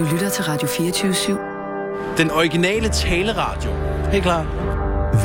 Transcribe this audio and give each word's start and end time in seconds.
Du 0.00 0.04
lytter 0.12 0.28
til 0.28 0.44
Radio 0.44 0.68
24-7. 0.68 2.16
Den 2.16 2.30
originale 2.30 2.88
taleradio. 2.88 3.70
Helt 4.12 4.22
klar. 4.22 4.42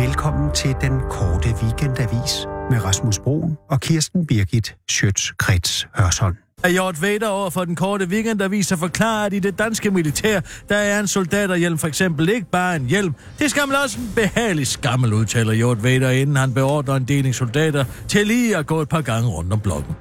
Velkommen 0.02 0.52
til 0.56 0.76
den 0.82 1.00
korte 1.10 1.50
weekendavis 1.64 2.48
med 2.72 2.86
Rasmus 2.86 3.20
Broen 3.20 3.58
og 3.70 3.80
Kirsten 3.80 4.28
Birgit 4.28 4.76
Schøtz-Krets 4.92 5.88
Hørsholm. 5.94 6.36
Hjort 6.70 7.02
Vader 7.02 7.28
over 7.28 7.50
for 7.50 7.66
den 7.66 7.76
korte 7.76 8.06
weekendavis 8.06 8.72
og 8.72 8.80
forklarer, 8.80 9.26
at 9.26 9.34
i 9.34 9.40
det 9.40 9.60
danske 9.60 9.92
militær, 9.92 10.40
der 10.70 10.78
er 10.78 11.00
en 11.00 11.08
soldaterhjelm 11.08 11.78
for 11.78 11.88
eksempel 11.88 12.30
ikke 12.30 12.48
bare 12.52 12.76
en 12.76 12.86
hjelm. 12.86 13.14
Det 13.40 13.50
skal 13.52 13.68
man 13.68 13.78
også 13.84 14.00
en 14.00 14.12
behagelig 14.16 14.68
skammel, 14.68 15.14
udtaler 15.14 15.54
Hjort 15.54 15.84
Vader, 15.84 16.10
inden 16.10 16.36
han 16.36 16.54
beordrer 16.54 16.96
en 16.96 17.06
deling 17.06 17.36
soldater 17.36 17.86
til 18.08 18.28
lige 18.28 18.58
at 18.58 18.66
gå 18.66 18.82
et 18.82 18.90
par 18.90 19.02
gange 19.02 19.30
rundt 19.30 19.54
om 19.54 19.60
blokken. 19.60 19.96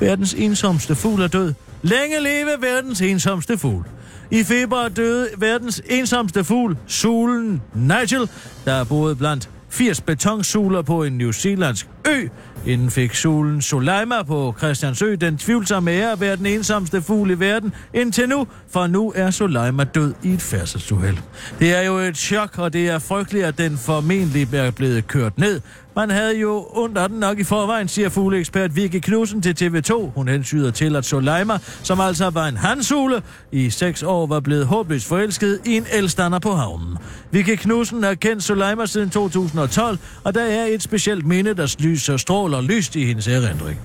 Verdens 0.00 0.34
ensomste 0.34 0.94
fugl 0.94 1.22
er 1.22 1.28
død. 1.28 1.54
Længe 1.82 2.20
leve 2.20 2.50
verdens 2.60 3.00
ensomste 3.00 3.58
fugl. 3.58 3.84
I 4.30 4.44
februar 4.44 4.88
døde 4.88 5.28
verdens 5.38 5.82
ensomste 5.86 6.44
fugl, 6.44 6.76
sulen 6.86 7.62
Nigel, 7.74 8.30
der 8.64 8.84
boede 8.84 9.16
blandt 9.16 9.48
80 9.68 10.00
betonsuler 10.00 10.82
på 10.82 11.04
en 11.04 11.18
New 11.18 11.32
Zealandsk 11.32 11.88
ø. 12.08 12.28
Inden 12.66 12.90
fik 12.90 13.14
sulen 13.14 13.62
Soleima 13.62 14.22
på 14.22 14.54
Christiansø 14.58 15.14
den 15.14 15.38
tvivlsomme 15.38 15.90
ære 15.90 16.12
at 16.12 16.20
være 16.20 16.36
den 16.36 16.46
ensomste 16.46 17.02
fugl 17.02 17.30
i 17.30 17.40
verden 17.40 17.72
indtil 17.94 18.28
nu, 18.28 18.46
for 18.70 18.86
nu 18.86 19.12
er 19.16 19.30
Soleima 19.30 19.84
død 19.84 20.14
i 20.22 20.32
et 20.32 20.42
færdselsuheld. 20.42 21.16
Det 21.58 21.74
er 21.74 21.82
jo 21.82 21.98
et 21.98 22.16
chok, 22.16 22.58
og 22.58 22.72
det 22.72 22.88
er 22.88 22.98
frygteligt, 22.98 23.44
at 23.44 23.58
den 23.58 23.78
formentlig 23.78 24.54
er 24.54 24.70
blevet 24.70 25.06
kørt 25.06 25.38
ned. 25.38 25.60
Man 25.96 26.10
havde 26.10 26.38
jo 26.38 26.66
under 26.70 27.06
den 27.08 27.18
nok 27.18 27.38
i 27.38 27.44
forvejen, 27.44 27.88
siger 27.88 28.08
fugleekspert 28.08 28.76
Vicky 28.76 28.98
Knudsen 28.98 29.42
til 29.42 29.54
TV2. 29.62 30.10
Hun 30.14 30.28
hensyder 30.28 30.70
til, 30.70 30.96
at 30.96 31.04
Soleima, 31.04 31.58
som 31.82 32.00
altså 32.00 32.30
var 32.30 32.48
en 32.48 32.56
handsule, 32.56 33.22
i 33.52 33.70
seks 33.70 34.02
år 34.02 34.26
var 34.26 34.40
blevet 34.40 34.66
håbløst 34.66 35.08
forelsket 35.08 35.60
i 35.66 35.76
en 35.76 35.86
elstander 35.92 36.38
på 36.38 36.52
havnen. 36.52 36.98
Vicky 37.30 37.56
Knudsen 37.56 38.02
har 38.02 38.14
kendt 38.14 38.42
Soleima 38.42 38.86
siden 38.86 39.10
2012, 39.10 39.98
og 40.24 40.34
der 40.34 40.42
er 40.42 40.64
et 40.64 40.82
specielt 40.82 41.26
minde, 41.26 41.54
der 41.54 41.76
lyser 41.78 42.16
stråler 42.16 42.60
lyst 42.60 42.96
i 42.96 43.04
hendes 43.04 43.28
erindring. 43.28 43.80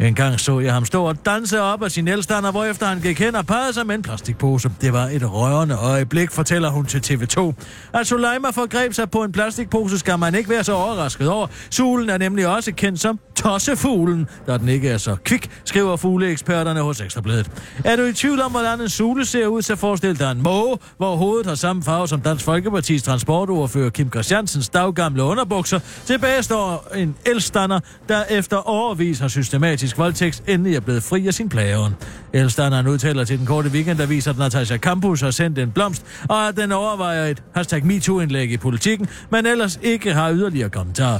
En 0.00 0.14
gang 0.14 0.40
så 0.40 0.60
jeg 0.60 0.72
ham 0.72 0.84
stå 0.84 1.04
og 1.04 1.26
danse 1.26 1.60
op 1.60 1.82
af 1.82 1.90
sin 1.90 2.08
elstander, 2.08 2.50
hvorefter 2.50 2.86
han 2.86 3.00
gik 3.00 3.18
hen 3.18 3.34
og 3.34 3.46
pegede 3.46 3.72
sig 3.72 3.86
med 3.86 3.94
en 3.94 4.02
plastikpose. 4.02 4.70
Det 4.80 4.92
var 4.92 5.04
et 5.06 5.32
rørende 5.32 5.74
øjeblik, 5.74 6.30
fortæller 6.30 6.70
hun 6.70 6.86
til 6.86 6.98
TV2. 6.98 7.52
At 7.94 8.06
Suleima 8.06 8.50
forgreb 8.50 8.92
sig 8.92 9.10
på 9.10 9.24
en 9.24 9.32
plastikpose, 9.32 9.98
skal 9.98 10.18
man 10.18 10.34
ikke 10.34 10.50
være 10.50 10.64
så 10.64 10.72
overrasket 10.72 11.28
over. 11.28 11.46
Sulen 11.70 12.10
er 12.10 12.18
nemlig 12.18 12.46
også 12.46 12.72
kendt 12.72 13.00
som 13.00 13.20
tossefuglen, 13.36 14.26
da 14.46 14.58
den 14.58 14.68
ikke 14.68 14.88
er 14.88 14.98
så 14.98 15.16
kvik, 15.24 15.50
skriver 15.64 15.96
fugleeksperterne 15.96 16.80
hos 16.80 17.00
Ekstrabladet. 17.00 17.50
Er 17.84 17.96
du 17.96 18.02
i 18.02 18.12
tvivl 18.12 18.40
om, 18.40 18.50
hvordan 18.50 18.80
en 18.80 18.88
sule 18.88 19.24
ser 19.24 19.46
ud, 19.46 19.62
så 19.62 19.76
forestil 19.76 20.18
dig 20.18 20.32
en 20.32 20.42
måge, 20.42 20.78
hvor 20.96 21.16
hovedet 21.16 21.46
har 21.46 21.54
samme 21.54 21.82
farve 21.82 22.08
som 22.08 22.20
Dansk 22.20 22.44
Folkepartis 22.44 23.02
transportordfører 23.02 23.90
Kim 23.90 24.10
Christiansens 24.10 24.68
daggamle 24.68 25.22
underbukser. 25.22 25.80
Tilbage 26.04 26.42
står 26.42 26.88
en 26.96 27.16
elstander, 27.26 27.80
der 28.08 28.24
efter 28.30 28.56
overvis 28.56 29.18
har 29.18 29.28
systematisk 29.28 29.89
voldtægt 29.98 30.42
endelig 30.48 30.76
er 30.76 30.80
blevet 30.80 31.02
fri 31.02 31.26
af 31.26 31.34
sin 31.34 31.48
plageånd. 31.48 31.94
Elstanderen 32.32 32.86
udtaler 32.86 33.24
til 33.24 33.38
den 33.38 33.46
korte 33.46 33.68
weekendavis, 33.68 34.26
at 34.26 34.38
Natasha 34.38 34.76
Campus 34.76 35.20
har 35.20 35.30
sendt 35.30 35.58
en 35.58 35.70
blomst, 35.70 36.06
og 36.28 36.48
at 36.48 36.56
den 36.56 36.72
overvejer 36.72 37.26
et 37.26 37.42
hashtag 37.54 37.84
MeToo-indlæg 37.84 38.50
i 38.52 38.56
politikken, 38.56 39.08
men 39.30 39.46
ellers 39.46 39.78
ikke 39.82 40.14
har 40.14 40.32
yderligere 40.32 40.70
kommentarer. 40.70 41.18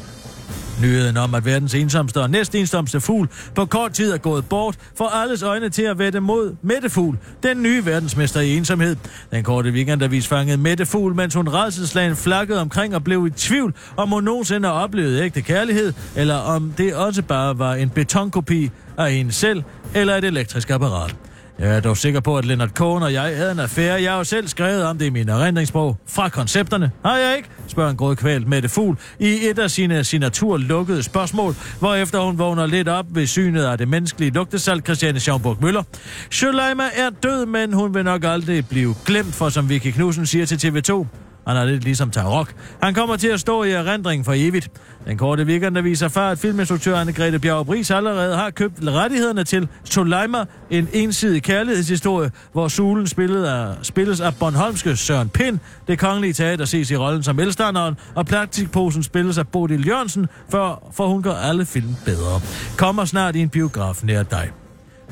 Nyheden 0.80 1.16
om, 1.16 1.34
at 1.34 1.44
verdens 1.44 1.74
ensomste 1.74 2.20
og 2.20 2.30
næstensomste 2.30 3.00
fugl 3.00 3.28
på 3.54 3.64
kort 3.64 3.92
tid 3.92 4.12
er 4.12 4.18
gået 4.18 4.48
bort, 4.48 4.76
får 4.96 5.08
alles 5.08 5.42
øjne 5.42 5.68
til 5.68 5.82
at 5.82 5.98
vette 5.98 6.20
mod 6.20 6.56
Mette 6.62 6.90
Fugl, 6.90 7.18
den 7.42 7.62
nye 7.62 7.86
verdensmester 7.86 8.40
i 8.40 8.56
ensomhed. 8.56 8.96
Den 9.30 9.44
korte 9.44 9.70
weekendavis 9.70 10.28
fangede 10.28 10.56
Mette 10.56 10.86
Fugl, 10.86 11.14
mens 11.14 11.34
hun 11.34 11.48
redselslagen 11.48 12.16
flakkede 12.16 12.60
omkring 12.60 12.94
og 12.94 13.04
blev 13.04 13.26
i 13.26 13.30
tvivl, 13.30 13.74
om 13.96 14.08
hun 14.08 14.24
nogensinde 14.24 14.68
har 14.68 14.74
oplevet 14.74 15.20
ægte 15.22 15.42
kærlighed, 15.42 15.92
eller 16.16 16.36
om 16.36 16.72
det 16.78 16.94
også 16.94 17.22
bare 17.22 17.58
var 17.58 17.74
en 17.74 17.90
betonkopi 17.90 18.70
af 18.98 19.10
en 19.10 19.32
selv, 19.32 19.62
eller 19.94 20.16
et 20.16 20.24
elektrisk 20.24 20.70
apparat. 20.70 21.16
Jeg 21.60 21.76
er 21.76 21.80
dog 21.80 21.96
sikker 21.96 22.20
på, 22.20 22.38
at 22.38 22.44
Leonard 22.44 22.68
Cohen 22.68 23.02
og 23.02 23.12
jeg 23.12 23.22
havde 23.22 23.52
en 23.52 23.58
affære. 23.58 24.02
Jeg 24.02 24.10
har 24.10 24.18
jo 24.18 24.24
selv 24.24 24.48
skrevet 24.48 24.84
om 24.84 24.98
det 24.98 25.06
i 25.06 25.10
min 25.10 25.28
erindringsbog. 25.28 25.96
Fra 26.06 26.28
koncepterne. 26.28 26.90
Har 27.04 27.16
jeg 27.16 27.36
ikke? 27.36 27.48
spørger 27.66 27.90
en 27.90 27.96
grådkvalt 27.96 28.48
Mette 28.48 28.68
Fugl 28.68 28.98
i 29.18 29.48
et 29.48 29.58
af 29.58 29.70
sine 29.70 30.04
signatur 30.04 30.56
lukkede 30.56 31.02
spørgsmål, 31.02 31.54
hvorefter 31.78 32.20
hun 32.20 32.38
vågner 32.38 32.66
lidt 32.66 32.88
op 32.88 33.06
ved 33.10 33.26
synet 33.26 33.64
af 33.64 33.78
det 33.78 33.88
menneskelige 33.88 34.30
lugtesalt 34.30 34.84
Christiane 34.84 35.20
Schaumburg 35.20 35.56
Møller. 35.60 35.82
Shuleima 36.30 36.84
er 36.96 37.10
død, 37.22 37.46
men 37.46 37.72
hun 37.72 37.94
vil 37.94 38.04
nok 38.04 38.24
aldrig 38.24 38.68
blive 38.68 38.94
glemt, 39.06 39.34
for 39.34 39.48
som 39.48 39.68
Vicky 39.68 39.90
Knudsen 39.90 40.26
siger 40.26 40.46
til 40.46 40.68
TV2, 40.68 41.06
han 41.46 41.56
er 41.56 41.64
lidt 41.64 41.84
ligesom 41.84 42.10
Tarok. 42.10 42.52
Han 42.82 42.94
kommer 42.94 43.16
til 43.16 43.28
at 43.28 43.40
stå 43.40 43.62
i 43.62 43.70
erindring 43.70 44.24
for 44.24 44.32
evigt. 44.36 44.70
Den 45.06 45.18
korte 45.18 45.44
weekend, 45.44 45.74
der 45.74 45.82
viser 45.82 46.08
far, 46.08 46.30
at 46.30 46.38
filminstruktør 46.38 47.04
Anne-Grethe 47.04 47.38
Bjerg 47.38 47.66
Bris 47.66 47.90
allerede 47.90 48.36
har 48.36 48.50
købt 48.50 48.74
rettighederne 48.86 49.44
til 49.44 49.68
Soleima, 49.84 50.44
en 50.70 50.88
ensidig 50.92 51.42
kærlighedshistorie, 51.42 52.30
hvor 52.52 52.68
Sulen 52.68 53.06
spillet 53.06 53.44
af, 53.44 53.74
spilles 53.82 54.20
af 54.20 54.34
Bornholmske 54.34 54.96
Søren 54.96 55.28
Pind, 55.28 55.58
det 55.88 55.98
kongelige 55.98 56.32
teater 56.32 56.64
ses 56.64 56.90
i 56.90 56.96
rollen 56.96 57.22
som 57.22 57.38
elstanderen, 57.38 57.94
og 58.14 58.26
plastikposen 58.26 59.02
spilles 59.02 59.38
af 59.38 59.48
Bodil 59.48 59.86
Jørgensen, 59.86 60.26
for, 60.48 60.92
for 60.92 61.06
hun 61.06 61.22
gør 61.22 61.34
alle 61.34 61.66
film 61.66 61.96
bedre. 62.04 62.40
Kommer 62.76 63.04
snart 63.04 63.36
i 63.36 63.40
en 63.40 63.48
biograf 63.48 64.02
nær 64.02 64.22
dig. 64.22 64.50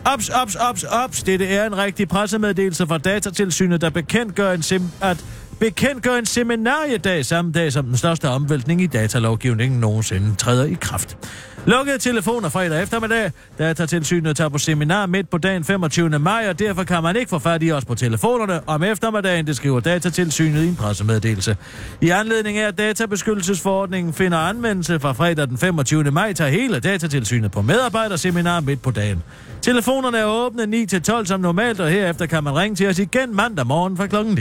Ops, 0.05 0.28
ops, 0.28 0.55
ops, 0.55 0.84
ops. 0.84 1.22
Dette 1.22 1.47
er 1.47 1.66
en 1.66 1.78
rigtig 1.78 2.09
pressemeddelelse 2.09 2.87
fra 2.87 2.99
Datatilsynet, 2.99 3.81
der 3.81 3.91
bekendtgør 3.91 4.53
en 4.53 4.62
sim, 4.62 4.83
at 5.00 5.25
bekendtgør 5.61 6.15
en 6.15 6.27
seminariedag 6.27 7.25
samme 7.25 7.53
dag, 7.53 7.73
som 7.73 7.87
den 7.87 7.97
største 7.97 8.29
omvæltning 8.29 8.83
i 8.83 8.87
datalovgivningen 8.87 9.81
nogensinde 9.81 10.35
træder 10.37 10.65
i 10.65 10.77
kraft. 10.81 11.19
Lukkede 11.69 11.99
telefoner 11.99 12.49
fredag 12.49 12.83
eftermiddag. 12.83 13.33
Datatilsynet 13.59 14.37
tager 14.37 14.49
på 14.49 14.59
seminar 14.59 15.06
midt 15.06 15.31
på 15.31 15.39
dagen 15.39 15.65
25. 15.65 16.19
maj, 16.19 16.47
og 16.49 16.59
derfor 16.59 16.84
kan 16.84 17.03
man 17.03 17.17
ikke 17.17 17.29
få 17.29 17.39
fat 17.39 17.62
i 17.62 17.73
os 17.73 17.84
på 17.84 17.95
telefonerne 17.95 18.69
om 18.69 18.83
eftermiddagen, 18.83 19.47
det 19.47 19.56
skriver 19.56 19.81
Datatilsynet 19.81 20.65
i 20.65 20.69
en 20.69 20.77
pressemeddelelse. 20.77 21.57
I 22.01 22.11
anledning 22.11 22.59
af, 22.59 22.67
at 22.69 22.78
databeskyttelsesforordningen 22.78 24.15
finder 24.15 24.39
anvendelse 24.39 25.01
fra 25.01 25.12
fredag 25.12 25.47
den 25.47 25.59
25. 25.59 26.11
maj, 26.11 26.33
tager 26.33 26.51
hele 26.51 26.81
Datatilsynet 26.81 27.51
på 27.51 27.62
medarbejderseminar 27.62 28.61
midt 28.61 28.83
på 28.83 28.91
dagen. 28.91 29.23
Telefonerne 29.62 30.19
er 30.19 30.25
åbne 30.25 30.62
9-12 30.62 31.25
som 31.25 31.41
normalt, 31.41 31.81
og 31.81 31.91
herefter 31.91 32.27
kan 32.27 32.45
man 32.45 32.57
ringe 32.57 32.77
til 32.77 32.89
os 32.89 32.99
igen 32.99 33.37
mandag 33.37 33.67
morgen 33.67 33.97
fra 33.97 34.07
klokken 34.07 34.34
9. 34.34 34.41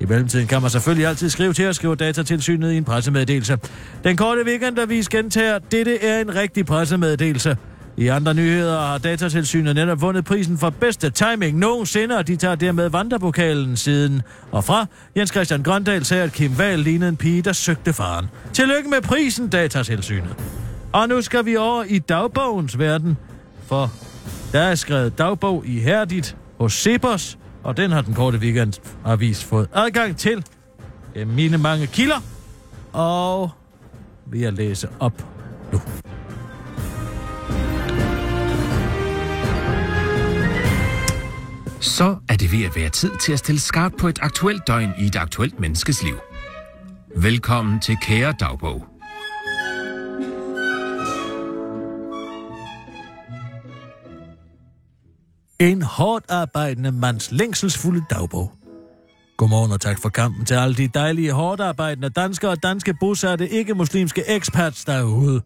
I 0.00 0.04
mellemtiden 0.04 0.46
kan 0.46 0.62
man 0.62 0.70
selvfølgelig 0.70 1.06
altid 1.06 1.30
skrive 1.30 1.52
til 1.52 1.66
os, 1.68 1.76
skriver 1.76 1.94
Datatilsynet 1.94 2.72
i 2.72 2.76
en 2.76 2.84
pressemeddelelse. 2.84 3.58
Den 4.04 4.16
korte 4.16 4.42
weekendavis 4.46 5.08
gentager, 5.08 5.58
dette 5.58 6.04
er 6.04 6.20
en 6.20 6.34
rigtig 6.34 6.59
pressemeddelelse. 6.64 7.56
I 7.96 8.06
andre 8.06 8.34
nyheder 8.34 8.80
har 8.80 8.98
Datatilsynet 8.98 9.74
netop 9.74 10.00
vundet 10.00 10.24
prisen 10.24 10.58
for 10.58 10.70
bedste 10.70 11.10
timing 11.10 11.58
nogensinde, 11.58 12.16
og 12.16 12.26
de 12.26 12.36
tager 12.36 12.54
dermed 12.54 12.88
vandrepokalen 12.88 13.76
siden. 13.76 14.22
Og 14.52 14.64
fra 14.64 14.86
Jens 15.16 15.30
Christian 15.30 15.62
Grøndal 15.62 16.04
sagde, 16.04 16.22
at 16.22 16.32
Kim 16.32 16.52
Wahl 16.58 16.78
lignede 16.78 17.08
en 17.08 17.16
pige, 17.16 17.42
der 17.42 17.52
søgte 17.52 17.92
faren. 17.92 18.26
Tillykke 18.52 18.90
med 18.90 19.02
prisen, 19.02 19.48
Datatilsynet. 19.48 20.36
Og 20.92 21.08
nu 21.08 21.22
skal 21.22 21.44
vi 21.44 21.56
over 21.56 21.84
i 21.88 21.98
dagbogens 21.98 22.78
verden, 22.78 23.16
for 23.66 23.92
der 24.52 24.60
er 24.60 24.74
skrevet 24.74 25.18
dagbog 25.18 25.66
i 25.66 25.78
Herdit 25.80 26.36
hos 26.58 26.72
Cepos, 26.72 27.38
og 27.62 27.76
den 27.76 27.90
har 27.90 28.02
den 28.02 28.14
korte 28.14 28.38
weekendavis 28.38 29.44
fået 29.44 29.68
adgang 29.74 30.16
til. 30.16 30.44
Mine 31.26 31.58
mange 31.58 31.86
kilder, 31.86 32.20
og 32.92 33.50
vil 34.26 34.40
jeg 34.40 34.52
læse 34.52 34.88
op 35.00 35.26
nu. 35.72 35.80
Så 41.80 42.16
er 42.28 42.36
det 42.36 42.52
ved 42.52 42.64
at 42.64 42.76
være 42.76 42.88
tid 42.88 43.10
til 43.20 43.32
at 43.32 43.38
stille 43.38 43.60
skarpt 43.60 43.96
på 43.98 44.08
et 44.08 44.18
aktuelt 44.22 44.66
døgn 44.66 44.92
i 44.98 45.04
et 45.04 45.16
aktuelt 45.16 45.60
menneskes 45.60 46.02
liv. 46.02 46.18
Velkommen 47.16 47.80
til 47.80 47.96
Kære 48.02 48.34
Dagbog. 48.40 48.86
En 55.60 55.82
hårdt 55.82 56.24
arbejdende 56.28 56.92
mands 56.92 57.32
længselsfulde 57.32 58.02
dagbog. 58.10 58.52
Godmorgen 59.36 59.72
og 59.72 59.80
tak 59.80 60.02
for 60.02 60.08
kampen 60.08 60.44
til 60.44 60.54
alle 60.54 60.74
de 60.74 60.88
dejlige, 60.88 61.32
hårdt 61.32 61.60
arbejdende 61.60 62.08
danskere 62.08 62.50
og 62.50 62.62
danske 62.62 62.94
bosatte 63.00 63.48
ikke-muslimske 63.48 64.36
expats 64.36 64.84
derude. 64.84 65.42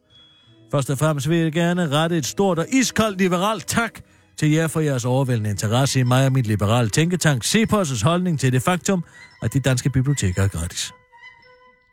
Først 0.71 0.91
og 0.91 0.99
fremmest 0.99 1.29
vil 1.29 1.39
jeg 1.39 1.53
gerne 1.53 1.89
rette 1.89 2.17
et 2.17 2.27
stort 2.27 2.59
og 2.59 2.67
iskoldt 2.73 3.19
liberalt 3.19 3.67
tak 3.67 4.01
til 4.39 4.51
jer 4.51 4.67
for 4.67 4.81
jeres 4.81 5.05
overvældende 5.05 5.51
interesse 5.51 6.01
i 6.01 6.03
mig 6.03 6.27
og 6.27 6.33
mit 6.33 6.47
liberale 6.47 6.89
tænketank 6.89 7.45
Cepos' 7.45 8.05
holdning 8.05 8.41
til 8.41 8.53
det 8.53 8.63
faktum, 8.63 9.05
at 9.43 9.53
de 9.53 9.61
danske 9.61 9.91
biblioteker 9.91 10.43
er 10.43 10.49
gratis. 10.49 10.93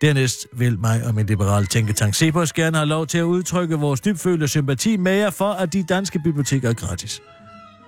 Dernæst 0.02 0.48
vil 0.54 0.80
mig 0.80 1.04
og 1.06 1.16
min 1.16 1.26
liberale 1.26 1.66
tænketank 1.66 2.16
Cepos 2.16 2.54
gerne 2.54 2.78
have 2.78 2.88
lov 2.88 3.08
til 3.08 3.18
at 3.18 3.24
udtrykke 3.24 3.76
vores 3.76 4.02
dybfølte 4.02 4.48
sympati 4.48 4.98
med 4.98 5.12
jer 5.12 5.30
for, 5.30 5.52
at 5.52 5.74
de 5.74 5.84
danske 5.84 6.20
biblioteker 6.20 6.70
er 6.70 6.74
gratis. 6.74 7.22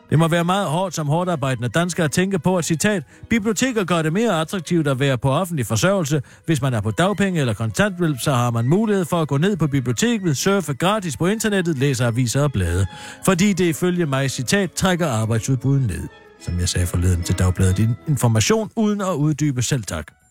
Det 0.10 0.20
må 0.20 0.28
være 0.28 0.44
meget 0.44 0.68
hårdt 0.68 0.96
som 0.96 1.08
hårdt 1.08 1.30
arbejdende 1.30 1.70
dansker 1.70 2.04
at 2.04 2.12
tænke 2.12 2.40
på, 2.40 2.58
at 2.58 2.66
citat, 2.66 3.04
biblioteker 3.30 3.84
gør 3.84 4.02
det 4.02 4.14
mere 4.14 4.42
attraktivt 4.42 4.88
at 4.88 5.00
være 5.00 5.18
på 5.18 5.32
offentlig 5.32 5.66
forsørgelse. 5.66 6.22
Hvis 6.46 6.62
man 6.62 6.74
er 6.74 6.82
på 6.82 6.92
dagpenge 6.92 7.40
eller 7.40 7.54
kontanthjælp, 7.54 8.20
så 8.20 8.34
har 8.34 8.52
man 8.52 8.68
mulighed 8.70 9.06
for 9.06 9.22
at 9.22 9.28
gå 9.28 9.38
ned 9.38 9.58
på 9.58 9.68
biblioteket, 9.68 10.38
surfe 10.38 10.74
gratis 10.74 11.18
på 11.18 11.28
internettet, 11.28 11.78
læse 11.78 12.06
aviser 12.06 12.44
og 12.44 12.52
blade. 12.52 12.86
Fordi 13.26 13.54
det 13.54 13.66
ifølge 13.66 14.06
mig, 14.06 14.32
citat, 14.32 14.72
trækker 14.72 15.08
arbejdsudbuddet 15.08 15.88
ned. 15.88 16.08
Som 16.42 16.60
jeg 16.60 16.70
sagde 16.70 16.88
forleden 16.88 17.24
til 17.24 17.40
Dagbladet, 17.40 17.78
din 17.78 17.96
information 18.08 18.70
uden 18.76 19.02
at 19.02 19.14
uddybe 19.14 19.62
selv 19.62 19.84
tak. 19.84 20.23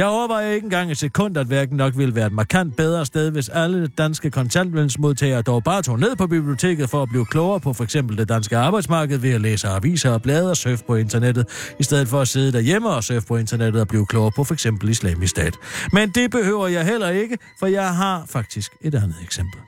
Jeg 0.00 0.08
overvejer 0.08 0.50
ikke 0.50 0.64
engang 0.64 0.90
et 0.90 0.98
sekund, 0.98 1.36
at 1.36 1.50
værken 1.50 1.76
nok 1.76 1.96
ville 1.96 2.14
være 2.14 2.26
et 2.26 2.32
markant 2.32 2.76
bedre 2.76 3.06
sted, 3.06 3.30
hvis 3.30 3.48
alle 3.48 3.86
danske 3.86 4.30
kontantlønsmodtagere 4.30 5.42
dog 5.42 5.64
bare 5.64 5.82
tog 5.82 5.98
ned 5.98 6.16
på 6.16 6.26
biblioteket 6.26 6.90
for 6.90 7.02
at 7.02 7.08
blive 7.08 7.26
klogere 7.26 7.60
på 7.60 7.72
for 7.72 7.84
eksempel 7.84 8.18
det 8.18 8.28
danske 8.28 8.56
arbejdsmarked 8.56 9.18
ved 9.18 9.30
at 9.30 9.40
læse 9.40 9.68
aviser 9.68 10.10
og 10.10 10.22
blade 10.22 10.50
og 10.50 10.56
surfe 10.56 10.84
på 10.84 10.94
internettet, 10.94 11.72
i 11.78 11.82
stedet 11.82 12.08
for 12.08 12.20
at 12.20 12.28
sidde 12.28 12.52
derhjemme 12.52 12.88
og 12.88 13.04
surfe 13.04 13.26
på 13.26 13.36
internettet 13.36 13.80
og 13.80 13.88
blive 13.88 14.06
klogere 14.06 14.32
på 14.36 14.44
for 14.44 14.54
eksempel 14.54 14.88
islamisk 14.88 15.30
stat. 15.30 15.54
Men 15.92 16.10
det 16.10 16.30
behøver 16.30 16.68
jeg 16.68 16.84
heller 16.84 17.08
ikke, 17.08 17.38
for 17.58 17.66
jeg 17.66 17.96
har 17.96 18.24
faktisk 18.26 18.72
et 18.80 18.94
andet 18.94 19.16
eksempel. 19.22 19.60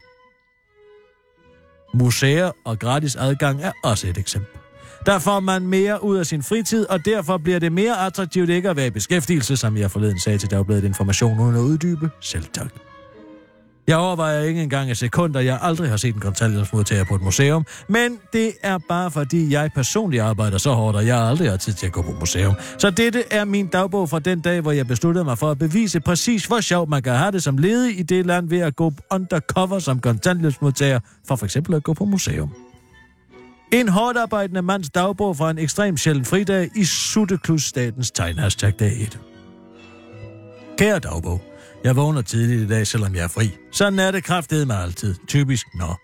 Museer 1.95 2.51
og 2.65 2.79
gratis 2.79 3.17
adgang 3.17 3.63
er 3.63 3.73
også 3.85 4.09
et 4.09 4.19
eksempel. 4.19 4.62
Der 5.07 5.19
får 5.19 5.41
man 5.41 5.67
mere 5.67 6.05
ud 6.05 6.17
af 6.17 6.27
sin 6.27 6.43
fritid, 6.43 6.87
og 6.91 7.05
derfor 7.05 7.39
bliver 7.39 7.59
det 7.59 7.73
mere 7.73 8.07
attraktivt 8.07 8.51
ikke 8.51 8.71
at 8.71 8.77
være 8.77 8.87
i 8.87 8.91
beskæftigelse, 8.91 9.57
som 9.57 9.77
jeg 9.77 9.91
forleden 9.91 10.21
sagde 10.21 10.39
til 10.39 10.51
Dagbladet 10.51 10.85
Information 10.85 11.41
uden 11.41 11.57
at 11.57 11.61
uddybe. 11.61 12.11
Selv 12.21 12.45
tak. 12.55 12.73
Jeg 13.87 13.97
overvejer 13.97 14.43
ikke 14.43 14.63
engang 14.63 14.91
et 14.91 14.97
sekund, 14.97 15.37
at 15.37 15.45
jeg 15.45 15.59
aldrig 15.63 15.91
har 15.91 15.97
set 15.97 16.15
en 16.15 16.21
kontanthjælpsmodtager 16.21 17.05
på 17.05 17.15
et 17.15 17.23
museum, 17.23 17.67
men 17.89 18.19
det 18.33 18.53
er 18.63 18.79
bare 18.89 19.11
fordi 19.11 19.53
jeg 19.53 19.71
personligt 19.75 20.23
arbejder 20.23 20.59
så 20.59 20.73
hårdt, 20.73 20.97
og 20.97 21.07
jeg 21.07 21.19
aldrig 21.19 21.51
har 21.51 21.57
tid 21.57 21.73
til 21.73 21.87
at 21.87 21.93
gå 21.93 22.03
på 22.03 22.13
museum. 22.21 22.55
Så 22.79 22.91
dette 22.91 23.25
er 23.31 23.45
min 23.45 23.67
dagbog 23.67 24.09
fra 24.09 24.19
den 24.19 24.41
dag, 24.41 24.61
hvor 24.61 24.73
jeg 24.73 24.87
besluttede 24.87 25.25
mig 25.25 25.39
for 25.39 25.51
at 25.51 25.59
bevise 25.59 26.01
præcis, 26.01 26.47
hvor 26.47 26.61
sjovt 26.61 26.89
man 26.89 27.03
kan 27.03 27.13
have 27.13 27.33
det 27.33 27.43
som 27.43 27.59
ledig 27.59 27.99
i 27.99 28.03
det 28.03 28.27
land 28.27 28.49
ved 28.49 28.61
at 28.61 28.77
gå 28.77 28.93
undercover 29.11 29.79
som 29.79 30.01
kontanthjælpsmodtager, 30.01 31.01
for 31.29 31.37
f.eks. 31.37 31.57
at 31.57 31.83
gå 31.83 31.95
på 31.95 32.05
museum. 32.05 32.72
En 33.73 33.89
hårdt 33.89 34.19
arbejdende 34.19 34.63
mands 34.63 34.91
dagbog 34.91 35.37
fra 35.37 35.51
en 35.51 35.59
ekstrem 35.59 35.97
sjælden 35.97 36.25
fridag 36.25 36.71
i 36.77 36.85
Sutteklus 36.85 37.63
statens 37.63 38.11
tegn. 38.11 38.39
Hashtag 38.39 38.73
dag 38.79 39.03
1. 39.03 39.19
Kære 40.79 40.99
dagbog, 40.99 41.43
jeg 41.85 41.97
vågner 41.97 42.23
tidligt 42.23 42.63
i 42.63 42.67
dag, 42.67 42.87
selvom 42.87 43.15
jeg 43.15 43.25
er 43.25 43.29
fri. 43.29 43.51
Sådan 43.71 43.99
er 43.99 44.11
det 44.11 44.25
kraftedet 44.25 44.67
mig 44.67 44.83
altid. 44.83 45.15
Typisk, 45.29 45.67
nå. 45.75 45.95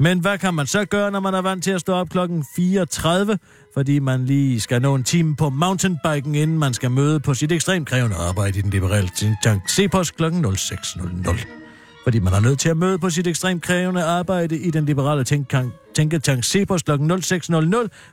Men 0.00 0.18
hvad 0.18 0.38
kan 0.38 0.54
man 0.54 0.66
så 0.66 0.84
gøre, 0.84 1.10
når 1.10 1.20
man 1.20 1.34
er 1.34 1.42
vant 1.42 1.64
til 1.64 1.70
at 1.70 1.80
stå 1.80 1.92
op 1.92 2.08
klokken 2.08 2.44
4.30, 2.58 3.36
fordi 3.74 3.98
man 3.98 4.24
lige 4.24 4.60
skal 4.60 4.82
nå 4.82 4.94
en 4.94 5.04
time 5.04 5.36
på 5.36 5.50
mountainbiken, 5.50 6.34
inden 6.34 6.58
man 6.58 6.74
skal 6.74 6.90
møde 6.90 7.20
på 7.20 7.34
sit 7.34 7.52
ekstremt 7.52 7.88
krævende 7.88 8.16
arbejde 8.16 8.58
i 8.58 8.62
den 8.62 8.70
liberale 8.70 9.08
tank 9.42 9.68
Cepos 9.68 10.10
klokken 10.10 10.44
06.00 10.44 11.63
fordi 12.04 12.18
man 12.18 12.32
er 12.32 12.40
nødt 12.40 12.58
til 12.58 12.68
at 12.68 12.76
møde 12.76 12.98
på 12.98 13.10
sit 13.10 13.26
ekstremt 13.26 13.62
krævende 13.62 14.04
arbejde 14.04 14.58
i 14.58 14.70
den 14.70 14.86
liberale 14.86 15.24
tænketank, 15.24 15.72
tænketank 15.94 16.44
Cepos 16.44 16.82
kl. 16.82 16.90
06.00 16.90 16.96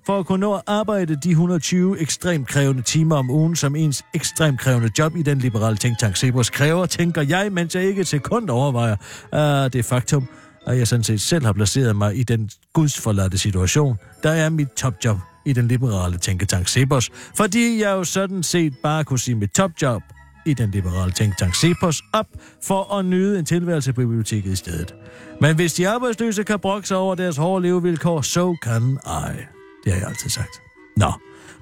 for 0.05 0.19
at 0.19 0.25
kunne 0.25 0.39
nå 0.39 0.53
at 0.53 0.61
arbejde 0.67 1.15
de 1.15 1.29
120 1.29 1.99
ekstremt 1.99 2.47
krævende 2.47 2.81
timer 2.81 3.15
om 3.15 3.29
ugen, 3.29 3.55
som 3.55 3.75
ens 3.75 4.03
ekstremt 4.13 4.59
krævende 4.59 4.89
job 4.99 5.15
i 5.15 5.21
den 5.21 5.37
liberale 5.37 5.77
tænketank 5.77 6.17
Cepos 6.17 6.49
kræver, 6.49 6.85
tænker 6.85 7.21
jeg, 7.21 7.51
mens 7.51 7.75
jeg 7.75 7.83
ikke 7.83 8.01
et 8.01 8.07
sekund 8.07 8.49
overvejer 8.49 8.95
uh, 9.33 9.71
det 9.71 9.85
faktum, 9.85 10.27
at 10.67 10.77
jeg 10.77 10.87
sådan 10.87 11.03
set 11.03 11.21
selv 11.21 11.45
har 11.45 11.53
placeret 11.53 11.95
mig 11.95 12.17
i 12.17 12.23
den 12.23 12.49
gudsforladte 12.73 13.37
situation, 13.37 13.97
der 14.23 14.31
er 14.31 14.49
mit 14.49 14.71
topjob 14.71 15.17
i 15.45 15.53
den 15.53 15.67
liberale 15.67 16.17
tænketank 16.17 16.67
Cepos, 16.67 17.09
fordi 17.37 17.81
jeg 17.81 17.91
jo 17.91 18.03
sådan 18.03 18.43
set 18.43 18.73
bare 18.83 19.03
kunne 19.03 19.19
sige 19.19 19.35
mit 19.35 19.51
topjob 19.51 20.01
i 20.45 20.53
den 20.53 20.71
liberale 20.71 21.11
tænktank 21.11 21.55
Cepos 21.55 22.03
op 22.13 22.27
for 22.63 22.93
at 22.97 23.05
nyde 23.05 23.39
en 23.39 23.45
tilværelse 23.45 23.93
på 23.93 24.01
biblioteket 24.01 24.51
i 24.51 24.55
stedet. 24.55 24.95
Men 25.41 25.55
hvis 25.55 25.73
de 25.73 25.89
arbejdsløse 25.89 26.43
kan 26.43 26.59
brokke 26.59 26.87
sig 26.87 26.97
over 26.97 27.15
deres 27.15 27.37
hårde 27.37 27.63
levevilkår, 27.63 28.21
så 28.21 28.55
kan 28.63 28.99
I. 29.03 29.41
Det 29.83 29.93
har 29.93 29.99
jeg 29.99 30.07
altid 30.07 30.29
sagt. 30.29 30.61
Nå. 30.97 31.11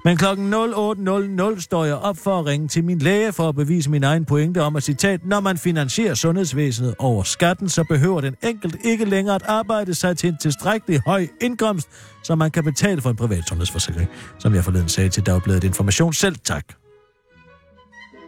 Men 0.04 0.16
klokken 0.16 0.54
08.00 0.54 1.60
står 1.60 1.84
jeg 1.84 1.94
op 1.94 2.18
for 2.18 2.38
at 2.38 2.46
ringe 2.46 2.68
til 2.68 2.84
min 2.84 2.98
læge 2.98 3.32
for 3.32 3.48
at 3.48 3.54
bevise 3.54 3.90
min 3.90 4.04
egen 4.04 4.24
pointe 4.24 4.62
om 4.62 4.76
at 4.76 4.82
citat, 4.82 5.26
når 5.26 5.40
man 5.40 5.58
finansierer 5.58 6.14
sundhedsvæsenet 6.14 6.94
over 6.98 7.22
skatten, 7.22 7.68
så 7.68 7.84
behøver 7.84 8.20
den 8.20 8.34
enkelt 8.42 8.76
ikke 8.84 9.04
længere 9.04 9.34
at 9.34 9.42
arbejde 9.46 9.94
sig 9.94 10.16
til 10.16 10.28
en 10.28 10.36
tilstrækkelig 10.40 11.00
høj 11.06 11.26
indkomst, 11.40 11.88
så 12.22 12.34
man 12.34 12.50
kan 12.50 12.64
betale 12.64 13.00
for 13.00 13.10
en 13.10 13.16
privat 13.16 13.44
sundhedsforsikring, 13.48 14.08
som 14.38 14.54
jeg 14.54 14.64
forleden 14.64 14.88
sagde 14.88 15.08
til 15.08 15.26
Dagbladet 15.26 15.64
Information. 15.64 16.12
Selv 16.12 16.36
tak. 16.44 16.79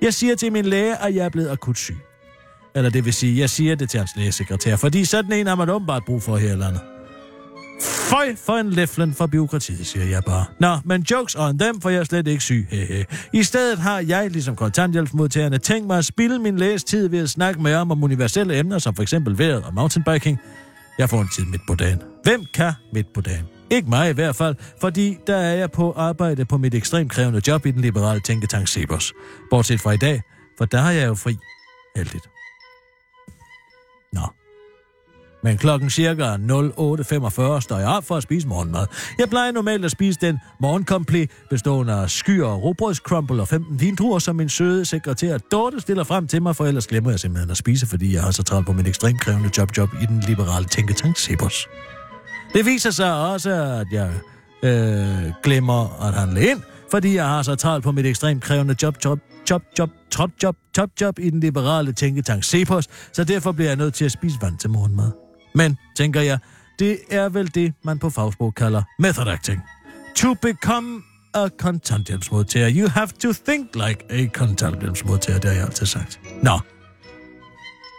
Jeg 0.02 0.14
siger 0.14 0.34
til 0.34 0.52
min 0.52 0.64
læge, 0.64 0.96
at 0.96 1.14
jeg 1.14 1.24
er 1.24 1.28
blevet 1.28 1.50
akut 1.50 1.78
syg. 1.78 1.96
Eller 2.74 2.90
det 2.90 3.04
vil 3.04 3.12
sige, 3.12 3.40
jeg 3.40 3.50
siger 3.50 3.74
det 3.74 3.90
til 3.90 3.98
hans 3.98 4.10
lægesekretær, 4.16 4.76
fordi 4.76 5.04
sådan 5.04 5.32
en 5.32 5.46
har 5.46 5.54
man 5.54 5.70
åbenbart 5.70 6.02
brug 6.06 6.22
for 6.22 6.36
her 6.36 6.52
i 6.52 6.56
landet. 6.56 6.80
Føj 7.82 8.34
for 8.46 8.52
en 8.52 8.70
læflen 8.70 9.14
for 9.14 9.26
byråkratiet, 9.26 9.86
siger 9.86 10.04
jeg 10.04 10.22
bare. 10.26 10.44
Nå, 10.60 10.78
men 10.84 11.06
jokes 11.10 11.34
on 11.34 11.58
dem, 11.58 11.80
for 11.80 11.90
jeg 11.90 12.00
er 12.00 12.04
slet 12.04 12.26
ikke 12.26 12.42
syg. 12.42 12.66
Hehe. 12.70 13.04
I 13.32 13.42
stedet 13.42 13.78
har 13.78 14.00
jeg, 14.00 14.30
ligesom 14.30 14.56
kontanthjælpsmodtagerne, 14.56 15.58
tænkt 15.58 15.86
mig 15.86 15.98
at 15.98 16.04
spille 16.04 16.38
min 16.38 16.56
læges 16.56 16.84
tid 16.84 17.08
ved 17.08 17.18
at 17.18 17.30
snakke 17.30 17.62
med 17.62 17.74
ham 17.74 17.90
om 17.90 18.04
universelle 18.04 18.58
emner, 18.58 18.78
som 18.78 18.94
for 18.94 19.02
eksempel 19.02 19.38
vejret 19.38 19.62
og 19.62 19.74
mountainbiking. 19.74 20.38
Jeg 20.98 21.10
får 21.10 21.20
en 21.20 21.28
tid 21.36 21.44
midt 21.44 21.62
på 21.68 21.74
dagen. 21.74 22.02
Hvem 22.22 22.44
kan 22.54 22.72
midt 22.92 23.06
på 23.14 23.20
dagen? 23.20 23.44
Ikke 23.72 23.90
mig 23.90 24.10
i 24.10 24.12
hvert 24.12 24.36
fald, 24.36 24.56
fordi 24.80 25.18
der 25.26 25.36
er 25.36 25.54
jeg 25.54 25.70
på 25.70 25.92
arbejde 25.92 26.44
på 26.44 26.58
mit 26.58 26.74
ekstremt 26.74 27.12
krævende 27.12 27.40
job 27.46 27.66
i 27.66 27.70
den 27.70 27.80
liberale 27.80 28.20
tænketank 28.20 28.68
Sebers. 28.68 29.12
Bortset 29.50 29.80
fra 29.80 29.92
i 29.92 29.96
dag, 29.96 30.22
for 30.58 30.64
der 30.64 30.78
har 30.78 30.90
jeg 30.90 31.06
jo 31.06 31.14
fri. 31.14 31.36
Heldigt. 31.96 32.24
Nå. 34.12 34.26
Men 35.42 35.58
klokken 35.58 35.90
cirka 35.90 36.34
08.45 36.34 37.60
står 37.60 37.78
jeg 37.78 37.88
op 37.88 38.04
for 38.04 38.16
at 38.16 38.22
spise 38.22 38.48
morgenmad. 38.48 38.86
Jeg 39.18 39.28
plejer 39.28 39.52
normalt 39.52 39.84
at 39.84 39.90
spise 39.90 40.18
den 40.20 40.38
morgenkomplet, 40.60 41.30
bestående 41.50 41.92
af 41.92 42.10
skyer 42.10 42.46
og 42.46 42.76
og 43.40 43.48
15 43.48 43.80
vindruer, 43.80 44.18
som 44.18 44.36
min 44.36 44.48
søde 44.48 44.84
sekretær 44.84 45.38
Dorte 45.38 45.80
stiller 45.80 46.04
frem 46.04 46.26
til 46.26 46.42
mig, 46.42 46.56
for 46.56 46.66
ellers 46.66 46.86
glemmer 46.86 47.10
jeg 47.10 47.20
simpelthen 47.20 47.50
at 47.50 47.56
spise, 47.56 47.86
fordi 47.86 48.14
jeg 48.14 48.22
har 48.22 48.30
så 48.30 48.42
travlt 48.42 48.66
på 48.66 48.72
mit 48.72 48.88
ekstremt 48.88 49.20
krævende 49.20 49.50
jobjob 49.58 49.90
i 50.02 50.06
den 50.06 50.20
liberale 50.20 50.66
tænketank 50.66 51.18
Sebers. 51.18 51.68
Det 52.54 52.66
viser 52.66 52.90
sig 52.90 53.14
også, 53.14 53.50
at 53.50 53.86
jeg 53.92 54.10
øh, 54.62 55.32
glemmer 55.42 56.02
at 56.06 56.14
handle 56.14 56.50
ind, 56.50 56.60
fordi 56.90 57.14
jeg 57.14 57.28
har 57.28 57.42
så 57.42 57.54
travlt 57.54 57.84
på 57.84 57.92
mit 57.92 58.06
ekstremt 58.06 58.42
krævende 58.42 58.76
job, 58.82 58.96
job, 59.04 59.18
job, 59.50 59.62
job, 59.78 59.90
top 60.10 60.30
job, 60.42 60.56
top 60.74 60.90
job 61.00 61.18
i 61.18 61.30
den 61.30 61.40
liberale 61.40 61.92
tænketank 61.92 62.44
Cepos, 62.44 62.88
så 63.12 63.24
derfor 63.24 63.52
bliver 63.52 63.68
jeg 63.68 63.76
nødt 63.76 63.94
til 63.94 64.04
at 64.04 64.12
spise 64.12 64.38
vand 64.42 64.58
til 64.58 64.70
morgenmad. 64.70 65.10
Men, 65.54 65.78
tænker 65.96 66.20
jeg, 66.20 66.38
det 66.78 66.98
er 67.10 67.28
vel 67.28 67.54
det, 67.54 67.72
man 67.84 67.98
på 67.98 68.10
fagsprog 68.10 68.54
kalder 68.54 68.82
method 68.98 69.28
acting. 69.28 69.62
To 70.16 70.34
become 70.34 71.02
a 71.34 71.48
kontanthjælpsmodtager, 71.58 72.70
you 72.70 72.88
have 72.88 73.08
to 73.08 73.32
think 73.46 73.68
like 73.74 74.04
a 74.10 74.26
kontanthjælpsmodtager, 74.26 75.38
det 75.38 75.50
har 75.50 75.56
jeg 75.56 75.66
altid 75.66 75.86
sagt. 75.86 76.20
Nå. 76.42 76.58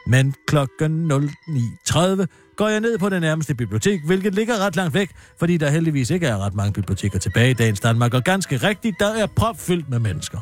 Men 0.07 0.33
klokken 0.48 1.12
09.30 1.12 2.25
går 2.55 2.67
jeg 2.67 2.79
ned 2.79 2.98
på 2.98 3.10
det 3.10 3.22
nærmeste 3.22 3.55
bibliotek, 3.55 4.00
hvilket 4.05 4.36
ligger 4.36 4.65
ret 4.65 4.75
langt 4.75 4.93
væk, 4.93 5.10
fordi 5.39 5.57
der 5.57 5.69
heldigvis 5.69 6.10
ikke 6.10 6.27
er 6.27 6.45
ret 6.45 6.53
mange 6.53 6.74
biblioteker 6.74 7.19
tilbage 7.19 7.51
i 7.51 7.53
dagens 7.53 7.79
Danmark, 7.79 8.13
og 8.13 8.24
ganske 8.24 8.57
rigtigt, 8.57 8.95
der 9.00 9.13
er 9.13 9.27
propfyldt 9.36 9.89
med 9.89 10.00
mennesker. 10.00 10.39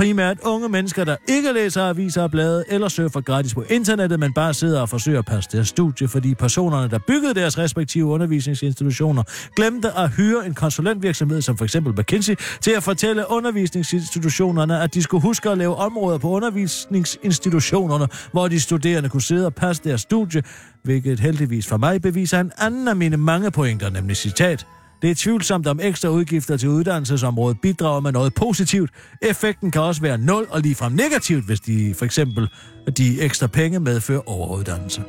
Primært 0.00 0.40
unge 0.44 0.68
mennesker, 0.68 1.04
der 1.04 1.16
ikke 1.28 1.52
læser 1.52 1.82
aviser 1.82 2.22
og 2.22 2.30
blade 2.30 2.64
eller 2.68 2.88
surfer 2.88 3.20
gratis 3.20 3.54
på 3.54 3.62
internettet, 3.62 4.20
men 4.20 4.32
bare 4.32 4.54
sidder 4.54 4.80
og 4.80 4.88
forsøger 4.88 5.18
at 5.18 5.24
passe 5.24 5.50
deres 5.52 5.68
studie, 5.68 6.08
fordi 6.08 6.34
personerne, 6.34 6.90
der 6.90 6.98
byggede 7.06 7.34
deres 7.34 7.58
respektive 7.58 8.06
undervisningsinstitutioner, 8.06 9.22
glemte 9.56 9.98
at 9.98 10.10
hyre 10.10 10.46
en 10.46 10.54
konsulentvirksomhed 10.54 11.42
som 11.42 11.58
for 11.58 11.64
eksempel 11.64 11.92
McKinsey 11.92 12.34
til 12.60 12.70
at 12.70 12.82
fortælle 12.82 13.30
undervisningsinstitutionerne, 13.30 14.80
at 14.82 14.94
de 14.94 15.02
skulle 15.02 15.22
huske 15.22 15.50
at 15.50 15.58
lave 15.58 15.76
områder 15.76 16.18
på 16.18 16.28
undervisningsinstitutionerne, 16.28 18.08
hvor 18.32 18.48
de 18.48 18.60
studerende 18.60 19.08
kunne 19.08 19.22
sidde 19.22 19.46
og 19.46 19.54
passe 19.54 19.82
deres 19.84 20.00
studie, 20.00 20.42
hvilket 20.82 21.20
heldigvis 21.20 21.66
for 21.66 21.76
mig 21.76 22.02
beviser 22.02 22.40
en 22.40 22.52
anden 22.58 22.88
af 22.88 22.96
mine 22.96 23.16
mange 23.16 23.50
pointer, 23.50 23.90
nemlig 23.90 24.16
citat. 24.16 24.66
Det 25.02 25.10
er 25.10 25.14
tvivlsomt, 25.14 25.66
om 25.66 25.80
ekstra 25.82 26.08
udgifter 26.08 26.56
til 26.56 26.68
uddannelsesområdet 26.68 27.60
bidrager 27.60 28.00
med 28.00 28.12
noget 28.12 28.34
positivt. 28.34 28.90
Effekten 29.22 29.70
kan 29.70 29.82
også 29.82 30.02
være 30.02 30.18
nul 30.18 30.46
og 30.50 30.60
ligefrem 30.60 30.92
negativt, 30.92 31.44
hvis 31.44 31.60
de 31.60 31.94
for 31.98 32.04
eksempel 32.04 32.48
de 32.96 33.20
ekstra 33.20 33.46
penge 33.46 33.80
medfører 33.80 34.28
overuddannelse. 34.28 35.02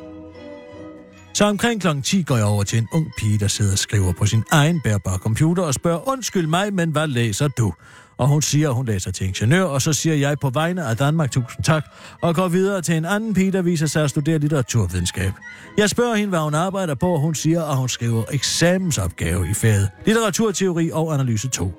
Så 1.34 1.46
omkring 1.46 1.82
kl. 1.82 1.88
10 2.04 2.24
går 2.24 2.36
jeg 2.38 2.46
over 2.46 2.64
til 2.64 2.80
en 2.80 2.88
ung 2.94 3.08
pige, 3.18 3.40
der 3.40 3.48
sidder 3.48 3.72
og 3.72 3.78
skriver 3.78 4.14
på 4.14 4.26
sin 4.26 4.44
egen 4.52 4.82
bærbare 4.84 5.18
computer 5.18 5.64
og 5.64 5.74
spørger, 5.74 6.10
undskyld 6.10 6.48
mig, 6.48 6.74
men 6.74 6.92
hvad 6.92 7.08
læser 7.08 7.48
du? 7.48 7.74
Og 8.22 8.28
hun 8.28 8.42
siger, 8.42 8.70
at 8.70 8.76
hun 8.76 8.86
læser 8.86 9.12
til 9.12 9.28
ingeniør, 9.28 9.64
og 9.64 9.82
så 9.82 9.94
siger 9.94 10.16
jeg 10.16 10.40
på 10.40 10.50
vegne 10.50 10.86
af 10.86 10.98
Danmark 10.98 11.32
tusind 11.32 11.64
tak, 11.64 11.86
og 12.22 12.36
går 12.36 12.48
videre 12.48 12.82
til 12.82 12.96
en 12.96 13.06
anden 13.06 13.34
pige, 13.34 13.52
der 13.52 13.62
viser 13.62 13.88
sig 13.88 14.04
at 14.04 14.10
studere 14.10 14.40
litteraturvidenskab. 14.40 15.32
Jeg 15.78 15.90
spørger 15.90 16.16
hende, 16.16 16.30
hvad 16.30 16.40
hun 16.40 16.54
arbejder 16.54 16.96
på, 16.96 17.14
og 17.14 17.20
hun 17.20 17.36
siger, 17.36 17.64
at 17.64 17.78
hun 17.78 17.90
skriver 17.90 18.24
eksamensopgave 18.32 19.50
i 19.50 19.54
faget 19.54 19.90
litteraturteori 20.06 20.90
og 20.94 21.14
analyse 21.14 21.50
2. 21.50 21.74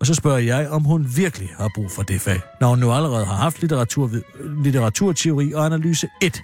Og 0.00 0.06
så 0.06 0.14
spørger 0.14 0.38
jeg, 0.38 0.68
om 0.70 0.84
hun 0.84 1.06
virkelig 1.16 1.48
har 1.58 1.70
brug 1.74 1.90
for 1.90 2.02
det 2.02 2.20
fag, 2.20 2.40
når 2.60 2.68
hun 2.68 2.78
nu 2.78 2.92
allerede 2.92 3.24
har 3.24 3.36
haft 3.36 3.60
litteratur, 3.60 4.10
litteraturteori 4.64 5.52
og 5.52 5.66
analyse 5.66 6.08
1 6.22 6.42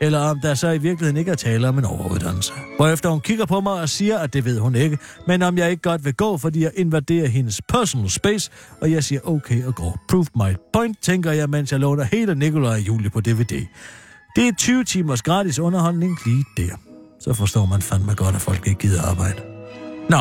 eller 0.00 0.18
om 0.18 0.40
der 0.40 0.54
så 0.54 0.68
i 0.68 0.78
virkeligheden 0.78 1.16
ikke 1.16 1.30
er 1.30 1.34
tale 1.34 1.68
om 1.68 1.78
en 1.78 1.84
overuddannelse. 1.84 2.52
Hvorefter 2.76 3.10
hun 3.10 3.20
kigger 3.20 3.46
på 3.46 3.60
mig 3.60 3.72
og 3.72 3.88
siger, 3.88 4.18
at 4.18 4.32
det 4.32 4.44
ved 4.44 4.58
hun 4.58 4.74
ikke, 4.74 4.98
men 5.26 5.42
om 5.42 5.58
jeg 5.58 5.70
ikke 5.70 5.82
godt 5.82 6.04
vil 6.04 6.14
gå, 6.14 6.38
fordi 6.38 6.62
jeg 6.62 6.72
invaderer 6.76 7.28
hendes 7.28 7.60
personal 7.68 8.10
space, 8.10 8.50
og 8.80 8.90
jeg 8.90 9.04
siger 9.04 9.20
okay 9.24 9.64
og 9.64 9.74
går. 9.74 9.98
Proof 10.08 10.26
my 10.36 10.56
point, 10.72 11.02
tænker 11.02 11.32
jeg, 11.32 11.50
mens 11.50 11.72
jeg 11.72 11.80
låner 11.80 12.04
hele 12.04 12.34
Nikolaj 12.34 12.72
og 12.72 12.80
Julie 12.80 13.10
på 13.10 13.20
DVD. 13.20 13.66
Det 14.36 14.48
er 14.48 14.52
20 14.58 14.84
timers 14.84 15.22
gratis 15.22 15.58
underholdning 15.58 16.18
lige 16.26 16.44
der. 16.56 16.76
Så 17.20 17.34
forstår 17.34 17.66
man 17.66 17.82
fandme 17.82 18.14
godt, 18.14 18.34
at 18.34 18.40
folk 18.40 18.66
ikke 18.66 18.78
gider 18.80 19.02
arbejde. 19.02 19.42
Nå, 20.10 20.20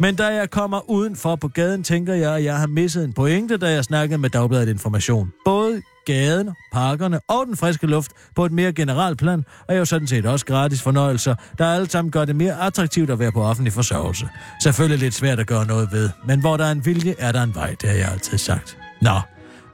men 0.00 0.16
da 0.16 0.26
jeg 0.26 0.50
kommer 0.50 0.90
udenfor 0.90 1.36
på 1.36 1.48
gaden, 1.48 1.82
tænker 1.82 2.14
jeg, 2.14 2.36
at 2.36 2.44
jeg 2.44 2.56
har 2.56 2.66
misset 2.66 3.04
en 3.04 3.12
pointe, 3.12 3.56
da 3.56 3.72
jeg 3.72 3.84
snakkede 3.84 4.18
med 4.18 4.30
Dagbladet 4.30 4.68
Information. 4.68 5.32
Både 5.44 5.82
gaden, 6.06 6.50
parkerne 6.72 7.20
og 7.28 7.46
den 7.46 7.56
friske 7.56 7.86
luft 7.86 8.12
på 8.36 8.44
et 8.44 8.52
mere 8.52 8.72
generelt 8.72 9.18
plan, 9.18 9.44
er 9.68 9.76
jo 9.76 9.84
sådan 9.84 10.06
set 10.06 10.26
også 10.26 10.46
gratis 10.46 10.82
fornøjelser, 10.82 11.34
der 11.58 11.66
alle 11.66 11.90
sammen 11.90 12.10
gør 12.10 12.24
det 12.24 12.36
mere 12.36 12.60
attraktivt 12.60 13.10
at 13.10 13.18
være 13.18 13.32
på 13.32 13.42
offentlig 13.42 13.72
forsørgelse. 13.72 14.28
Selvfølgelig 14.62 14.98
lidt 14.98 15.14
svært 15.14 15.40
at 15.40 15.46
gøre 15.46 15.66
noget 15.66 15.88
ved, 15.92 16.10
men 16.26 16.40
hvor 16.40 16.56
der 16.56 16.64
er 16.64 16.72
en 16.72 16.86
vilje, 16.86 17.14
er 17.18 17.32
der 17.32 17.42
en 17.42 17.54
vej, 17.54 17.76
det 17.80 17.88
har 17.88 17.96
jeg 17.96 18.12
altid 18.12 18.38
sagt. 18.38 18.78
Nå, 19.02 19.20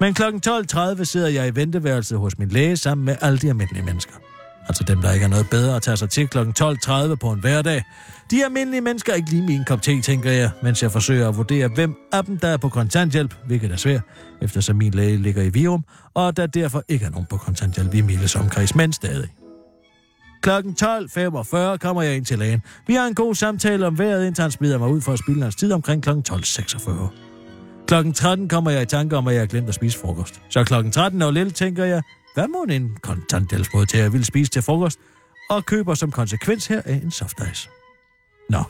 men 0.00 0.14
kl. 0.14 0.22
12.30 0.22 1.04
sidder 1.04 1.28
jeg 1.28 1.48
i 1.48 1.50
venteværelset 1.54 2.18
hos 2.18 2.38
min 2.38 2.48
læge 2.48 2.76
sammen 2.76 3.04
med 3.04 3.16
alle 3.20 3.38
de 3.38 3.48
almindelige 3.48 3.84
mennesker. 3.84 4.12
Altså 4.68 4.84
dem, 4.84 5.02
der 5.02 5.12
ikke 5.12 5.24
er 5.24 5.28
noget 5.28 5.50
bedre 5.50 5.76
at 5.76 5.82
tage 5.82 5.96
sig 5.96 6.10
til 6.10 6.28
kl. 6.28 6.38
12.30 6.38 7.14
på 7.14 7.30
en 7.32 7.40
hverdag. 7.40 7.82
De 8.30 8.44
almindelige 8.44 8.80
mennesker 8.80 9.12
er 9.12 9.16
ikke 9.16 9.30
lige 9.30 9.42
min 9.42 9.64
kop 9.64 9.82
te, 9.82 10.00
tænker 10.00 10.30
jeg, 10.30 10.50
mens 10.62 10.82
jeg 10.82 10.92
forsøger 10.92 11.28
at 11.28 11.36
vurdere, 11.36 11.68
hvem 11.68 11.94
af 12.12 12.24
dem, 12.24 12.38
der 12.38 12.48
er 12.48 12.56
på 12.56 12.68
kontanthjælp, 12.68 13.34
hvilket 13.46 13.72
er 13.72 13.76
svært, 13.76 14.00
eftersom 14.42 14.76
min 14.76 14.92
læge 14.92 15.16
ligger 15.16 15.42
i 15.42 15.48
Virum, 15.48 15.84
og 16.14 16.36
der 16.36 16.46
derfor 16.46 16.82
ikke 16.88 17.04
er 17.04 17.10
nogen 17.10 17.26
på 17.30 17.36
kontanthjælp 17.36 17.94
i 17.94 18.00
Miles 18.00 18.36
omkreds, 18.36 18.74
men 18.74 18.92
stadig. 18.92 19.28
Klokken 20.42 20.76
12.45 20.82 21.76
kommer 21.76 22.02
jeg 22.02 22.16
ind 22.16 22.24
til 22.24 22.38
lægen. 22.38 22.62
Vi 22.86 22.94
har 22.94 23.06
en 23.06 23.14
god 23.14 23.34
samtale 23.34 23.86
om 23.86 23.98
vejret, 23.98 24.26
indtil 24.26 24.42
han 24.42 24.50
smider 24.50 24.78
mig 24.78 24.88
ud 24.88 25.00
for 25.00 25.12
at 25.12 25.18
spille 25.18 25.42
hans 25.42 25.56
tid 25.56 25.72
omkring 25.72 26.02
kl. 26.02 26.10
12.46. 26.10 26.90
Klokken 27.86 28.12
13 28.12 28.48
kommer 28.48 28.70
jeg 28.70 28.82
i 28.82 28.86
tanke 28.86 29.16
om, 29.16 29.28
at 29.28 29.34
jeg 29.34 29.42
har 29.42 29.46
glemt 29.46 29.68
at 29.68 29.74
spise 29.74 29.98
frokost. 29.98 30.40
Så 30.48 30.64
klokken 30.64 30.92
13 30.92 31.22
og 31.22 31.32
lidt 31.32 31.54
tænker 31.54 31.84
jeg, 31.84 32.02
hvad 32.34 32.48
må 32.48 32.64
en 32.70 32.96
kontanthjælpsmodtager 33.02 34.08
vil 34.08 34.24
spise 34.24 34.50
til 34.50 34.62
frokost, 34.62 34.98
og 35.50 35.66
køber 35.66 35.94
som 35.94 36.10
konsekvens 36.10 36.66
her 36.66 36.82
af 36.84 37.00
en 37.04 37.10
softice. 37.10 37.68
Nå. 38.50 38.62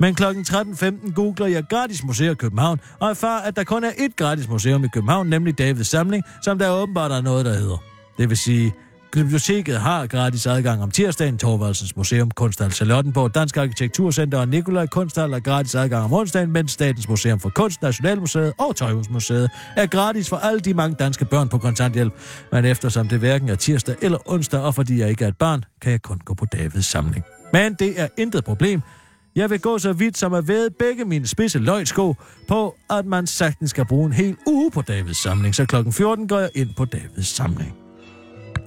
Men 0.00 0.14
kl. 0.14 0.24
13.15 0.24 1.12
googler 1.12 1.46
jeg 1.46 1.64
gratis 1.70 2.04
museer 2.04 2.30
i 2.30 2.34
København, 2.34 2.80
og 3.00 3.10
erfarer, 3.10 3.42
at 3.42 3.56
der 3.56 3.64
kun 3.64 3.84
er 3.84 3.90
ét 3.90 4.14
gratis 4.16 4.48
museum 4.48 4.84
i 4.84 4.88
København, 4.88 5.26
nemlig 5.26 5.58
Davids 5.58 5.88
Samling, 5.88 6.24
som 6.44 6.58
der 6.58 6.70
åbenbart 6.70 7.12
er 7.12 7.20
noget, 7.20 7.44
der 7.44 7.54
hedder. 7.54 7.76
Det 8.18 8.28
vil 8.28 8.36
sige, 8.36 8.74
Biblioteket 9.12 9.80
har 9.80 10.06
gratis 10.06 10.46
adgang 10.46 10.82
om 10.82 10.90
tirsdagen, 10.90 11.38
Torvaldsens 11.38 11.96
Museum, 11.96 12.30
Kunsthal 12.30 12.72
Charlottenborg, 12.72 13.34
Dansk 13.34 13.56
Arkitekturcenter 13.56 14.38
og 14.38 14.48
Nikolaj 14.48 14.86
Kunsthal 14.86 15.32
er 15.32 15.40
gratis 15.40 15.74
adgang 15.74 16.04
om 16.04 16.12
onsdagen, 16.12 16.52
mens 16.52 16.72
Statens 16.72 17.08
Museum 17.08 17.40
for 17.40 17.50
Kunst, 17.50 17.82
Nationalmuseet 17.82 18.52
og 18.58 18.76
Tøjhusmuseet 18.76 19.50
er 19.76 19.86
gratis 19.86 20.28
for 20.28 20.36
alle 20.36 20.60
de 20.60 20.74
mange 20.74 20.96
danske 20.98 21.24
børn 21.24 21.48
på 21.48 21.58
kontanthjælp. 21.58 22.12
Men 22.52 22.64
eftersom 22.64 23.08
det 23.08 23.18
hverken 23.18 23.48
er 23.48 23.54
tirsdag 23.54 23.96
eller 24.02 24.18
onsdag, 24.26 24.60
og 24.60 24.74
fordi 24.74 25.00
jeg 25.00 25.08
ikke 25.08 25.24
er 25.24 25.28
et 25.28 25.36
barn, 25.36 25.64
kan 25.82 25.92
jeg 25.92 26.02
kun 26.02 26.18
gå 26.24 26.34
på 26.34 26.44
Davids 26.44 26.86
samling. 26.86 27.24
Men 27.52 27.74
det 27.74 28.00
er 28.00 28.08
intet 28.18 28.44
problem. 28.44 28.82
Jeg 29.36 29.50
vil 29.50 29.60
gå 29.60 29.78
så 29.78 29.92
vidt 29.92 30.18
som 30.18 30.34
at 30.34 30.48
væde 30.48 30.70
begge 30.70 31.04
mine 31.04 31.26
spidse 31.26 31.58
løgsko 31.58 32.14
på, 32.48 32.76
at 32.90 33.06
man 33.06 33.26
sagtens 33.26 33.70
skal 33.70 33.84
bruge 33.84 34.06
en 34.06 34.12
hel 34.12 34.36
uge 34.46 34.70
på 34.70 34.82
Davids 34.82 35.22
samling, 35.22 35.54
så 35.54 35.66
klokken 35.66 35.92
14 35.92 36.28
går 36.28 36.38
jeg 36.38 36.50
ind 36.54 36.70
på 36.76 36.84
Davids 36.84 37.28
samling. 37.28 37.85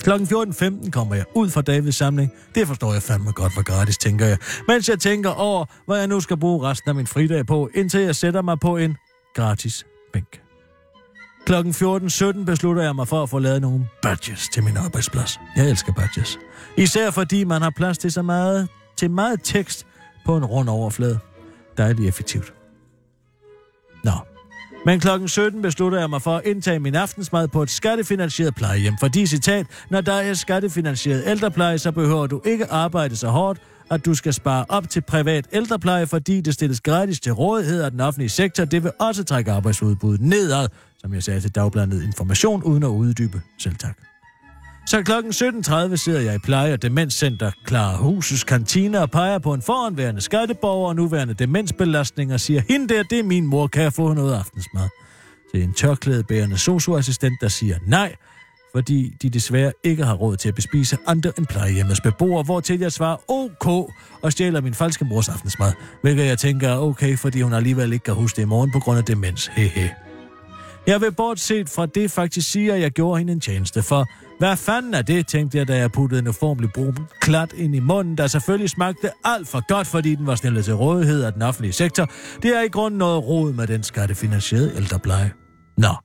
Klokken 0.03 0.27
14.15 0.27 0.89
kommer 0.89 1.15
jeg 1.15 1.25
ud 1.35 1.49
fra 1.49 1.61
Davids 1.61 1.95
samling. 1.95 2.31
Det 2.55 2.67
forstår 2.67 2.93
jeg 2.93 3.01
fandme 3.01 3.31
godt 3.31 3.53
for 3.53 3.61
gratis, 3.63 3.97
tænker 3.97 4.25
jeg. 4.25 4.37
Mens 4.67 4.89
jeg 4.89 4.99
tænker 4.99 5.29
over, 5.29 5.65
hvad 5.85 5.97
jeg 5.97 6.07
nu 6.07 6.19
skal 6.19 6.37
bruge 6.37 6.69
resten 6.69 6.89
af 6.89 6.95
min 6.95 7.07
fridag 7.07 7.45
på, 7.45 7.69
indtil 7.75 8.01
jeg 8.01 8.15
sætter 8.15 8.41
mig 8.41 8.59
på 8.59 8.77
en 8.77 8.97
gratis 9.35 9.85
bænk. 10.13 10.41
Klokken 11.45 11.73
14.17 11.73 12.45
beslutter 12.45 12.83
jeg 12.83 12.95
mig 12.95 13.07
for 13.07 13.23
at 13.23 13.29
få 13.29 13.39
lavet 13.39 13.61
nogle 13.61 13.87
badges 14.01 14.49
til 14.53 14.63
min 14.63 14.77
arbejdsplads. 14.77 15.39
Jeg 15.55 15.69
elsker 15.69 15.93
badges. 15.93 16.39
Især 16.77 17.11
fordi 17.11 17.43
man 17.43 17.61
har 17.61 17.69
plads 17.69 17.97
til 17.97 18.11
så 18.11 18.21
meget, 18.21 18.67
til 18.97 19.11
meget 19.11 19.39
tekst 19.43 19.85
på 20.25 20.37
en 20.37 20.45
rund 20.45 20.69
overflade. 20.69 21.19
Dejligt 21.77 22.07
effektivt. 22.09 22.58
Men 24.85 24.99
klokken 24.99 25.27
17 25.27 25.61
beslutter 25.61 25.99
jeg 25.99 26.09
mig 26.09 26.21
for 26.21 26.35
at 26.35 26.45
indtage 26.45 26.79
min 26.79 26.95
aftensmad 26.95 27.47
på 27.47 27.63
et 27.63 27.69
skattefinansieret 27.69 28.55
plejehjem, 28.55 28.93
fordi 28.99 29.25
citat, 29.25 29.65
når 29.89 30.01
der 30.01 30.13
er 30.13 30.33
skattefinansieret 30.33 31.23
ældrepleje, 31.25 31.77
så 31.77 31.91
behøver 31.91 32.27
du 32.27 32.41
ikke 32.45 32.71
arbejde 32.71 33.15
så 33.15 33.27
hårdt, 33.27 33.59
at 33.91 34.05
du 34.05 34.13
skal 34.13 34.33
spare 34.33 34.65
op 34.69 34.89
til 34.89 35.01
privat 35.01 35.47
ældrepleje, 35.53 36.07
fordi 36.07 36.41
det 36.41 36.53
stilles 36.53 36.81
gratis 36.81 37.19
til 37.19 37.31
rådighed 37.31 37.81
af 37.81 37.91
den 37.91 37.99
offentlige 37.99 38.29
sektor. 38.29 38.65
Det 38.65 38.83
vil 38.83 38.91
også 38.99 39.23
trække 39.23 39.51
arbejdsudbuddet 39.51 40.21
nedad, 40.21 40.67
som 40.97 41.13
jeg 41.13 41.23
sagde 41.23 41.41
til 41.41 41.55
Dagbladet 41.55 42.03
information, 42.03 42.63
uden 42.63 42.83
at 42.83 42.87
uddybe. 42.87 43.41
Selv 43.57 43.75
tak. 43.75 44.08
Så 44.89 45.03
klokken 45.03 45.31
17.30 45.31 45.95
sidder 45.95 46.19
jeg 46.19 46.35
i 46.35 46.37
pleje- 46.37 46.73
og 46.73 46.81
demenscenter 46.81 47.51
Klar 47.65 47.95
Husets 47.95 48.43
kantine 48.43 49.01
og 49.01 49.11
peger 49.11 49.39
på 49.39 49.53
en 49.53 49.61
foranværende 49.61 50.21
skatteborger 50.21 50.87
og 50.87 50.95
nuværende 50.95 51.33
demensbelastning 51.33 52.33
og 52.33 52.39
siger, 52.39 52.61
hende 52.69 52.93
der, 52.93 53.03
det 53.03 53.19
er 53.19 53.23
min 53.23 53.45
mor, 53.45 53.67
kan 53.67 53.83
jeg 53.83 53.93
få 53.93 54.13
noget 54.13 54.35
aftensmad? 54.35 54.89
Til 55.53 55.63
en 55.63 55.73
tørklædebærende 55.73 56.57
socioassistent, 56.57 57.41
der 57.41 57.47
siger 57.47 57.77
nej, 57.87 58.15
fordi 58.71 59.13
de 59.21 59.29
desværre 59.29 59.71
ikke 59.83 60.05
har 60.05 60.13
råd 60.13 60.37
til 60.37 60.49
at 60.49 60.55
bespise 60.55 60.97
andre 61.07 61.31
end 61.37 61.47
plejehjemmets 61.47 62.01
beboere, 62.01 62.43
hvor 62.43 62.59
til 62.59 62.79
jeg 62.79 62.91
svarer 62.91 63.17
OK 63.27 63.67
og 64.21 64.31
stjæler 64.31 64.61
min 64.61 64.73
falske 64.73 65.05
mors 65.05 65.29
aftensmad, 65.29 65.71
hvilket 66.01 66.25
jeg 66.25 66.37
tænker 66.37 66.69
er 66.69 66.77
okay, 66.77 67.17
fordi 67.17 67.41
hun 67.41 67.53
alligevel 67.53 67.93
ikke 67.93 68.03
kan 68.03 68.13
huske 68.13 68.35
det 68.35 68.41
i 68.41 68.45
morgen 68.45 68.71
på 68.71 68.79
grund 68.79 68.97
af 68.97 69.05
demens. 69.05 69.47
Hehe. 69.47 69.93
Jeg 70.87 71.01
vil 71.01 71.11
bortset 71.11 71.69
fra 71.69 71.85
det 71.85 72.11
faktisk 72.11 72.51
sige, 72.51 72.73
at 72.73 72.81
jeg 72.81 72.91
gjorde 72.91 73.17
hende 73.17 73.33
en 73.33 73.39
tjeneste, 73.39 73.83
for 73.83 74.07
hvad 74.39 74.57
fanden 74.57 74.93
er 74.93 75.01
det, 75.01 75.27
tænkte 75.27 75.57
jeg, 75.57 75.67
da 75.67 75.77
jeg 75.77 75.91
puttede 75.91 76.19
en 76.21 76.27
uformelig 76.27 76.69
brun 76.73 76.97
klat 77.21 77.53
ind 77.53 77.75
i 77.75 77.79
munden, 77.79 78.17
der 78.17 78.27
selvfølgelig 78.27 78.69
smagte 78.69 79.11
alt 79.25 79.47
for 79.47 79.67
godt, 79.67 79.87
fordi 79.87 80.15
den 80.15 80.27
var 80.27 80.35
stillet 80.35 80.65
til 80.65 80.73
rådighed 80.73 81.23
af 81.23 81.33
den 81.33 81.41
offentlige 81.41 81.73
sektor. 81.73 82.07
Det 82.43 82.57
er 82.57 82.61
i 82.61 82.67
grunden 82.67 82.97
noget 82.97 83.27
rod 83.27 83.53
med 83.53 83.67
den 83.67 83.83
skattefinansierede 83.83 84.73
ældrepleje. 84.75 85.31
Nå, 85.77 85.95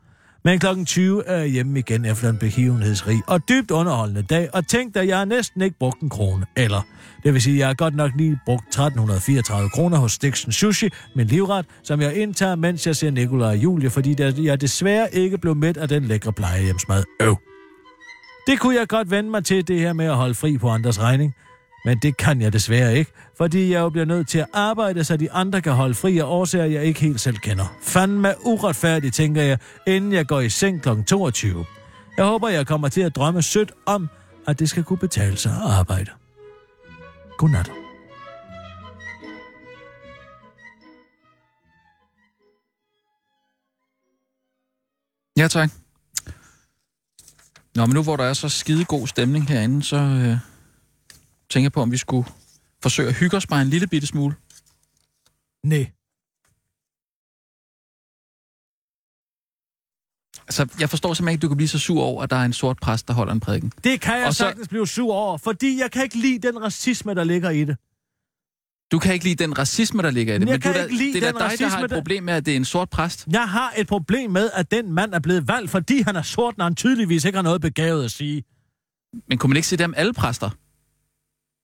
men 0.44 0.58
klokken 0.58 0.86
20 0.86 1.26
er 1.26 1.36
jeg 1.36 1.48
hjemme 1.48 1.78
igen 1.78 2.04
efter 2.04 2.30
en 2.30 2.38
begivenhedsrig 2.38 3.22
og 3.26 3.48
dybt 3.48 3.70
underholdende 3.70 4.22
dag, 4.22 4.48
og 4.52 4.68
tænkte, 4.68 5.00
at 5.00 5.08
jeg 5.08 5.18
har 5.18 5.24
næsten 5.24 5.62
ikke 5.62 5.78
brugt 5.78 6.00
en 6.00 6.08
krone. 6.08 6.46
Eller, 6.56 6.86
det 7.24 7.34
vil 7.34 7.42
sige, 7.42 7.54
at 7.54 7.58
jeg 7.58 7.66
har 7.66 7.74
godt 7.74 7.94
nok 7.96 8.10
lige 8.16 8.38
brugt 8.46 8.66
1334 8.68 9.70
kroner 9.70 9.98
hos 9.98 10.12
Stiksen 10.12 10.52
Sushi, 10.52 10.88
min 11.16 11.26
livret, 11.26 11.66
som 11.82 12.00
jeg 12.00 12.14
indtager, 12.14 12.56
mens 12.56 12.86
jeg 12.86 12.96
ser 12.96 13.10
Nikolaj 13.10 13.48
og 13.48 13.56
Julie, 13.56 13.90
fordi 13.90 14.16
jeg 14.44 14.60
desværre 14.60 15.14
ikke 15.14 15.38
blev 15.38 15.56
mæt 15.56 15.76
af 15.76 15.88
den 15.88 16.04
lækre 16.04 16.32
plejehjemsmad. 16.32 17.04
Øv. 17.20 17.53
Det 18.46 18.60
kunne 18.60 18.76
jeg 18.76 18.88
godt 18.88 19.10
vende 19.10 19.30
mig 19.30 19.44
til, 19.44 19.68
det 19.68 19.80
her 19.80 19.92
med 19.92 20.06
at 20.06 20.16
holde 20.16 20.34
fri 20.34 20.58
på 20.58 20.68
andres 20.68 21.00
regning. 21.00 21.34
Men 21.84 21.98
det 21.98 22.16
kan 22.16 22.40
jeg 22.40 22.52
desværre 22.52 22.96
ikke, 22.96 23.12
fordi 23.36 23.72
jeg 23.72 23.80
jo 23.80 23.88
bliver 23.88 24.04
nødt 24.04 24.28
til 24.28 24.38
at 24.38 24.46
arbejde, 24.52 25.04
så 25.04 25.16
de 25.16 25.32
andre 25.32 25.60
kan 25.60 25.72
holde 25.72 25.94
fri 25.94 26.18
af 26.18 26.24
årsager, 26.24 26.64
jeg 26.64 26.84
ikke 26.84 27.00
helt 27.00 27.20
selv 27.20 27.36
kender. 27.36 27.64
Fandme 27.82 28.34
uretfærdigt, 28.44 29.14
tænker 29.14 29.42
jeg, 29.42 29.58
inden 29.86 30.12
jeg 30.12 30.26
går 30.26 30.40
i 30.40 30.48
seng 30.48 30.82
kl. 30.82 30.88
22. 31.06 31.64
Jeg 32.16 32.24
håber, 32.24 32.48
jeg 32.48 32.66
kommer 32.66 32.88
til 32.88 33.00
at 33.00 33.16
drømme 33.16 33.42
sødt 33.42 33.72
om, 33.86 34.08
at 34.46 34.58
det 34.58 34.68
skal 34.68 34.84
kunne 34.84 34.98
betale 34.98 35.36
sig 35.36 35.52
at 35.52 35.70
arbejde. 35.70 36.10
Godnat. 37.38 37.70
Ja, 45.38 45.48
tak. 45.48 45.83
Nå, 47.74 47.86
men 47.86 47.94
nu 47.94 48.02
hvor 48.02 48.16
der 48.16 48.24
er 48.24 48.32
så 48.32 48.48
skide 48.48 48.84
god 48.84 49.06
stemning 49.06 49.48
herinde, 49.48 49.82
så 49.82 49.96
øh, 49.96 50.36
tænker 51.50 51.64
jeg 51.64 51.72
på, 51.72 51.82
om 51.82 51.92
vi 51.92 51.96
skulle 51.96 52.28
forsøge 52.82 53.08
at 53.08 53.14
hygge 53.14 53.36
os 53.36 53.46
bare 53.46 53.62
en 53.62 53.68
lille 53.70 53.86
bitte 53.86 54.06
smule. 54.06 54.34
Nej. 55.64 55.90
Altså, 60.48 60.68
jeg 60.80 60.90
forstår 60.90 61.14
simpelthen 61.14 61.32
ikke, 61.32 61.38
at 61.38 61.42
du 61.42 61.48
kan 61.48 61.56
blive 61.56 61.68
så 61.68 61.78
sur 61.78 62.02
over, 62.02 62.22
at 62.22 62.30
der 62.30 62.36
er 62.36 62.44
en 62.44 62.52
sort 62.52 62.78
præst, 62.82 63.08
der 63.08 63.14
holder 63.14 63.32
en 63.32 63.40
prædiken. 63.40 63.72
Det 63.84 64.00
kan 64.00 64.18
jeg 64.18 64.26
Og 64.26 64.34
så- 64.34 64.38
sagtens 64.38 64.68
blive 64.68 64.86
sur 64.86 65.14
over, 65.14 65.38
fordi 65.38 65.78
jeg 65.80 65.90
kan 65.92 66.02
ikke 66.02 66.18
lide 66.18 66.48
den 66.48 66.62
racisme, 66.62 67.14
der 67.14 67.24
ligger 67.24 67.50
i 67.50 67.64
det. 67.64 67.76
Du 68.94 68.98
kan 68.98 69.12
ikke 69.14 69.24
lide 69.24 69.44
den 69.44 69.58
racisme, 69.58 70.02
der 70.02 70.10
ligger 70.10 70.34
i 70.34 70.38
det. 70.38 70.46
Jeg 70.46 70.52
men 70.54 70.60
kan 70.60 70.72
du, 70.72 70.78
er 70.78 70.82
ikke 70.82 70.96
lide 70.96 71.12
det 71.12 71.22
er 71.22 71.26
den 71.26 71.32
dig, 71.32 71.38
der 71.40 71.44
har 71.44 71.50
racisme, 71.50 71.84
et 71.84 71.90
problem 71.90 72.22
med, 72.22 72.34
at 72.34 72.46
det 72.46 72.52
er 72.52 72.56
en 72.56 72.64
sort 72.64 72.90
præst. 72.90 73.26
Jeg 73.32 73.48
har 73.48 73.72
et 73.76 73.86
problem 73.86 74.30
med, 74.30 74.50
at 74.54 74.70
den 74.70 74.92
mand 74.92 75.14
er 75.14 75.18
blevet 75.18 75.48
valgt, 75.48 75.70
fordi 75.70 76.02
han 76.02 76.16
er 76.16 76.22
sort, 76.22 76.58
når 76.58 76.64
han 76.64 76.74
tydeligvis 76.74 77.24
ikke 77.24 77.36
har 77.36 77.42
noget 77.42 77.60
begavet 77.60 78.04
at 78.04 78.10
sige. 78.10 78.44
Men 79.28 79.38
kunne 79.38 79.48
man 79.48 79.56
ikke 79.56 79.68
se 79.68 79.76
dem 79.76 79.94
alle 79.96 80.12
præster? 80.12 80.50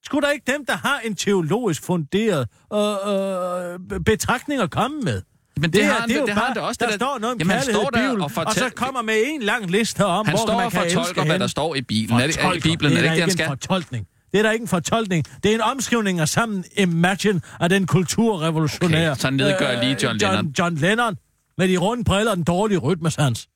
Skulle 0.05 0.27
der 0.27 0.33
ikke 0.33 0.53
dem, 0.53 0.67
der 0.67 0.77
har 0.77 1.01
en 1.05 1.15
teologisk 1.15 1.83
funderet 1.83 2.49
øh, 2.75 2.79
øh, 2.81 4.01
betragtning 4.01 4.61
at 4.61 4.71
komme 4.71 5.01
med? 5.01 5.23
Men 5.61 5.73
det, 5.73 5.85
her, 5.85 5.93
har 5.93 6.01
han, 6.01 6.09
det, 6.09 6.17
er 6.17 6.21
jo 6.21 6.27
det 6.27 6.35
bare, 6.35 6.39
har 6.41 6.47
han 6.47 6.55
da 6.57 6.61
også. 6.61 6.79
der 6.81 6.87
det 6.87 7.01
der, 7.01 7.07
står 7.07 7.19
noget 7.19 7.35
om 7.35 7.39
Jamen, 7.39 7.51
han 7.51 7.59
kærlighed 7.59 7.81
står 7.83 7.91
i 7.91 7.95
der 7.95 8.09
Bibelen, 8.09 8.21
og 8.21 8.31
og, 8.37 8.43
fortæl- 8.43 8.59
så 8.59 8.71
kommer 8.77 9.03
med 9.03 9.15
en 9.27 9.43
lang 9.43 9.71
liste 9.71 10.05
om, 10.05 10.27
Han 10.27 10.37
hvor 10.37 10.45
står 10.47 10.57
man 10.57 10.67
og 10.67 10.73
kan 10.73 10.83
elske 10.83 10.97
fortolker, 10.99 11.25
hvad 11.25 11.39
der 11.39 11.47
står 11.47 11.75
i 11.75 11.83
Bibelen. 11.83 12.21
Er 12.21 12.27
det, 12.27 12.37
er, 12.37 12.41
I 12.41 12.43
Fortolker. 12.43 12.61
Bibelen 12.71 12.93
er 12.93 12.97
det 12.97 13.05
da 13.05 13.13
ikke 13.13 13.15
det, 13.15 13.21
han 13.21 13.29
ikke 13.29 13.33
skal? 13.33 13.45
en 13.45 13.51
fortolkning. 13.51 14.07
Det 14.33 14.39
er 14.39 14.43
da 14.43 14.51
ikke 14.51 14.63
en 14.63 14.69
fortolkning. 14.69 15.25
Det 15.43 15.51
er 15.51 15.55
en 15.55 15.61
omskrivning 15.61 16.21
af 16.21 16.29
sammen 16.29 16.65
Imagine 16.77 17.41
af 17.61 17.69
den 17.69 17.87
kulturrevolutionære... 17.87 19.11
Okay, 19.11 19.21
så 19.21 19.31
nedgør 19.31 19.83
lige 19.83 19.97
John 20.03 20.19
Lennon. 20.19 20.55
John, 20.59 20.77
Lennon 20.77 21.17
med 21.59 21.69
de 21.69 21.77
runde 21.77 22.05
briller 22.05 22.31
og 22.31 22.37
den 22.37 22.45
dårlige 22.45 22.79
rytmesans. 22.79 23.49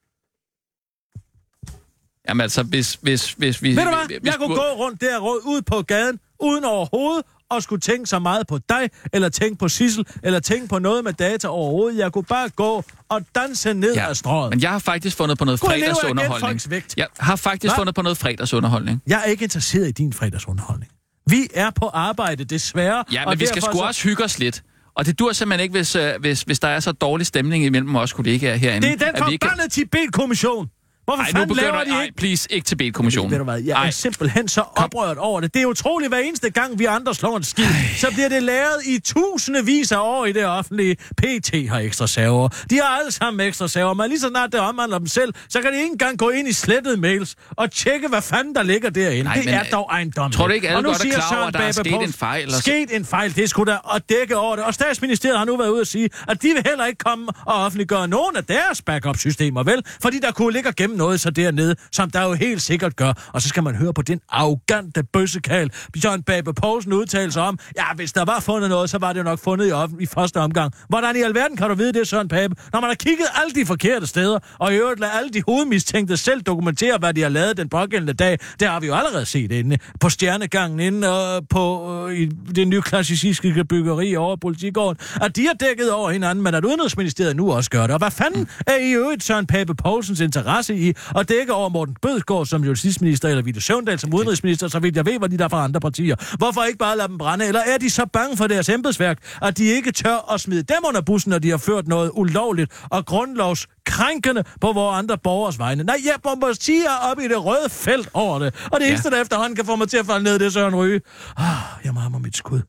Jamen 2.28 2.40
altså, 2.40 2.62
hvis, 2.62 2.98
hvis, 3.02 3.32
hvis 3.32 3.62
vi... 3.62 3.76
Ved 3.76 3.82
du 3.84 3.88
hvad? 3.88 4.20
hvis 4.20 4.24
Jeg 4.24 4.34
kunne 4.38 4.54
gå 4.54 4.62
rundt 4.62 5.00
der 5.00 5.18
ud 5.20 5.62
på 5.62 5.82
gaden, 5.82 6.20
uden 6.40 6.64
overhovedet 6.64 7.24
at 7.56 7.62
skulle 7.62 7.80
tænke 7.80 8.06
så 8.06 8.18
meget 8.18 8.46
på 8.46 8.58
dig, 8.68 8.90
eller 9.12 9.28
tænke 9.28 9.58
på 9.58 9.68
Sissel, 9.68 10.06
eller 10.22 10.40
tænke 10.40 10.68
på 10.68 10.78
noget 10.78 11.04
med 11.04 11.12
data 11.12 11.48
overhovedet. 11.48 11.98
Jeg 11.98 12.12
kunne 12.12 12.24
bare 12.24 12.48
gå 12.48 12.84
og 13.08 13.20
danse 13.34 13.74
ned 13.74 13.94
Ja, 13.94 14.10
ad 14.10 14.14
strået. 14.14 14.50
men 14.50 14.60
jeg 14.62 14.70
har 14.70 14.78
faktisk 14.78 15.16
fundet 15.16 15.38
på 15.38 15.44
noget 15.44 15.62
jeg 15.62 15.70
af 15.72 15.80
fredagsunderholdning. 15.80 16.70
vægt? 16.70 16.94
Jeg 16.96 17.06
har 17.18 17.36
faktisk 17.36 17.74
Hva? 17.74 17.78
fundet 17.80 17.94
på 17.94 18.02
noget 18.02 18.18
fredagsunderholdning. 18.18 19.02
Jeg 19.06 19.20
er 19.24 19.24
ikke 19.30 19.42
interesseret 19.42 19.88
i 19.88 19.92
din 19.92 20.12
fredagsunderholdning. 20.12 20.92
Vi 21.30 21.48
er 21.54 21.70
på 21.70 21.88
arbejde, 21.88 22.44
desværre. 22.44 23.04
Ja, 23.12 23.24
og 23.24 23.30
men 23.32 23.40
vi 23.40 23.46
skal 23.46 23.62
sgu 23.62 23.72
så- 23.72 23.78
også 23.84 24.02
hygge 24.02 24.24
os 24.24 24.38
lidt. 24.38 24.62
Og 24.96 25.06
det 25.06 25.18
dur 25.18 25.32
simpelthen 25.32 25.62
ikke, 25.62 25.72
hvis, 25.72 25.96
øh, 25.96 26.12
hvis, 26.20 26.42
hvis 26.42 26.60
der 26.60 26.68
er 26.68 26.80
så 26.80 26.92
dårlig 26.92 27.26
stemning 27.26 27.64
imellem 27.64 27.96
os 27.96 28.12
kollegaer 28.12 28.56
herinde. 28.56 28.88
Det 28.88 29.02
er 29.02 29.06
den 29.12 29.16
forbandede 29.18 29.68
Tibet-kommission. 29.68 30.66
Hvorfor 31.04 31.22
Ej, 31.22 31.30
nu 31.32 31.38
fanden 31.38 31.56
laver 31.56 31.72
begynder... 31.72 31.84
de 31.94 31.98
Ej, 31.98 32.02
ikke? 32.04 32.16
please, 32.16 32.52
ikke 32.52 32.64
til 32.64 32.92
kommissionen 32.92 33.30
Ved 33.30 33.38
du 33.38 33.44
hvad, 33.44 33.60
jeg 33.62 33.72
Ej, 33.76 33.86
er 33.86 33.90
simpelthen 33.90 34.48
så 34.48 34.60
oprørt 34.76 35.16
over 35.18 35.40
det. 35.40 35.54
Det 35.54 35.62
er 35.62 35.66
utroligt, 35.66 36.10
hver 36.10 36.18
eneste 36.18 36.50
gang 36.50 36.78
vi 36.78 36.84
andre 36.84 37.14
slår 37.14 37.36
en 37.36 37.42
skid, 37.44 37.64
så 37.96 38.10
bliver 38.12 38.28
det 38.28 38.42
lavet 38.42 38.76
i 38.86 38.98
tusindevis 39.00 39.92
af 39.92 39.98
år 40.00 40.24
i 40.26 40.32
det 40.32 40.46
offentlige. 40.46 40.94
PT 41.16 41.68
har 41.68 41.78
ekstra 41.78 42.06
server. 42.06 42.48
De 42.70 42.76
har 42.82 42.98
alle 42.98 43.12
sammen 43.12 43.46
ekstra 43.46 43.68
server, 43.68 43.94
men 43.94 44.08
lige 44.08 44.20
så 44.20 44.28
snart 44.28 44.52
det 44.52 44.60
omhandler 44.60 44.98
dem 44.98 45.06
selv, 45.06 45.34
så 45.48 45.60
kan 45.62 45.72
de 45.72 45.76
ikke 45.76 45.92
engang 45.92 46.18
gå 46.18 46.28
ind 46.30 46.48
i 46.48 46.52
slettede 46.52 46.96
mails 46.96 47.34
og 47.50 47.70
tjekke, 47.70 48.08
hvad 48.08 48.22
fanden 48.22 48.54
der 48.54 48.62
ligger 48.62 48.90
derinde. 48.90 49.22
Nej, 49.24 49.34
det 49.34 49.44
men, 49.44 49.54
er 49.54 49.60
øh, 49.60 49.70
dog 49.72 49.88
ejendommeligt. 49.92 50.36
tror 50.36 50.46
du 50.48 50.52
ikke, 50.54 50.68
alle 50.68 50.76
Og 50.76 50.82
nu 50.82 50.88
godt 50.88 50.98
er 50.98 51.02
siger 51.02 51.14
klar 51.14 51.36
over, 51.36 51.46
at 51.46 51.54
der 51.54 51.60
er 51.60 51.72
sket 51.72 51.92
en 52.02 52.12
fejl, 52.12 52.46
og 52.46 52.52
så- 52.52 52.60
Sket 52.60 52.96
en 52.96 53.04
fejl, 53.04 53.36
det 53.36 53.50
skulle 53.50 53.72
da 53.72 53.78
at 53.94 54.02
dække 54.08 54.36
over 54.36 54.56
det. 54.56 54.64
Og 54.64 54.74
statsministeriet 54.74 55.38
har 55.38 55.44
nu 55.44 55.56
været 55.56 55.68
ude 55.68 55.80
at 55.80 55.86
sige, 55.88 56.10
at 56.28 56.42
de 56.42 56.48
vil 56.48 56.62
heller 56.66 56.86
ikke 56.86 56.98
komme 56.98 57.28
og 57.46 57.54
offentliggøre 57.64 58.08
nogen 58.08 58.36
af 58.36 58.44
deres 58.44 58.82
backup-systemer, 58.82 59.62
vel? 59.62 59.82
Fordi 60.02 60.18
der 60.18 60.32
kunne 60.32 60.52
ligge 60.52 60.68
og 60.68 60.74
gemme 60.76 60.93
noget 60.96 61.20
så 61.20 61.30
dernede, 61.30 61.76
som 61.92 62.10
der 62.10 62.22
jo 62.22 62.32
helt 62.32 62.62
sikkert 62.62 62.96
gør. 62.96 63.30
Og 63.32 63.42
så 63.42 63.48
skal 63.48 63.62
man 63.62 63.74
høre 63.74 63.94
på 63.94 64.02
den 64.02 64.20
arrogante 64.28 65.02
bøssekal, 65.12 65.70
Bjørn 65.92 66.22
Babe 66.22 66.54
Poulsen 66.54 66.92
udtaler 66.92 67.30
sig 67.30 67.42
om, 67.42 67.58
ja, 67.76 67.84
hvis 67.96 68.12
der 68.12 68.24
var 68.24 68.40
fundet 68.40 68.70
noget, 68.70 68.90
så 68.90 68.98
var 68.98 69.12
det 69.12 69.18
jo 69.18 69.24
nok 69.24 69.38
fundet 69.38 69.68
i, 69.68 69.72
offen- 69.72 70.00
i 70.00 70.06
første 70.06 70.40
omgang. 70.40 70.72
Hvordan 70.88 71.16
i 71.16 71.22
alverden 71.22 71.56
kan 71.56 71.68
du 71.68 71.74
vide 71.74 71.92
det, 71.92 72.08
Søren 72.08 72.28
Pape? 72.28 72.54
Når 72.72 72.80
man 72.80 72.90
har 72.90 72.94
kigget 72.94 73.26
alle 73.42 73.62
de 73.62 73.66
forkerte 73.66 74.06
steder, 74.06 74.38
og 74.58 74.72
i 74.72 74.76
øvrigt 74.76 75.00
lader 75.00 75.12
alle 75.12 75.30
de 75.30 75.42
hovedmistænkte 75.48 76.16
selv 76.16 76.42
dokumentere, 76.42 76.98
hvad 76.98 77.14
de 77.14 77.22
har 77.22 77.28
lavet 77.28 77.56
den 77.56 77.68
pågældende 77.68 78.12
dag, 78.12 78.38
det 78.60 78.68
har 78.68 78.80
vi 78.80 78.86
jo 78.86 78.94
allerede 78.94 79.26
set 79.26 79.52
inde 79.52 79.78
på 80.00 80.08
Stjernegangen, 80.08 80.80
inde 80.80 81.36
og 81.36 81.48
på 81.48 82.06
øh, 82.08 82.18
i 82.18 82.26
det 82.26 82.68
nye 82.68 82.82
klassicistiske 82.82 83.64
byggeri 83.64 84.16
over 84.16 84.36
politigården, 84.36 84.98
at 85.20 85.36
de 85.36 85.46
har 85.46 85.54
dækket 85.54 85.92
over 85.92 86.10
hinanden, 86.10 86.44
men 86.44 86.54
at 86.54 86.64
Udenrigsministeriet 86.64 87.36
nu 87.36 87.52
også 87.52 87.70
gør 87.70 87.82
det. 87.82 87.90
Og 87.90 87.98
hvad 87.98 88.10
fanden 88.10 88.48
er 88.66 88.76
i 88.76 88.92
øvrigt 88.92 89.24
Søren 89.24 89.46
Pape 89.46 89.74
Poulsens 89.74 90.20
interesse 90.20 90.76
i 90.76 90.83
at 91.18 91.28
dække 91.28 91.52
over 91.52 91.68
Morten 91.68 91.96
Bødskov 92.02 92.46
som 92.46 92.64
justitsminister, 92.64 93.28
eller 93.28 93.42
Ville 93.42 93.60
Søvndal 93.62 93.98
som 93.98 94.14
udenrigsminister, 94.14 94.68
så 94.68 94.78
vidt 94.78 94.96
jeg 94.96 95.06
ved, 95.06 95.18
hvad 95.18 95.28
de 95.28 95.38
der 95.38 95.44
er 95.44 95.48
fra 95.48 95.64
andre 95.64 95.80
partier. 95.80 96.36
Hvorfor 96.38 96.62
ikke 96.64 96.78
bare 96.78 96.96
lade 96.96 97.08
dem 97.08 97.18
brænde? 97.18 97.46
Eller 97.46 97.60
er 97.60 97.78
de 97.78 97.90
så 97.90 98.06
bange 98.12 98.36
for 98.36 98.46
deres 98.46 98.68
embedsværk, 98.68 99.18
at 99.42 99.58
de 99.58 99.64
ikke 99.64 99.92
tør 99.92 100.32
at 100.32 100.40
smide 100.40 100.62
dem 100.62 100.76
under 100.88 101.00
bussen, 101.00 101.30
når 101.30 101.38
de 101.38 101.50
har 101.50 101.56
ført 101.56 101.88
noget 101.88 102.10
ulovligt 102.14 102.72
og 102.90 103.06
grundlovskrænkende 103.06 104.44
på 104.60 104.72
vores 104.72 104.98
andre 104.98 105.18
borgers 105.18 105.58
vegne? 105.58 105.82
Nej, 105.84 105.96
jeg 106.04 106.14
bombardier 106.22 106.90
op 107.10 107.18
i 107.20 107.28
det 107.28 107.44
røde 107.44 107.70
felt 107.70 108.08
over 108.14 108.38
det. 108.38 108.54
Og 108.72 108.80
det 108.80 108.86
Ja. 108.86 108.90
eneste, 108.90 109.10
der 109.10 109.22
efterhånden 109.22 109.56
kan 109.56 109.64
få 109.66 109.76
mig 109.76 109.88
til 109.88 109.96
at 109.96 110.06
falde 110.06 110.24
ned, 110.24 110.38
det 110.38 110.46
er 110.46 110.50
Søren 110.50 110.74
Ryge. 110.76 111.00
Ah, 111.36 111.44
jeg 111.84 111.94
mammer 111.94 112.18
mit 112.18 112.36
skud. 112.36 112.60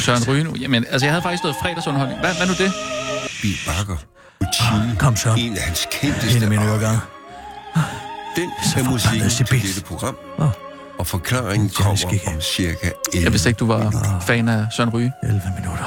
Søren 0.00 0.28
Ryge 0.28 0.44
nu. 0.44 0.54
Jamen, 0.60 0.84
altså, 0.90 1.06
jeg 1.06 1.12
havde 1.12 1.22
faktisk 1.22 1.42
noget 1.42 1.56
fredagsunderholdning. 1.62 2.20
Hvad, 2.20 2.34
hvad 2.36 2.46
nu 2.46 2.52
det? 2.52 2.72
Bill 3.42 3.58
Bakker. 3.66 3.96
Routine. 4.42 4.96
Kom 4.98 5.16
så. 5.16 5.34
En 5.38 5.56
af 5.56 5.62
hans 5.62 5.88
kendteste 6.00 6.40
mine 6.48 6.60
arier. 6.60 6.72
øregange. 6.72 7.00
Den 8.36 8.50
Så 8.64 8.78
er 8.80 8.84
musikken 8.84 9.00
forbandet 9.20 9.32
til 9.36 9.46
Sibis. 9.46 9.62
dette 9.74 9.80
program. 9.88 10.16
Åh. 10.38 10.48
Og 10.98 11.06
forklaringen 11.06 11.66
Jeg 11.68 11.74
kommer 11.74 11.96
skal 11.96 12.12
ikke. 12.14 12.28
om 12.28 12.40
cirka 12.40 12.90
11 13.12 13.24
Jeg 13.24 13.32
vidste 13.32 13.48
ikke, 13.48 13.58
du 13.58 13.66
var 13.66 14.20
fan 14.26 14.48
af 14.48 14.66
Søren 14.76 14.90
Ryge. 14.90 15.12
11 15.22 15.42
minutter. 15.60 15.84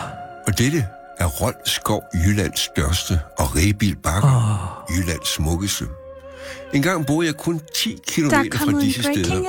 Og 0.48 0.58
dette 0.58 0.86
er 1.20 1.26
Rold 1.26 1.56
Skov 1.66 2.04
Jyllands 2.26 2.60
største 2.60 3.20
og 3.38 3.56
Rebil 3.56 3.96
Bakker, 3.96 4.84
oh. 4.90 4.96
Jyllands 4.98 5.30
smukkeste. 5.36 5.86
En 6.74 6.82
gang 6.82 7.06
boede 7.06 7.28
jeg 7.28 7.36
kun 7.36 7.62
10 7.76 7.98
km 8.08 8.30
Der 8.30 8.44
fra 8.58 8.72
en 8.72 8.80
disse 8.80 9.02
breaking 9.04 9.26
steder, 9.26 9.42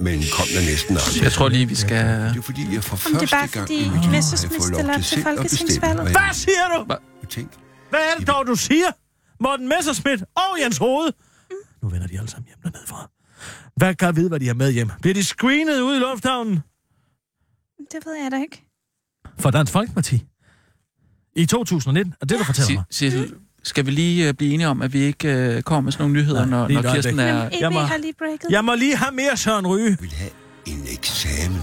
men 0.00 0.22
kom 0.32 0.46
der 0.54 0.60
næsten 0.70 0.96
aldrig. 0.96 1.22
Jeg 1.22 1.32
tror 1.32 1.48
lige, 1.48 1.66
vi 1.68 1.74
skal... 1.74 2.04
Det 2.06 2.38
er 2.38 2.42
fordi, 2.42 2.66
jeg 2.74 2.84
for 2.84 2.98
Om 3.06 3.16
det 3.20 3.30
første 3.30 3.36
er 3.36 3.38
bare 3.38 3.46
gang 3.48 3.62
fordi 3.68 3.74
i 3.74 3.84
mit 3.84 3.92
liv 3.92 4.02
har 4.02 4.10
Messerschmidt 4.10 4.62
fået 4.62 4.70
lov 4.70 4.78
stiller 4.78 4.94
op 4.94 5.00
til 5.02 5.04
til 5.04 5.22
selv 5.22 5.28
at 5.38 5.42
bestemme, 5.42 5.70
folketingsvalget. 5.70 6.02
hvad 6.02 6.12
Hvad 6.12 6.34
siger 6.34 6.66
du? 6.76 6.94
jeg 7.22 7.28
tænker. 7.30 7.56
Hvad 7.90 8.00
er 8.00 8.18
det 8.18 8.26
dog, 8.28 8.46
du 8.46 8.54
siger? 8.54 8.86
Morten 9.40 9.68
Messerschmidt 9.68 10.22
og 10.34 10.60
Jens 10.62 10.80
Rode. 10.80 11.12
Nu 11.82 11.88
vender 11.88 12.06
de 12.06 12.18
alle 12.18 12.30
sammen 12.30 12.46
hjem 12.46 12.58
dernede 12.62 12.86
fra. 12.88 13.10
Hvad 13.76 13.94
kan 13.94 14.06
jeg 14.06 14.16
vide, 14.16 14.28
hvad 14.28 14.40
de 14.40 14.46
har 14.46 14.54
med 14.54 14.72
hjem? 14.72 14.90
Bliver 15.00 15.14
de 15.14 15.24
screenet 15.24 15.80
ude 15.80 15.96
i 15.96 16.00
lufthavnen 16.00 16.54
Det 17.92 18.06
ved 18.06 18.14
jeg 18.22 18.30
da 18.32 18.40
ikke. 18.40 18.64
for 19.38 19.50
Dansk 19.50 19.72
Folkeparti? 19.72 20.24
I 21.36 21.46
2019? 21.46 22.14
Er 22.20 22.26
det, 22.26 22.38
du 22.38 22.44
fortæller 22.44 22.74
mig? 22.74 22.84
Sissel, 22.90 23.34
skal 23.62 23.86
vi 23.86 23.90
lige 23.90 24.28
uh, 24.28 24.34
blive 24.34 24.54
enige 24.54 24.68
om, 24.68 24.82
at 24.82 24.92
vi 24.92 24.98
ikke 24.98 25.54
uh, 25.56 25.62
kommer 25.62 25.80
med 25.80 25.92
sådan 25.92 26.02
nogle 26.02 26.20
nyheder, 26.20 26.46
Nej, 26.46 26.50
når, 26.68 26.68
når 26.82 26.94
Kirsten 26.94 27.18
er... 27.18 27.24
Jamen, 27.34 27.52
jeg 27.60 27.72
må- 27.72 27.78
har 27.80 27.96
lige 27.96 28.12
breaket. 28.18 28.46
Jeg 28.50 28.64
må 28.64 28.74
lige 28.74 28.96
have 28.96 29.12
mere 29.14 29.36
Søren 29.36 29.66
Ryge. 29.66 29.96
vil 30.00 30.12
have 30.12 30.30
en 30.66 30.82
eksamen. 30.92 31.60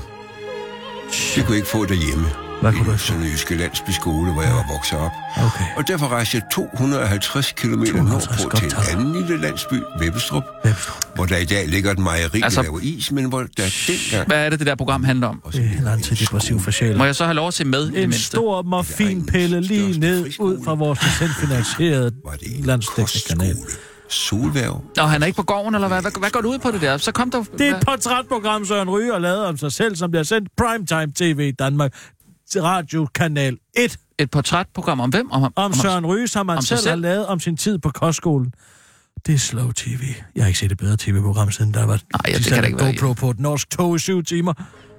Det 1.35 1.43
kunne 1.45 1.49
jeg 1.49 1.55
ikke 1.55 1.67
få 1.69 1.85
derhjemme. 1.85 2.44
Hvad 2.61 2.73
kunne 2.73 2.85
du 2.85 2.89
I 2.89 2.93
ikke 2.93 3.01
få? 3.01 3.07
sådan 3.07 3.21
en 3.21 3.27
jyske 3.27 3.55
landsbyskole, 3.55 4.31
hvor 4.33 4.41
jeg 4.41 4.53
var 4.53 4.65
vokset 4.73 4.97
op. 4.99 5.11
Okay. 5.37 5.65
Og 5.77 5.87
derfor 5.87 6.07
rejste 6.07 6.37
jeg 6.37 6.43
250 6.51 7.51
km 7.51 7.83
250 7.85 8.41
nordpå 8.43 8.57
til 8.57 8.67
en 8.67 8.73
anden 8.99 9.13
lille 9.21 9.41
landsby, 9.41 9.73
Vebbestrup, 9.99 10.43
Vebbestrup. 10.63 11.15
hvor 11.15 11.25
der 11.25 11.37
i 11.37 11.45
dag 11.45 11.67
ligger 11.67 11.91
et 11.91 11.99
mejeri, 11.99 12.41
Altså- 12.43 12.61
der 12.61 12.63
laver 12.67 12.79
is, 12.83 13.11
men 13.11 13.25
hvor 13.25 13.39
der 13.39 13.45
dengang... 13.87 14.27
Hvad 14.27 14.45
er 14.45 14.49
det, 14.49 14.59
det 14.59 14.67
der 14.67 14.75
program 14.75 15.03
handler 15.03 15.27
om? 15.27 15.41
Det 15.51 15.71
er 15.75 15.81
en 15.81 15.87
antidepressiv 15.87 16.59
facial. 16.59 16.97
Må 16.97 17.05
jeg 17.05 17.15
så 17.15 17.23
have 17.25 17.35
lov 17.35 17.47
at 17.47 17.53
se 17.53 17.65
med 17.65 17.79
i 17.83 17.91
det 17.91 17.93
En 18.03 18.09
mindste? 18.09 18.23
stor 18.25 18.61
morfinpille 18.61 19.61
lige 19.61 19.99
ned 19.99 20.25
ud 20.39 20.63
fra 20.65 20.73
vores 20.73 20.99
licensfinansierede 21.03 22.11
var 22.25 22.31
det 22.31 22.57
en 22.57 22.63
landsdækkende 22.65 23.21
kanal. 23.29 23.53
kostskole. 23.55 23.79
Solværv. 24.09 24.83
Nå, 24.97 25.03
han 25.03 25.21
er 25.21 25.25
ikke 25.27 25.35
på 25.35 25.43
gården, 25.43 25.75
eller 25.75 25.87
hvad? 25.87 26.01
Hvad, 26.01 26.11
hvad 26.19 26.29
går 26.29 26.41
du 26.41 26.49
ud 26.53 26.57
på 26.59 26.71
det 26.71 26.81
der? 26.81 26.97
Så 26.97 27.11
kom 27.11 27.31
der... 27.31 27.43
Det 27.57 27.67
er 27.69 27.77
et 27.77 27.85
portrætprogram, 27.85 28.65
Søren 28.65 28.89
Ryge 28.89 29.11
har 29.11 29.19
lavet 29.19 29.45
om 29.45 29.57
sig 29.57 29.71
selv, 29.71 29.95
som 29.95 30.11
bliver 30.11 30.23
sendt 30.23 30.49
primetime 30.57 31.11
tv 31.15 31.39
i 31.39 31.51
Danmark 31.51 31.93
radiokanal 32.55 33.58
1 33.73 33.97
et 34.19 34.31
portrætprogram 34.31 34.99
om 34.99 35.10
hvem? 35.10 35.31
Om, 35.31 35.53
om 35.55 35.73
Søren 35.73 36.05
Ryge, 36.05 36.27
som 36.27 36.49
han 36.49 36.58
om 36.58 36.63
sig 36.63 36.77
selv 36.77 36.89
har 36.89 36.95
selv? 36.95 37.01
lavet 37.01 37.27
om 37.27 37.39
sin 37.39 37.58
tid 37.58 37.77
på 37.79 37.89
kostskolen. 37.89 38.53
Det 39.25 39.36
er 39.36 39.39
slow 39.39 39.71
tv. 39.71 40.01
Jeg 40.36 40.43
har 40.43 40.47
ikke 40.47 40.60
set 40.60 40.71
et 40.71 40.77
bedre 40.77 40.97
tv-program, 40.99 41.51
siden 41.51 41.73
der 41.73 41.86
var 41.86 41.88
Nej, 41.88 41.97
ja, 42.27 42.31
det 42.31 42.38
de 42.38 42.43
kan 42.43 42.53
satte 42.53 42.67
ikke 42.67 42.79
være, 42.79 42.95
GoPro 42.95 43.13
på 43.13 43.29
et 43.29 43.39
norsk 43.39 43.69
tog 43.69 43.95
i 43.95 43.99
syv 43.99 44.23
timer. 44.23 44.53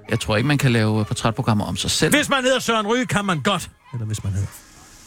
Jeg 0.09 0.19
tror 0.19 0.37
ikke, 0.37 0.47
man 0.47 0.57
kan 0.57 0.71
lave 0.71 1.05
portrætprogrammer 1.05 1.65
om 1.65 1.77
sig 1.77 1.91
selv. 1.91 2.15
Hvis 2.15 2.29
man 2.29 2.43
hedder 2.43 2.59
Søren 2.59 2.87
Ryge, 2.87 3.05
kan 3.05 3.25
man 3.25 3.41
godt. 3.41 3.69
Eller 3.93 4.05
hvis 4.05 4.23
man 4.23 4.33
hedder... 4.33 4.47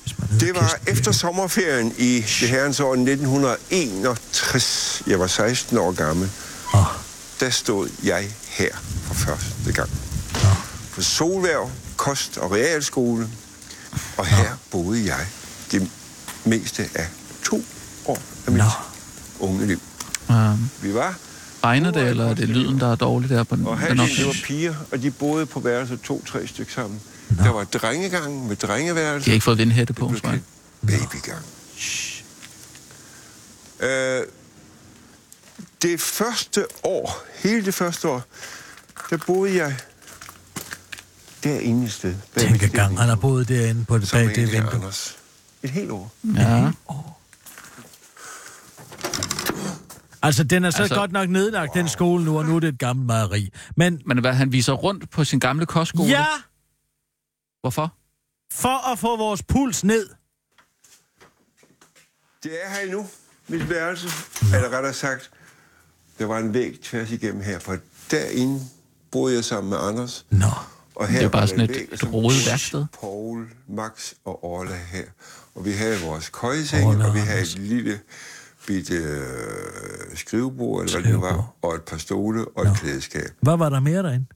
Hvis 0.03 0.19
man 0.19 0.29
hedder 0.29 0.47
Det 0.47 0.55
var 0.55 0.61
Kirsten 0.61 0.93
efter 0.93 1.13
sommerferien 1.13 1.93
i 1.99 2.25
det 2.41 2.49
herrens 2.49 2.81
år 2.81 2.93
1961. 2.93 5.03
Jeg 5.07 5.21
var 5.21 5.27
16 5.27 5.79
år 5.79 5.93
gammel. 5.93 6.31
Åh. 6.75 6.81
Der 7.41 7.51
stod 7.51 7.89
jeg 8.05 8.29
her 8.49 8.69
for 9.03 9.15
første 9.15 9.73
gang. 9.73 9.91
På 10.95 11.03
Solværv, 11.03 11.71
Kost- 12.01 12.39
og 12.39 12.53
Realskole. 12.53 13.29
Og 14.17 14.27
her 14.27 14.57
boede 14.71 15.07
jeg 15.07 15.27
det 15.73 15.91
meste 16.45 16.89
af 16.95 17.09
to 17.45 17.65
år 18.07 18.19
af 18.47 18.53
mit 18.53 18.59
Nå. 18.63 18.71
unge 19.41 19.67
liv. 19.67 19.81
Um, 20.29 20.71
Vi 20.83 20.95
var, 20.95 21.15
regner 21.65 21.91
det, 21.91 22.09
eller 22.09 22.31
er 22.31 22.35
det 22.35 22.49
lyden, 22.49 22.81
der 22.81 22.93
er 22.93 22.97
dårlig 22.97 23.31
der 23.31 23.43
på 23.45 23.57
den? 23.57 23.67
og 23.67 23.79
halvdelen 23.79 24.17
det 24.17 24.27
var 24.27 24.37
piger, 24.45 24.75
og 24.93 25.03
de 25.03 25.11
boede 25.11 25.47
på 25.47 25.61
værelser 25.61 25.97
to-tre 26.05 26.47
stykker 26.47 26.73
sammen. 26.73 27.01
Der 27.39 27.49
var 27.51 27.65
drengegangen 27.65 28.49
med 28.49 28.57
De 28.57 28.67
drengeværelser. 28.67 29.31
har 29.31 29.35
ikke 29.35 29.45
fået 29.45 29.59
vindhætte 29.59 29.93
på, 29.93 30.15
tror 30.23 30.31
jeg. 30.31 30.41
babygang. 30.87 31.45
Øh, 33.81 34.23
det 35.83 36.01
første 36.01 36.67
år, 36.83 37.23
hele 37.35 37.65
det 37.65 37.75
første 37.75 38.09
år, 38.09 38.23
der 39.11 39.17
boede 39.17 39.57
jeg 39.57 39.77
derinde 41.45 41.85
et 41.85 41.93
sted. 41.93 42.15
Tænk 42.37 42.63
engang, 42.63 42.99
han 42.99 43.09
har 43.09 43.17
boet 43.17 43.49
derinde 43.49 43.85
på 43.85 43.99
det, 43.99 44.11
bag 44.13 44.25
det 44.35 44.53
vindue. 44.53 44.71
Anders. 44.75 45.17
Et 45.63 45.71
helt 45.71 45.91
år. 45.91 46.13
Ja. 46.37 46.73
Altså, 50.23 50.45
den 50.45 50.65
er 50.65 50.71
så 50.71 50.83
Altså- 50.83 50.95
godt 50.95 51.13
nok 51.13 51.29
nedlagt, 51.29 51.75
den 51.75 51.89
skole 51.89 52.25
nu, 52.25 52.39
og 52.39 52.45
nu 52.45 52.57
er 52.57 52.61
det 52.61 52.69
et 52.69 52.79
gammelt 52.79 53.07
mejeri. 53.07 53.51
Men 53.77 54.03
Men 54.07 54.19
hvad, 54.19 54.33
han 54.33 54.53
viser 54.53 54.73
rundt 54.73 55.11
på 55.11 55.25
sin 55.25 55.39
gamle 55.41 55.67
kostskole? 55.67 56.09
ja, 56.09 56.27
Hvorfor? 57.61 57.95
for 58.53 58.93
at 58.93 58.99
få 58.99 59.17
vores 59.17 59.43
puls 59.43 59.85
ned. 59.85 60.09
Det 62.43 62.53
er 62.65 62.71
her 62.71 62.81
endnu, 62.81 63.07
mit 63.49 63.71
værelse. 63.71 64.09
Eller 64.55 64.69
rettere 64.77 64.93
sagt, 64.95 65.31
der 66.19 66.27
var 66.27 66.39
en 66.39 66.55
væg 66.55 66.81
tværs 66.83 67.11
igennem 67.11 67.43
her, 67.43 67.59
for 67.59 67.77
derinde 68.11 68.65
boede 69.11 69.35
jeg 69.35 69.45
sammen 69.45 69.71
med 69.71 69.79
Anders. 69.79 70.27
Nå, 70.31 70.47
Og 70.95 71.09
her 71.09 71.19
Det 71.19 71.27
er 71.27 71.31
bare 71.31 71.49
sådan 71.49 71.65
et- 71.65 71.71
væg, 71.71 71.89
et 71.93 72.13
rodet 72.13 72.47
værksted. 72.47 72.85
Paul, 73.01 73.49
Max 73.69 74.13
og 74.25 74.45
Orla 74.45 74.77
her. 74.77 75.05
Og 75.55 75.65
vi 75.65 75.71
havde 75.73 76.01
vores 76.01 76.29
køjeseng, 76.29 76.87
Orla 76.87 77.09
og 77.09 77.15
vi 77.15 77.19
havde 77.19 77.41
et 77.43 77.59
lille 77.59 78.01
bitte 78.67 78.95
øh, 78.95 80.17
skrivebord, 80.17 80.83
eller 80.85 80.93
hvad 81.01 81.03
det 81.03 81.13
nu 81.13 81.21
var, 81.21 81.29
Skrivebord. 81.29 81.57
og 81.63 81.75
et 81.75 81.83
par 81.83 81.97
stole 81.97 82.49
og 82.49 82.67
et 82.67 82.77
klædeskab. 82.77 83.31
hvad 83.41 83.57
var 83.57 83.69
der 83.69 83.81
mere 83.81 84.03
derinde? 84.03 84.27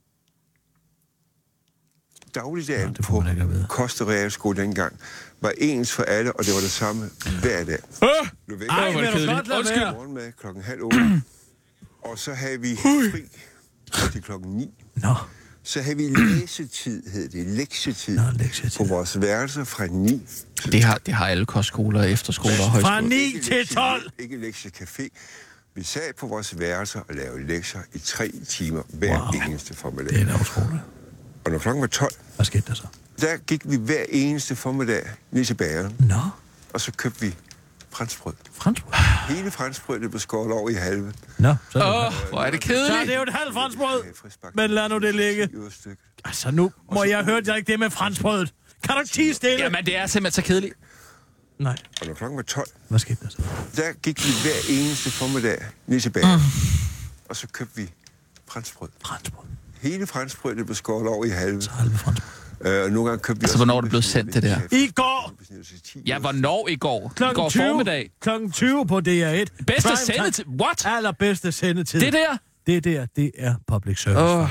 Dagligdagen 2.35 2.87
Nå, 2.89 2.93
det 2.97 3.05
på 3.05 3.17
og 3.17 3.25
Realskole 4.09 4.63
dengang 4.63 4.97
var 5.41 5.53
ens 5.59 5.93
for 5.93 6.03
alle, 6.03 6.33
og 6.33 6.45
det 6.45 6.55
var 6.55 6.61
det 6.61 6.71
samme 6.71 7.11
hver 7.41 7.65
dag. 7.65 7.79
Øh! 8.03 8.09
Du 8.51 8.57
ved, 8.57 8.69
Ej, 8.69 8.89
er 8.89 9.01
det 9.01 9.13
du 9.13 9.19
kedeligt. 9.19 9.49
godt 9.49 9.67
lade 9.69 9.93
morgenmad 9.95 10.33
klokken 10.33 10.63
halv 10.63 10.83
otte. 10.83 11.23
og 12.03 12.19
så 12.19 12.33
havde 12.35 12.61
vi 12.61 12.77
fri 12.77 13.23
til 14.13 14.23
klokken 14.23 14.53
ni. 14.57 14.71
Nå, 14.95 15.15
Så 15.67 15.83
havde 15.83 15.97
vi 15.97 16.09
læsetid, 16.09 17.11
hed 17.11 17.29
det, 17.29 17.47
lektietid, 17.47 18.17
Nå, 18.17 18.23
lektietid. 18.39 18.79
på 18.79 18.85
vores 18.85 19.21
værelser 19.21 19.65
fra 19.65 19.87
9 19.87 20.23
til 20.63 20.73
Det 20.73 20.83
har, 20.85 20.99
det 21.07 21.15
har 21.15 21.27
alle 21.27 21.47
kostskoler, 21.47 22.03
efterskoler 22.03 22.55
og 22.55 22.61
fra 22.61 22.69
højskoler. 22.91 23.01
9 23.01 23.15
Ikke 23.15 23.41
til 23.41 23.53
lektie- 23.55 23.75
12. 23.75 24.11
Ikke 24.19 24.37
lektiecafé. 24.49 25.09
Vi 25.75 25.83
sad 25.83 26.13
på 26.19 26.27
vores 26.27 26.59
værelser 26.59 27.01
og 27.01 27.15
lavede 27.15 27.47
lektier 27.47 27.81
i 27.95 27.99
tre 27.99 28.31
timer 28.49 28.83
hver 28.89 29.21
Wow. 29.33 29.43
eneste 29.47 29.75
formiddag. 29.75 30.15
Det 30.15 30.23
er 30.23 30.27
da 30.27 30.41
utroligt. 30.41 30.83
Og 31.45 31.51
når 31.51 31.59
klokken 31.59 31.81
var 31.81 31.87
12, 31.89 32.13
Hvad 32.37 32.47
skete 32.47 32.65
der 32.67 32.75
så? 32.75 32.87
der 33.21 33.37
gik 33.37 33.61
vi 33.65 33.77
hver 33.77 34.05
eneste 34.09 34.57
formiddag 34.57 35.03
ned 35.31 35.45
til 35.45 35.55
bageren, 35.55 35.97
Nå, 35.99 36.21
og 36.73 36.81
så 36.81 36.93
købte 36.93 37.21
vi 37.21 37.35
franskbrød. 37.95 38.35
franskbrød. 38.53 38.93
Hele 39.37 39.51
franskbrødet 39.51 40.11
blev 40.11 40.21
skåret 40.21 40.53
over 40.53 40.69
i 40.71 40.75
halve. 40.75 41.13
Nå, 41.39 41.55
så 41.71 41.79
er 41.79 41.83
det, 41.85 42.07
Åh, 42.07 42.29
hvor 42.31 42.43
er 42.43 42.51
det 42.51 42.65
så 42.65 42.73
er 42.75 42.77
det 42.79 42.87
kedeligt. 42.91 43.17
jo 43.17 43.23
et 43.23 43.33
halvt 43.33 43.55
franskbrød. 43.55 44.03
Men 44.55 44.71
lad 44.71 44.89
nu 44.89 44.99
det 44.99 45.15
ligge. 45.15 45.47
10 45.47 45.55
øre 45.57 45.71
stykket. 45.71 45.99
Altså, 46.25 46.51
nu 46.51 46.73
må 46.93 47.05
jeg 47.05 47.25
høre 47.25 47.43
jeg 47.47 47.57
ikke 47.57 47.73
det 47.73 47.81
med 47.81 47.91
franskbrødet. 47.91 48.55
Kan 48.85 48.95
du 48.95 49.01
ikke 49.01 49.13
tige 49.13 49.35
stille? 49.35 49.65
Jamen, 49.65 49.87
det 49.87 49.97
er 49.97 50.07
simpelthen 50.07 50.43
så 50.43 50.47
kedeligt. 50.49 50.75
Nej, 51.59 51.77
Og 52.01 52.07
når 52.07 52.15
klokken 52.15 52.37
var 52.37 52.43
12, 52.43 52.67
hvad 52.89 52.99
skete 52.99 53.19
der 53.23 53.29
så? 53.31 53.43
der 53.77 53.93
gik 53.93 54.25
vi 54.27 54.31
hver 54.43 54.77
eneste 54.79 55.11
formiddag 55.11 55.65
ned 55.87 56.01
til 56.01 56.11
bageren, 56.11 56.41
og 57.29 57.37
så 57.37 57.47
købte 57.53 57.77
vi 57.77 57.93
franskbrød. 58.49 58.89
Franskbrød. 59.07 59.47
Hele 59.81 60.07
franskbrødet 60.07 60.67
blev 60.67 60.75
skåret 60.77 61.09
over 61.09 61.25
i 61.25 61.29
halve. 61.29 61.63
Så 61.63 61.71
halve 61.71 61.99
franskbrød. 61.99 62.44
Øh, 62.67 62.85
og 62.85 62.91
nogle 62.91 63.09
gange 63.11 63.23
købte 63.23 63.41
vi... 63.41 63.45
Altså, 63.45 63.57
hvornår 63.59 63.77
er 63.77 63.81
det 63.81 63.91
blevet 63.91 64.05
sendt, 64.05 64.35
det 64.35 64.43
der? 64.43 64.57
I 64.73 64.87
går 64.95 65.31
ubesnittet 65.33 65.67
til 65.67 65.83
10 65.83 65.99
Ja, 66.07 66.19
hvornår 66.19 66.69
i 66.69 66.77
går? 66.77 67.11
I 67.11 67.15
klokken 67.17 67.35
går 67.43 67.49
20, 67.49 67.63
formiddag. 67.63 68.11
klokken 68.21 68.53
20 68.53 68.87
på 68.87 68.99
DR1. 68.99 69.03
Bedste 69.03 69.49
Prime 69.67 69.97
sendetid. 69.97 70.45
What? 70.61 70.87
Allerbedste 70.87 71.53
sendetid. 71.53 72.01
Det 72.01 72.13
der? 72.13 72.37
Det 72.67 72.85
der, 72.85 73.07
det 73.17 73.31
er 73.39 73.55
public 73.67 73.99
service. 74.03 74.21
Oh. 74.25 74.49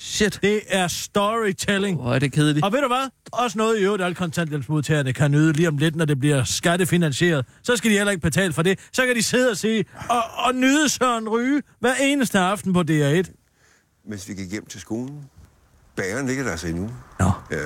shit. 0.00 0.38
Det 0.42 0.60
er 0.68 0.88
storytelling. 0.88 2.00
Hvor 2.00 2.14
er 2.14 2.18
det 2.18 2.32
kedeligt. 2.32 2.64
Og 2.66 2.72
ved 2.72 2.80
du 2.80 2.86
hvad? 2.86 3.10
Også 3.32 3.58
noget 3.58 3.78
i 3.78 3.82
øvrigt, 3.82 4.02
alle 4.02 4.14
kontanthjælpsmodtagerne 4.14 5.12
kan 5.12 5.30
nyde 5.30 5.52
lige 5.52 5.68
om 5.68 5.78
lidt, 5.78 5.96
når 5.96 6.04
det 6.04 6.20
bliver 6.20 6.44
skattefinansieret. 6.44 7.46
Så 7.62 7.76
skal 7.76 7.90
de 7.90 7.96
heller 7.96 8.10
ikke 8.10 8.22
betale 8.22 8.52
for 8.52 8.62
det. 8.62 8.78
Så 8.92 9.06
kan 9.06 9.16
de 9.16 9.22
sidde 9.22 9.50
og 9.50 9.56
se 9.56 9.84
og, 10.08 10.22
og 10.36 10.54
nyde 10.54 10.88
Søren 10.88 11.28
Ryge 11.28 11.62
hver 11.80 11.94
eneste 12.00 12.38
aften 12.38 12.72
på 12.72 12.80
DR1. 12.80 13.30
Mens 14.08 14.28
vi 14.28 14.34
gik 14.34 14.50
hjem 14.50 14.66
til 14.66 14.80
skolen. 14.80 15.24
Bageren 16.00 16.26
ligger 16.26 16.44
der 16.44 16.50
altså 16.50 16.66
endnu. 16.68 16.90
Nå. 17.20 17.26
Øh, 17.50 17.60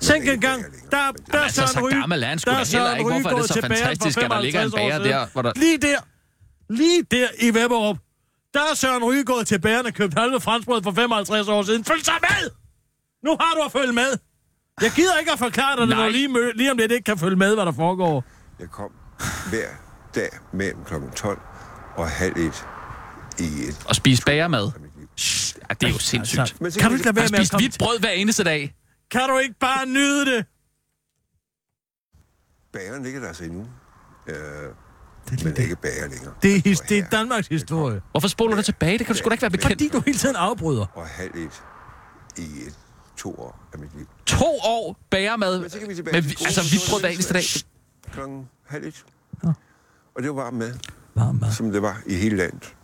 Tænk 0.00 0.24
bager 0.24 0.30
længere. 0.30 0.52
der, 0.90 1.12
det- 1.12 1.32
der 1.32 1.38
er 1.38 1.42
Altså, 1.42 1.56
Søren 1.56 1.68
så 1.68 1.80
Ryge. 1.80 2.00
gammel 2.00 2.22
er 2.22 2.26
han 2.26 2.38
sgu 2.38 2.50
der 2.50 2.56
da 2.58 2.64
heller 2.72 2.96
ikke. 2.96 3.10
Hvorfor 3.10 3.28
er 3.30 3.34
det 3.40 3.48
så 3.48 3.60
fantastisk, 3.60 4.18
at 4.18 4.30
der 4.30 4.40
ligger 4.40 4.62
en 4.62 4.70
55 4.70 4.74
år 4.74 4.78
bager 4.78 5.18
der, 5.20 5.26
hvor 5.32 5.42
der- 5.42 5.52
Lige 5.56 5.78
der. 5.78 5.98
Lige 6.70 7.02
der 7.10 7.28
i 7.38 7.54
Vebberup. 7.54 7.96
Der 8.54 8.60
er 8.60 8.74
Søren 8.74 9.04
Ryge 9.04 9.24
gået 9.24 9.46
til 9.46 9.60
bageren 9.60 9.86
og 9.86 9.92
købt 9.92 10.18
halve 10.18 10.40
franskbrød 10.40 10.82
for 10.82 10.92
55 10.92 11.48
år 11.48 11.62
siden. 11.62 11.84
Følg 11.84 12.04
så 12.04 12.12
med! 12.22 12.50
Nu 13.24 13.30
har 13.40 13.54
du 13.56 13.62
at 13.66 13.72
følge 13.72 13.92
med. 13.92 14.10
Jeg 14.80 14.90
gider 14.90 15.18
ikke 15.18 15.32
at 15.32 15.38
forklare 15.38 15.76
dig, 15.76 15.86
når 15.96 16.08
lige, 16.08 16.28
mø- 16.28 16.52
lige 16.54 16.70
om 16.70 16.76
lidt 16.76 16.92
ikke 16.92 17.04
kan 17.04 17.18
følge 17.18 17.36
med, 17.36 17.54
hvad 17.54 17.66
der 17.66 17.72
foregår. 17.72 18.24
Jeg 18.60 18.70
kom 18.70 18.90
hver 19.50 19.68
dag 20.14 20.28
mellem 20.52 20.84
kl. 20.84 20.94
12 21.16 21.38
og 21.96 22.08
halv 22.08 22.36
et 22.36 22.66
i 23.38 23.44
et 23.68 23.84
Og 23.88 23.94
spise 23.96 24.22
bagermad. 24.22 24.70
Ja, 25.70 25.74
det 25.74 25.88
er 25.88 25.92
jo 25.92 25.98
sindssygt. 25.98 26.40
Altså, 26.40 26.58
kan 26.60 26.70
kan 26.80 26.82
du 26.82 26.88
vi- 26.88 26.94
ikke 26.94 27.04
lade 27.04 27.16
være 27.16 27.28
med 27.30 27.38
at 27.38 27.50
komme 27.50 27.62
hvidt 27.62 27.78
brød 27.78 28.00
hver 28.00 28.10
eneste 28.10 28.44
dag. 28.44 28.74
Kan 29.10 29.20
du 29.28 29.38
ikke 29.38 29.54
bare 29.60 29.86
nyde 29.86 30.26
det? 30.26 30.46
Bageren 32.72 33.02
ligger 33.02 33.20
der 33.20 33.28
altså 33.28 33.44
endnu. 33.44 33.60
Øh, 34.26 34.34
Det 34.34 35.40
er, 35.40 35.44
men 35.44 35.56
det. 35.56 35.58
ikke 35.58 35.76
bager 35.76 36.08
længere. 36.08 36.34
Det 36.42 36.54
er, 36.54 36.76
Og 36.82 36.88
det 36.88 36.98
er 36.98 37.08
Danmarks 37.08 37.48
historie. 37.48 38.00
Hvorfor 38.10 38.28
spoler 38.28 38.56
du 38.56 38.62
tilbage? 38.62 38.98
Det 38.98 39.06
kan 39.06 39.14
du 39.14 39.18
sgu 39.18 39.28
da 39.28 39.34
ikke 39.34 39.42
være 39.42 39.50
bekendt. 39.50 39.72
Fordi 39.72 39.88
du 39.88 40.00
hele 40.06 40.18
tiden 40.18 40.36
afbryder. 40.36 40.86
Og 40.94 41.06
halv 41.06 41.34
et 41.36 41.62
i 42.38 42.42
et 42.66 42.74
to 43.16 43.34
år 43.40 43.68
af 43.72 43.78
mit 43.78 43.96
liv. 43.96 44.06
To 44.26 44.58
år 44.64 44.96
bagermad. 45.10 45.60
Men 45.60 45.70
så 45.70 45.78
kan 45.78 45.88
vi 45.88 45.94
tilbage 45.94 46.12
Men 46.14 46.22
til 46.22 46.30
vi, 46.30 46.44
altså, 46.44 46.62
Så 46.62 46.70
vi 46.70 46.76
det 46.92 47.00
hver 47.00 47.08
eneste 47.08 47.34
dag. 47.34 47.42
Klokken 48.12 48.48
halv 48.66 48.84
et. 48.86 49.04
Nå. 49.42 49.52
Og 50.16 50.22
det 50.22 50.30
var 50.34 50.42
varm 50.42 50.54
mad, 50.54 50.78
Varm 51.14 51.34
mad. 51.34 51.52
som 51.52 51.72
det 51.72 51.82
var 51.82 52.02
i 52.06 52.14
hele 52.14 52.36
landet. 52.36 52.74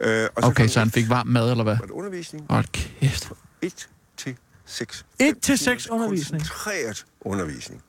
Øh, 0.00 0.22
og 0.24 0.30
Okay, 0.36 0.40
klokken 0.54 0.68
så 0.68 0.78
han 0.78 0.90
fik 0.90 1.08
varm 1.08 1.26
mad, 1.26 1.50
eller 1.50 1.64
hvad? 1.64 1.76
Var 1.76 1.84
det 1.84 1.90
undervisning? 1.90 2.46
Hold 2.50 2.64
kæft. 2.72 3.28
1 3.62 3.88
til 4.16 4.36
6. 4.66 5.06
Et 5.20 5.34
til 5.42 5.58
seks 5.58 5.88
undervisning. 5.90 6.42
Koncentreret 6.42 7.04
undervisning. 7.20 7.82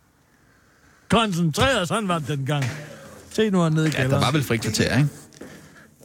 Koncentreret, 1.10 1.88
sådan 1.88 2.08
var 2.08 2.20
det 2.20 2.28
dengang. 2.28 2.66
Se 3.32 3.50
nu 3.50 3.70
nede 3.70 3.88
i 3.88 3.92
Ja, 3.92 3.98
der 3.98 4.02
kælderen. 4.04 4.22
var 4.22 4.32
vel 4.32 4.44
fri 4.44 4.58
kvarter, 4.58 4.98
ikke? 4.98 5.10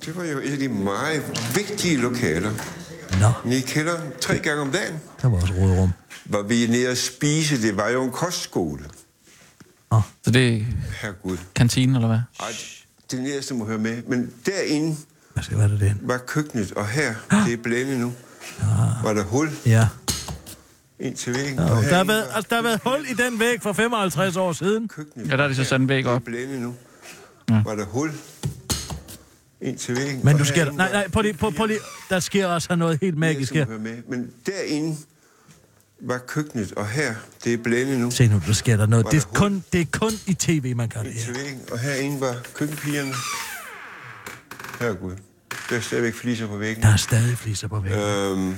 Det 0.05 0.17
var 0.17 0.25
jo 0.25 0.39
et 0.39 0.53
af 0.53 0.59
de 0.59 0.69
meget 0.69 1.23
vigtige 1.55 1.97
lokaler. 1.97 2.51
Nå, 3.21 3.33
Nede 3.51 3.59
i 3.59 3.63
kælderen, 3.63 4.11
tre 4.21 4.39
gange 4.39 4.63
om 4.63 4.71
dagen, 4.73 5.01
der 5.23 5.29
var 5.29 5.41
også 5.41 5.55
rådrum. 5.55 5.91
var 6.25 6.43
vi 6.43 6.67
nede 6.67 6.89
at 6.89 6.99
spise. 6.99 7.63
Det 7.63 7.77
var 7.77 7.89
jo 7.89 8.05
en 8.05 8.11
kostskole. 8.11 8.85
Så 10.23 10.31
det 10.31 10.55
er 10.57 10.65
Herregud. 11.03 11.37
kantinen, 11.55 11.95
eller 11.95 12.09
hvad? 12.09 12.19
Ej, 12.41 12.47
det 13.11 13.21
næste 13.21 13.55
må 13.55 13.65
høre 13.67 13.79
med. 13.79 14.03
Men 14.03 14.33
derinde 14.47 14.97
Hvad 15.35 15.43
skal 15.45 15.59
være 15.59 15.69
det 15.69 15.81
den? 15.81 15.99
var 16.03 16.19
køkkenet, 16.19 16.73
og 16.73 16.89
her, 16.89 17.15
det 17.47 17.53
er 17.53 17.57
blændet 17.63 18.01
nu, 18.01 18.13
var 19.05 19.13
der 19.15 19.25
hul 19.25 19.51
Ja. 19.67 19.89
ind 21.01 21.17
til 21.17 21.35
væggen. 21.35 21.59
Og 21.59 21.69
der, 21.69 21.75
har 21.97 22.05
været, 22.05 22.27
var 22.29 22.35
altså, 22.35 22.47
der 22.51 22.57
har 22.57 22.63
været 22.63 22.81
hul 22.85 23.07
i 23.11 23.15
den 23.15 23.41
væg 23.41 23.63
for 23.63 23.73
55 23.73 24.37
år 24.37 24.53
siden. 24.53 24.89
køkkenet. 24.89 25.31
Ja, 25.31 25.37
der 25.37 25.45
er 25.45 25.49
de 25.49 25.55
så 25.55 25.65
sat 25.65 25.81
en 25.81 25.89
væg 25.89 26.05
Det 26.05 26.11
er 26.11 26.15
op. 26.15 26.23
blændet 26.23 26.61
nu. 26.61 26.75
Var 27.49 27.75
der 27.75 27.85
hul 27.85 28.13
ind 29.61 29.79
til 29.79 29.97
væggen. 29.97 30.21
Men 30.25 30.39
du 30.39 30.45
herinde 30.45 30.65
Nej, 30.65 30.87
var- 30.87 30.93
nej, 30.93 31.09
på 31.09 31.21
lige, 31.23 31.35
på, 31.35 31.51
på 31.51 31.67
lige, 31.67 31.79
der 32.11 32.21
sker 32.21 32.47
også 32.47 32.77
noget 32.77 32.99
helt 33.03 33.17
magisk 33.19 33.55
her. 33.55 33.67
med. 33.67 33.97
Men 34.09 34.31
derinde 34.47 34.97
var 36.03 36.19
køkkenet, 36.19 36.73
og 36.73 36.89
her, 36.89 37.15
det 37.45 37.53
er 37.53 37.57
blændet 37.59 38.01
nu. 38.01 38.11
Se 38.11 38.27
nu, 38.29 38.41
der 38.47 38.53
sker 38.53 38.77
der 38.77 38.87
noget. 38.87 39.05
Var 39.05 39.11
Det 39.11 39.23
der 39.23 39.29
er 39.29 39.35
kun, 39.35 39.65
det 39.73 39.81
er 39.81 39.85
kun 39.93 40.13
i 40.27 40.35
tv, 40.35 40.77
man 40.77 40.89
kan 40.89 41.01
det 41.05 41.11
ind 41.11 41.19
til 41.19 41.27
her. 41.37 41.43
væggen, 41.43 41.61
og 41.73 41.79
herinde 41.79 42.21
var 42.21 42.37
køkkenpigerne. 42.55 43.13
Herregud. 44.81 45.17
Der 45.71 45.77
er 45.77 45.81
stadigvæk 45.81 46.15
fliser 46.15 46.47
på 46.47 46.57
væggen. 46.57 46.83
Der 46.83 46.89
er 46.89 46.97
stadig 46.97 47.39
fliser 47.39 47.69
på 47.69 47.81
væggen. 47.81 48.01
Øhm, 48.01 48.57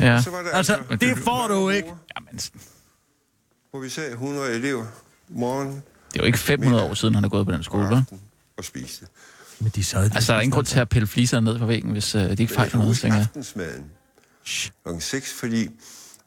Ja. 0.00 0.22
så 0.22 0.30
var 0.30 0.42
der 0.42 0.50
Altså, 0.50 0.74
altså, 0.74 0.96
det 0.96 1.18
får 1.18 1.48
du 1.48 1.70
ikke. 1.70 1.88
Jamen, 2.16 2.40
hvor 3.70 3.80
vi 3.80 3.88
sad 3.88 4.12
100 4.12 4.54
elever 4.54 4.86
morgen 5.28 5.68
det 6.12 6.20
er 6.20 6.22
jo 6.22 6.24
ikke 6.26 6.38
500 6.38 6.84
år 6.84 6.94
siden, 6.94 7.14
han 7.14 7.24
er 7.24 7.28
gået 7.28 7.46
på 7.46 7.52
den 7.52 7.62
skole, 7.62 7.88
aften 7.88 8.20
og 8.58 8.64
spiste. 8.64 9.06
Men 9.60 9.72
de 9.74 9.84
sad... 9.84 10.04
Altså, 10.14 10.32
der 10.32 10.38
er 10.38 10.42
ingen 10.42 10.52
grund 10.52 10.66
til 10.66 10.78
at 10.80 10.88
pille 10.88 11.06
fliserne 11.06 11.44
ned 11.44 11.58
på 11.58 11.66
væggen, 11.66 11.92
hvis 11.92 12.14
uh, 12.14 12.20
de 12.20 12.30
ikke 12.30 12.54
fejler 12.54 12.78
noget, 12.78 12.96
tænker 12.98 13.16
jeg. 13.18 13.26
aftensmaden 13.26 13.84
klokken 14.82 15.00
6, 15.00 15.32
fordi 15.32 15.62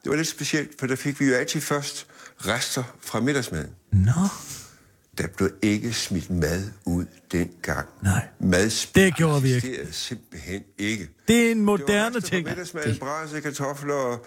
det 0.04 0.10
var 0.10 0.16
lidt 0.16 0.28
specielt, 0.28 0.70
for 0.80 0.88
der 0.88 0.96
fik 0.96 1.20
vi 1.20 1.26
jo 1.26 1.34
altid 1.36 1.62
først 1.62 2.08
rester 2.38 2.84
fra 3.06 3.20
middagsmaden. 3.20 3.70
Nå, 3.92 4.12
Der 5.20 5.28
blev 5.38 5.50
ikke 5.62 5.94
smidt 5.94 6.30
mad 6.30 6.64
ud 6.86 7.06
dengang. 7.32 7.88
Nej. 8.04 8.28
Madspild 8.40 9.06
Det 9.06 9.16
gjorde 9.16 9.42
vi 9.42 9.48
ikke. 9.54 9.58
eksisterede 9.68 9.94
simpelthen 9.94 10.62
ikke. 10.78 11.08
det 11.28 11.48
er 11.48 11.52
en 11.52 11.58
Det 11.58 11.58
var 11.58 11.64
moderne 11.78 12.06
rester 12.18 12.22
fra 12.22 12.28
ting. 12.36 12.48
middagsmaden, 12.48 12.98
brase, 12.98 13.42
kartofler 13.42 13.94
og 13.94 14.26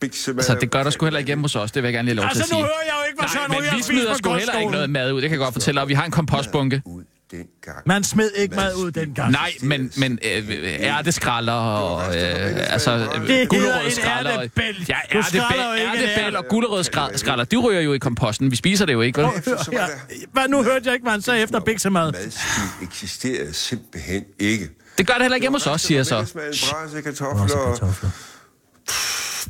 biksemad. 0.00 0.38
Altså, 0.38 0.54
det 0.60 0.70
gør 0.70 0.82
der 0.82 0.90
sgu 0.90 1.06
heller 1.06 1.18
ikke 1.18 1.26
hjemme 1.28 1.44
hos 1.44 1.56
os, 1.56 1.72
det 1.72 1.82
vil 1.82 1.88
jeg 1.88 1.94
gerne 1.94 2.06
lige 2.06 2.14
lov 2.14 2.22
til 2.24 2.28
Altså, 2.28 2.42
at 2.42 2.50
nu 2.50 2.54
sige. 2.56 2.64
hører 2.64 2.82
jeg 2.86 2.94
jo 3.00 3.06
ikke, 3.08 3.18
hvad 3.20 3.28
Nej, 3.28 3.34
Søren 3.34 3.50
men 3.50 3.60
Ryger 3.60 3.76
vi 3.76 3.82
spiser 3.82 4.00
smider 4.00 4.12
på 4.12 4.18
sgu 4.18 4.32
heller 4.34 4.58
ikke 4.58 4.72
noget 4.72 4.90
mad 4.90 5.12
ud. 5.12 5.20
Det 5.22 5.30
kan 5.30 5.38
jeg 5.38 5.44
godt 5.44 5.52
fortælle, 5.52 5.80
og 5.80 5.88
vi 5.88 5.94
har 5.94 6.04
en 6.04 6.10
kompostbunke. 6.10 6.82
Ud 6.84 7.04
dengang. 7.30 7.82
Man 7.86 8.04
smed 8.04 8.30
ikke 8.36 8.56
mad 8.56 8.74
ud 8.74 8.90
dengang. 8.90 9.32
Nej, 9.32 9.52
men, 9.62 9.92
men 9.96 10.18
øh, 10.24 10.50
ærteskralder 10.80 11.52
og... 11.52 12.16
Øh, 12.16 12.72
altså, 12.72 12.98
Det 12.98 13.04
øh, 13.14 13.28
hedder 13.28 13.80
en 13.80 13.92
ærtebæl. 14.04 14.86
Ja, 14.88 14.96
ærtebæl 15.14 16.24
ærte. 16.24 16.36
og 16.38 16.44
gulerødsskralder, 16.48 17.44
de 17.44 17.56
ryger 17.56 17.80
jo 17.80 17.92
i 17.92 17.98
komposten. 17.98 18.50
Vi 18.50 18.56
spiser 18.56 18.86
det 18.86 18.92
jo 18.92 19.00
ikke, 19.00 19.20
vel? 19.22 19.28
Ja, 19.72 19.86
hvad, 20.32 20.48
nu 20.48 20.62
hørte 20.62 20.82
jeg 20.84 20.94
ikke, 20.94 21.04
hvad 21.04 21.12
han 21.12 21.22
sagde 21.22 21.42
efter 21.42 21.60
biksemad. 21.60 22.12
Madstil 22.12 22.62
eksisterede 22.82 23.52
simpelthen 23.52 24.24
ikke. 24.38 24.70
Det 24.98 25.06
gør 25.06 25.14
det 25.14 25.22
heller 25.22 25.34
ikke 25.36 25.44
hjemme 25.44 25.58
hos 25.58 25.66
os, 25.66 25.80
siger 25.82 25.98
jeg 25.98 26.06
så. 26.06 26.32
Brase, 26.34 27.02
kartofler 27.02 27.56
og 27.56 27.94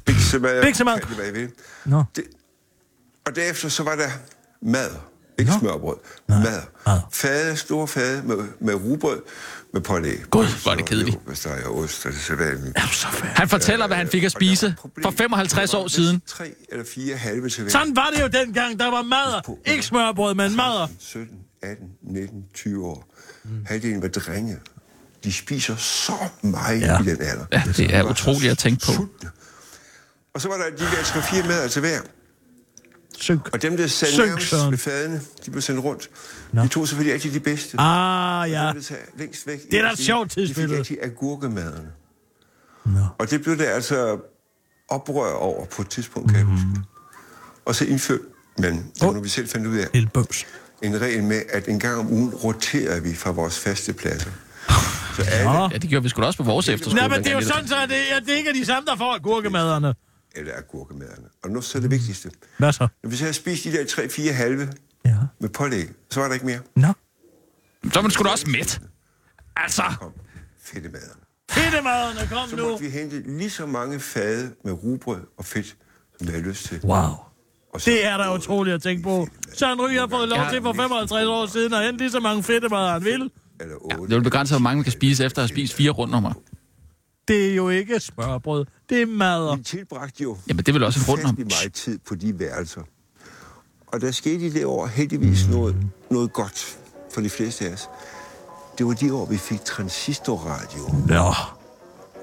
biksemad. 0.04 0.62
Biksemad. 0.62 0.98
Det. 1.34 1.50
Nå. 1.84 2.04
Det, 2.16 2.24
og 3.26 3.36
derefter 3.36 3.68
så 3.68 3.82
var 3.82 3.94
der 3.96 4.08
mad. 4.62 4.90
Ikke 5.38 5.50
Nå. 5.52 5.58
smørbrød. 5.58 5.96
Mad. 6.28 6.42
mad. 6.86 7.00
Fade, 7.12 7.56
store 7.56 7.88
fade 7.88 8.22
med, 8.22 8.36
med 8.60 8.74
rugbrød 8.74 9.22
med 9.72 9.80
pålæg. 9.82 10.18
Gud, 10.30 10.46
hvor 10.62 10.72
er 10.72 10.76
det 10.76 10.84
kedeligt. 10.84 11.18
Hvis 11.26 11.40
der 11.40 11.50
er 11.50 11.68
ost, 11.68 12.06
er 12.06 12.10
det 12.10 12.18
sædvanligt. 12.20 12.78
Han 13.22 13.48
fortæller, 13.48 13.86
hvad 13.86 13.96
han 13.96 14.08
fik 14.08 14.24
at 14.24 14.32
spise 14.32 14.74
for 15.02 15.10
55 15.10 15.74
år 15.74 15.88
siden. 15.88 16.22
Tre 16.26 16.50
eller 16.68 16.84
fire 16.94 17.16
halve 17.16 17.48
til. 17.48 17.70
Sådan 17.70 17.96
var 17.96 18.10
det 18.14 18.22
jo 18.22 18.26
dengang, 18.26 18.78
der 18.78 18.90
var 18.90 19.02
madder. 19.02 19.56
Ikke 19.64 19.82
smørbrød, 19.82 20.34
men 20.34 20.56
madder. 20.56 20.86
17, 20.98 21.28
18, 21.62 21.86
19, 22.02 22.44
20 22.54 22.86
år. 22.86 23.14
Mm. 23.44 23.50
Halvdelen 23.66 24.02
var 24.02 24.08
drenge. 24.08 24.56
De 25.24 25.32
spiser 25.32 25.76
så 25.76 26.12
meget 26.42 26.80
Ja. 26.80 27.00
i 27.00 27.02
den 27.04 27.16
alder. 27.20 27.44
Ja, 27.52 27.62
det 27.76 27.94
er 27.94 28.02
utroligt 28.02 28.50
at 28.50 28.58
tænke 28.58 28.86
på. 28.86 28.92
Sultne. 28.92 29.30
Og 30.34 30.40
så 30.40 30.48
var 30.48 30.56
der 30.56 30.64
de 30.76 30.84
der 30.96 31.02
tre 31.04 31.22
fire 31.22 31.42
mader 31.46 31.68
til 31.68 31.80
hver. 31.80 32.00
Synk. 33.18 33.48
Og 33.52 33.62
dem, 33.62 33.76
der 33.76 33.86
sad 33.86 34.08
Synk, 34.08 34.26
nærmest 34.28 34.52
ved 34.70 34.78
fadene, 34.78 35.20
de 35.46 35.50
blev 35.50 35.62
sendt 35.62 35.84
rundt. 35.84 36.10
Nå. 36.52 36.62
De 36.62 36.68
tog 36.68 36.88
selvfølgelig 36.88 37.12
altid 37.14 37.32
de 37.32 37.40
bedste. 37.40 37.80
Ah, 37.80 38.50
ja. 38.50 38.66
Dem, 38.74 38.82
der 38.82 38.94
længst 39.18 39.46
væk. 39.46 39.70
Det 39.70 39.78
er 39.78 39.82
da 39.82 39.90
et 39.92 39.98
sjovt 39.98 40.34
De 40.34 40.40
fik 40.40 40.46
tidsbillede. 40.46 40.78
altid 40.78 40.96
agurkemaderne. 41.02 41.88
Nå. 42.84 43.00
Og 43.18 43.30
det 43.30 43.42
blev 43.42 43.58
der 43.58 43.70
altså 43.70 44.18
oprør 44.90 45.32
over 45.32 45.64
på 45.64 45.82
et 45.82 45.88
tidspunkt, 45.88 46.28
kan 46.30 46.38
jeg 46.38 46.46
huske. 46.46 46.66
Og 47.64 47.74
så 47.74 47.84
indførte 47.84 48.22
man, 48.58 48.86
Åh. 49.02 49.14
nu 49.14 49.20
vi 49.20 49.28
selv 49.28 49.48
fandt 49.48 49.66
ud 49.66 49.76
af, 49.76 49.88
en 50.82 51.00
regel 51.00 51.22
med, 51.24 51.42
at 51.48 51.68
en 51.68 51.80
gang 51.80 51.98
om 51.98 52.12
ugen 52.12 52.34
roterer 52.34 53.00
vi 53.00 53.14
fra 53.14 53.30
vores 53.30 53.58
faste 53.58 53.92
pladser. 53.92 54.30
Så 55.16 55.22
alle. 55.22 55.50
Ja, 55.50 55.68
det 55.68 55.90
gjorde 55.90 56.02
vi 56.02 56.08
sgu 56.08 56.20
da 56.20 56.26
også 56.26 56.36
på 56.36 56.42
vores 56.42 56.68
efterskole. 56.68 57.00
Nej, 57.00 57.08
men 57.08 57.24
det 57.24 57.32
er 57.32 57.34
jo 57.34 57.40
sådan, 57.40 57.68
så 57.68 57.74
det, 57.88 57.94
at 57.94 58.22
det 58.26 58.32
ikke 58.32 58.50
er 58.50 58.54
de 58.54 58.64
samme, 58.64 58.86
der 58.86 58.96
får 58.96 59.14
agurkemaderne. 59.14 59.94
Eller 60.34 60.52
agurkemaderne. 60.56 61.28
Og 61.44 61.50
nu 61.50 61.60
så 61.60 61.78
er 61.78 61.82
det 61.82 61.90
vigtigste. 61.90 62.30
Hvad 62.58 62.72
så? 62.72 62.88
Vi 63.04 63.16
så 63.16 63.24
havde 63.24 63.34
spist 63.34 63.64
de 63.64 63.72
der 63.72 63.84
3-4 63.84 64.32
halve 64.32 64.68
Ja. 65.04 65.16
med 65.40 65.48
pålæg, 65.48 65.88
så 66.10 66.20
var 66.20 66.26
der 66.26 66.34
ikke 66.34 66.46
mere. 66.46 66.58
Nå. 66.76 66.88
Så 67.92 67.98
er 67.98 68.02
man 68.02 68.10
sgu 68.10 68.24
da 68.24 68.28
også 68.28 68.50
mæt. 68.50 68.80
Altså, 69.56 69.82
Kom, 70.00 70.12
fedtemaderne. 70.62 71.20
Fedtemaderne, 71.50 72.28
kom 72.32 72.48
Så 72.48 72.56
nu. 72.56 72.68
måtte 72.70 72.84
vi 72.84 72.90
hente 72.90 73.22
lige 73.38 73.50
så 73.50 73.66
mange 73.66 74.00
fade 74.00 74.52
med 74.64 74.72
rugbrød 74.72 75.20
og 75.38 75.44
fedt, 75.44 75.76
som 76.18 76.26
vi 76.26 76.32
havde 76.32 76.44
lyst 76.48 76.64
til. 76.66 76.80
Wow. 76.84 76.98
Og 77.74 77.80
så, 77.80 77.90
Det 77.90 78.06
er 78.06 78.16
da 78.16 78.34
utroligt 78.34 78.74
at 78.74 78.82
tænke 78.82 79.02
på. 79.02 79.28
Søren 79.54 79.80
Ryge 79.80 79.98
har 80.00 80.06
fået 80.08 80.28
lov 80.28 80.40
til 80.52 80.62
for 80.62 80.72
55 80.72 81.26
år 81.28 81.46
siden 81.46 81.74
at 81.74 81.84
hente 81.84 81.98
lige 81.98 82.10
så 82.10 82.20
mange 82.20 82.42
fedtemader, 82.42 82.92
han 82.92 83.04
vil. 83.04 83.30
Eller 83.60 83.74
det 83.74 83.98
otte. 83.98 84.14
vil 84.14 84.22
begrænse, 84.22 84.52
hvor 84.54 84.58
mange 84.60 84.76
man 84.76 84.84
kan 84.84 84.92
spise 84.92 85.24
efter 85.24 85.42
at 85.42 85.48
have 85.50 85.56
spist 85.56 85.74
fire 85.74 85.90
rundnummer. 85.90 86.32
Det 87.28 87.50
er 87.50 87.54
jo 87.54 87.68
ikke 87.68 88.00
smørbrød. 88.00 88.66
Det 88.88 89.02
er 89.02 89.06
madder. 89.06 89.56
Vi 89.56 89.62
tilbragte 89.62 90.22
jo 90.22 90.36
Jamen, 90.48 90.64
det 90.64 90.74
vel 90.74 90.82
også 90.82 91.00
en 91.00 91.06
rundnummer. 91.08 91.32
ufattelig 91.32 91.46
meget 91.62 91.72
tid 91.72 91.98
på 92.08 92.14
de 92.14 92.38
værelser. 92.38 92.82
Og 93.86 94.00
der 94.00 94.10
skete 94.10 94.46
i 94.46 94.50
det 94.50 94.64
år 94.64 94.86
heldigvis 94.86 95.48
noget, 95.48 95.76
noget 96.10 96.32
godt 96.32 96.78
for 97.14 97.20
de 97.20 97.30
fleste 97.30 97.68
af 97.68 97.72
os. 97.72 97.88
Det 98.78 98.86
var 98.86 98.92
de 98.92 99.14
år, 99.14 99.26
vi 99.26 99.36
fik 99.36 99.64
transistorradio. 99.64 100.94
Ja. 101.08 101.22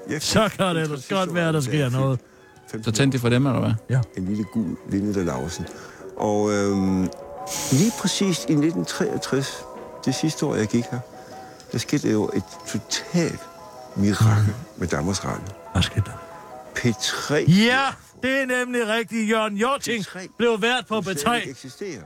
Jeg 0.08 0.12
fik 0.14 0.22
Så 0.22 0.48
kan 0.56 0.76
det 0.76 0.82
ellers 0.82 1.08
godt 1.08 1.34
være, 1.34 1.52
der 1.52 1.60
sker 1.60 1.88
noget. 1.90 2.20
Så 2.84 2.90
tændte 2.90 3.16
de 3.18 3.20
for 3.20 3.28
dem, 3.28 3.46
eller 3.46 3.60
hvad? 3.88 3.98
en 4.16 4.24
lille 4.24 4.44
gul 4.44 4.76
Linde 4.90 5.14
der 5.14 5.24
Lausen. 5.24 5.66
Og 6.16 6.52
øhm, 6.52 7.08
lige 7.72 7.92
præcis 8.00 8.38
i 8.38 8.52
1963, 8.52 9.64
det 10.04 10.14
sidste 10.14 10.46
år, 10.46 10.54
jeg 10.54 10.66
gik 10.66 10.84
her, 10.90 10.98
der 11.72 11.78
skete 11.78 12.10
jo 12.10 12.30
et 12.34 12.42
totalt 12.68 13.40
mirakel 13.96 14.54
med 14.76 14.88
Danmarks 14.88 15.24
Radio. 15.24 15.54
Hvad 15.72 15.82
skete 15.82 16.02
der? 16.06 16.18
P3 16.78 17.34
Ja, 17.52 17.86
det 18.22 18.30
er 18.42 18.46
nemlig 18.46 18.88
rigtigt. 18.88 19.30
Jørgen 19.30 19.56
Jorting 19.56 20.04
blev 20.38 20.62
vært 20.62 20.84
på 20.88 21.02
slet 21.02 21.16
B3. 21.26 21.32
ikke 21.34 21.50
eksisterer. 21.50 22.02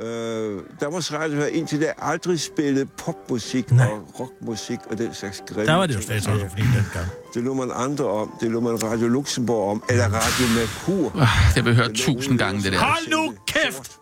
Øh, 0.00 0.60
Danmarks 0.80 1.12
Radio 1.12 1.40
har 1.40 1.46
indtil 1.46 1.80
da 1.80 1.92
aldrig 1.98 2.40
spillet 2.40 2.92
popmusik 2.92 3.70
Nej. 3.72 3.86
og 3.86 4.20
rockmusik 4.20 4.78
og 4.90 4.98
den 4.98 5.14
slags 5.14 5.42
grimme 5.48 5.66
Der 5.66 5.74
var 5.74 5.86
det 5.86 5.94
jo 5.94 5.98
ting. 5.98 6.04
statsradiofoni 6.10 6.62
dengang. 6.62 7.06
Det 7.34 7.42
lå 7.42 7.54
man 7.54 7.70
andre 7.74 8.04
om. 8.04 8.34
Det 8.40 8.50
lå 8.50 8.60
man 8.60 8.82
Radio 8.82 9.08
Luxembourg 9.08 9.70
om. 9.70 9.82
Eller 9.88 10.04
Radio 10.04 10.46
Mercur. 10.60 11.20
Ah, 11.20 11.28
Det 11.54 11.62
har 11.64 11.70
vi 11.70 11.74
hørt 11.76 11.90
tusind 11.94 12.38
gange, 12.38 12.62
det 12.62 12.72
der. 12.72 12.78
Hold 12.78 13.10
nu 13.10 13.34
kæft! 13.46 13.92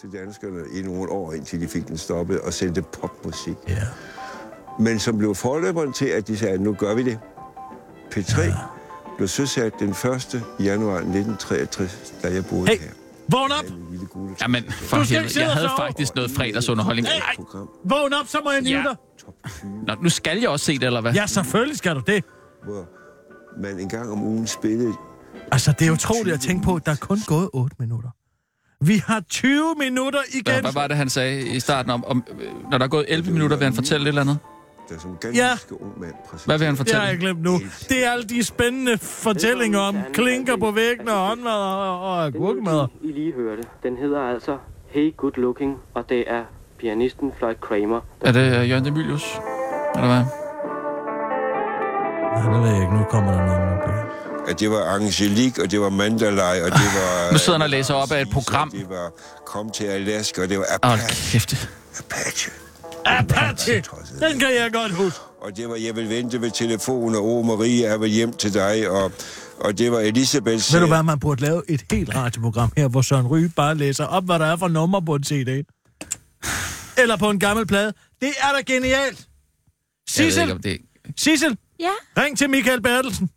Til 0.00 0.12
danskerne 0.20 0.62
i 0.78 0.82
nogle 0.82 1.10
år, 1.10 1.32
indtil 1.32 1.60
de 1.60 1.68
fik 1.68 1.88
den 1.88 1.98
stoppet 1.98 2.40
og 2.40 2.52
sendte 2.52 2.82
popmusik. 2.82 3.56
Ja. 3.68 3.74
Men 4.78 4.98
som 4.98 5.18
blev 5.18 5.34
forløberen 5.34 5.92
til, 5.92 6.06
at 6.06 6.28
de 6.28 6.36
sagde, 6.38 6.54
at 6.54 6.60
nu 6.60 6.72
gør 6.74 6.94
vi 6.94 7.02
det. 7.02 7.18
P3 8.14 8.40
ja. 8.42 8.54
blev 9.16 9.28
søsat 9.28 9.72
den 9.78 9.88
1. 9.90 10.42
januar 10.60 10.96
1963, 10.96 12.14
da 12.22 12.32
jeg 12.34 12.46
boede 12.46 12.66
Hey, 12.66 12.78
her. 12.78 12.88
vågn 13.28 13.50
op! 13.52 13.64
Jamen, 14.42 14.64
for 14.70 14.96
Du 14.96 15.02
helvede. 15.02 15.40
Jeg 15.40 15.50
havde 15.52 15.70
faktisk 15.78 16.14
noget 16.14 16.30
fredagsunderholdning. 16.30 17.06
Ej, 17.08 17.20
program. 17.36 17.68
Vågn 17.84 18.12
op, 18.14 18.26
så 18.26 18.38
må 18.44 18.50
jeg 18.50 18.62
Ja. 18.62 18.70
nyde 18.76 18.88
dig. 18.88 18.96
Top 19.24 19.34
20, 19.60 19.84
Nå, 19.86 19.94
nu 20.02 20.08
skal 20.08 20.38
jeg 20.40 20.48
også 20.48 20.64
se 20.66 20.74
det, 20.78 20.82
eller 20.84 21.00
hvad? 21.00 21.12
Ja, 21.12 21.26
selvfølgelig 21.26 21.76
skal 21.78 21.94
du 21.94 22.02
det. 22.06 22.24
hvor 22.64 22.86
man 23.62 23.80
en 23.80 23.88
gang 23.88 24.10
om 24.12 24.22
ugen 24.22 24.46
spillede 24.46 24.92
Altså, 25.52 25.72
det 25.78 25.86
er 25.88 25.92
utroligt 25.92 26.34
at 26.34 26.40
tænke 26.40 26.64
på, 26.64 26.74
at 26.74 26.86
der 26.86 26.92
er 26.92 26.96
kun 26.96 27.18
gået 27.26 27.50
8 27.52 27.76
minutter. 27.78 28.08
Vi 28.80 29.02
har 29.06 29.20
20 29.20 29.74
minutter 29.78 30.20
igen. 30.34 30.60
Hvad 30.60 30.72
var 30.72 30.86
det, 30.86 30.96
han 30.96 31.08
sagde 31.10 31.46
i 31.48 31.60
starten 31.60 31.90
om, 31.90 32.04
om 32.04 32.24
øh, 32.40 32.70
når 32.70 32.78
der 32.78 32.84
er 32.84 32.88
gået 32.88 33.04
11 33.08 33.32
minutter, 33.32 33.56
vil 33.56 33.64
han 33.64 33.74
fortælle 33.74 34.02
et 34.04 34.08
eller 34.08 34.20
andet? 34.20 34.38
Der 34.92 34.98
som 34.98 35.16
ganske 35.20 35.38
Ja. 35.42 35.50
ung 35.80 36.00
mand 36.00 36.12
præsenterede. 36.30 36.46
Hvad 36.46 36.58
vil 36.58 36.66
han 36.66 36.74
Det 36.74 36.78
har 36.78 36.84
fortælle? 36.84 37.02
jeg 37.02 37.18
glemt 37.18 37.42
nu. 37.42 37.52
Det 37.88 38.06
er 38.06 38.10
alle 38.10 38.24
de 38.24 38.44
spændende 38.44 38.98
fortællinger 38.98 39.78
om 39.78 39.96
klinker 40.12 40.56
på 40.56 40.70
væggene 40.70 41.12
og 41.12 41.26
håndmad 41.28 41.52
og, 41.52 42.00
og 42.00 42.24
agurkemader. 42.24 42.86
I 43.02 43.12
lige 43.12 43.32
hørte, 43.32 43.62
den 43.82 43.96
hedder 43.96 44.20
altså 44.20 44.58
Hey 44.88 45.16
Good 45.16 45.32
Looking, 45.36 45.76
og 45.94 46.04
det 46.08 46.24
er 46.26 46.42
pianisten 46.78 47.32
Floyd 47.38 47.54
Kramer. 47.60 48.00
Er 48.20 48.32
det 48.32 48.60
øh, 48.60 48.70
Jørgen 48.70 48.84
Demilius? 48.84 49.24
Eller 49.94 50.08
hvad? 50.08 50.24
Nej, 52.34 52.52
det 52.52 52.62
ved 52.62 52.70
jeg 52.70 52.80
ikke. 52.82 52.94
Nu 52.94 53.04
kommer 53.04 53.32
der 53.32 53.46
noget 53.46 53.60
med 53.60 53.76
det. 53.86 54.50
At 54.50 54.60
det 54.60 54.70
var 54.70 54.82
Angelique, 54.94 55.64
og 55.64 55.70
det 55.70 55.80
var 55.80 55.90
Mandalay, 55.90 56.60
og 56.66 56.70
det 56.70 56.88
var... 56.98 57.32
Nu 57.32 57.38
sidder 57.38 57.58
han 57.58 57.62
og 57.62 57.70
læser 57.70 57.94
op 57.94 58.12
af 58.12 58.20
et 58.20 58.30
program. 58.30 58.70
Det 58.70 58.86
var 58.90 59.10
Kom 59.46 59.70
til 59.70 59.84
Alaska, 59.84 60.42
og 60.42 60.48
det 60.48 60.58
var 60.58 60.64
Åh, 60.84 60.92
Apache. 60.92 61.32
kæft. 61.32 61.68
Apache. 61.98 62.52
Apache! 63.04 63.82
Den 64.28 64.38
kan 64.38 64.54
jeg 64.54 64.70
godt 64.72 64.92
huske. 64.92 65.20
Og 65.40 65.56
det 65.56 65.68
var 65.68 65.76
Jeg 65.76 65.96
vil 65.96 66.08
vente 66.08 66.40
ved 66.40 66.50
telefonen, 66.50 67.14
og 67.16 67.26
Åh 67.26 67.46
Marie, 67.46 67.90
jeg 67.90 68.00
vil 68.00 68.10
hjem 68.10 68.32
til 68.32 68.54
dig, 68.54 68.90
og, 68.90 69.12
og 69.60 69.78
det 69.78 69.92
var 69.92 70.00
Elisabeth... 70.00 70.72
Ved 70.72 70.80
du 70.80 70.86
hvad, 70.86 71.02
man 71.02 71.18
burde 71.20 71.40
lave 71.42 71.62
et 71.68 71.84
helt 71.90 72.14
radioprogram 72.14 72.72
her, 72.76 72.88
hvor 72.88 73.02
Søren 73.02 73.26
Ryge 73.26 73.48
bare 73.56 73.74
læser 73.74 74.04
op, 74.04 74.24
hvad 74.24 74.38
der 74.38 74.46
er 74.46 74.56
for 74.56 74.68
nummer 74.68 75.00
på 75.00 75.14
en 75.14 75.24
CD. 75.24 75.64
Eller 76.98 77.16
på 77.16 77.30
en 77.30 77.38
gammel 77.38 77.66
plade. 77.66 77.92
Det 78.20 78.28
er 78.40 78.52
da 78.56 78.72
genialt. 78.72 79.28
Ved 80.18 80.24
ikke, 80.24 80.34
Sissel. 80.34 80.58
Ja, 80.64 80.76
Sissel, 81.16 81.56
ring 82.18 82.38
til 82.38 82.50
Michael 82.50 82.82
Bertelsen. 82.82 83.30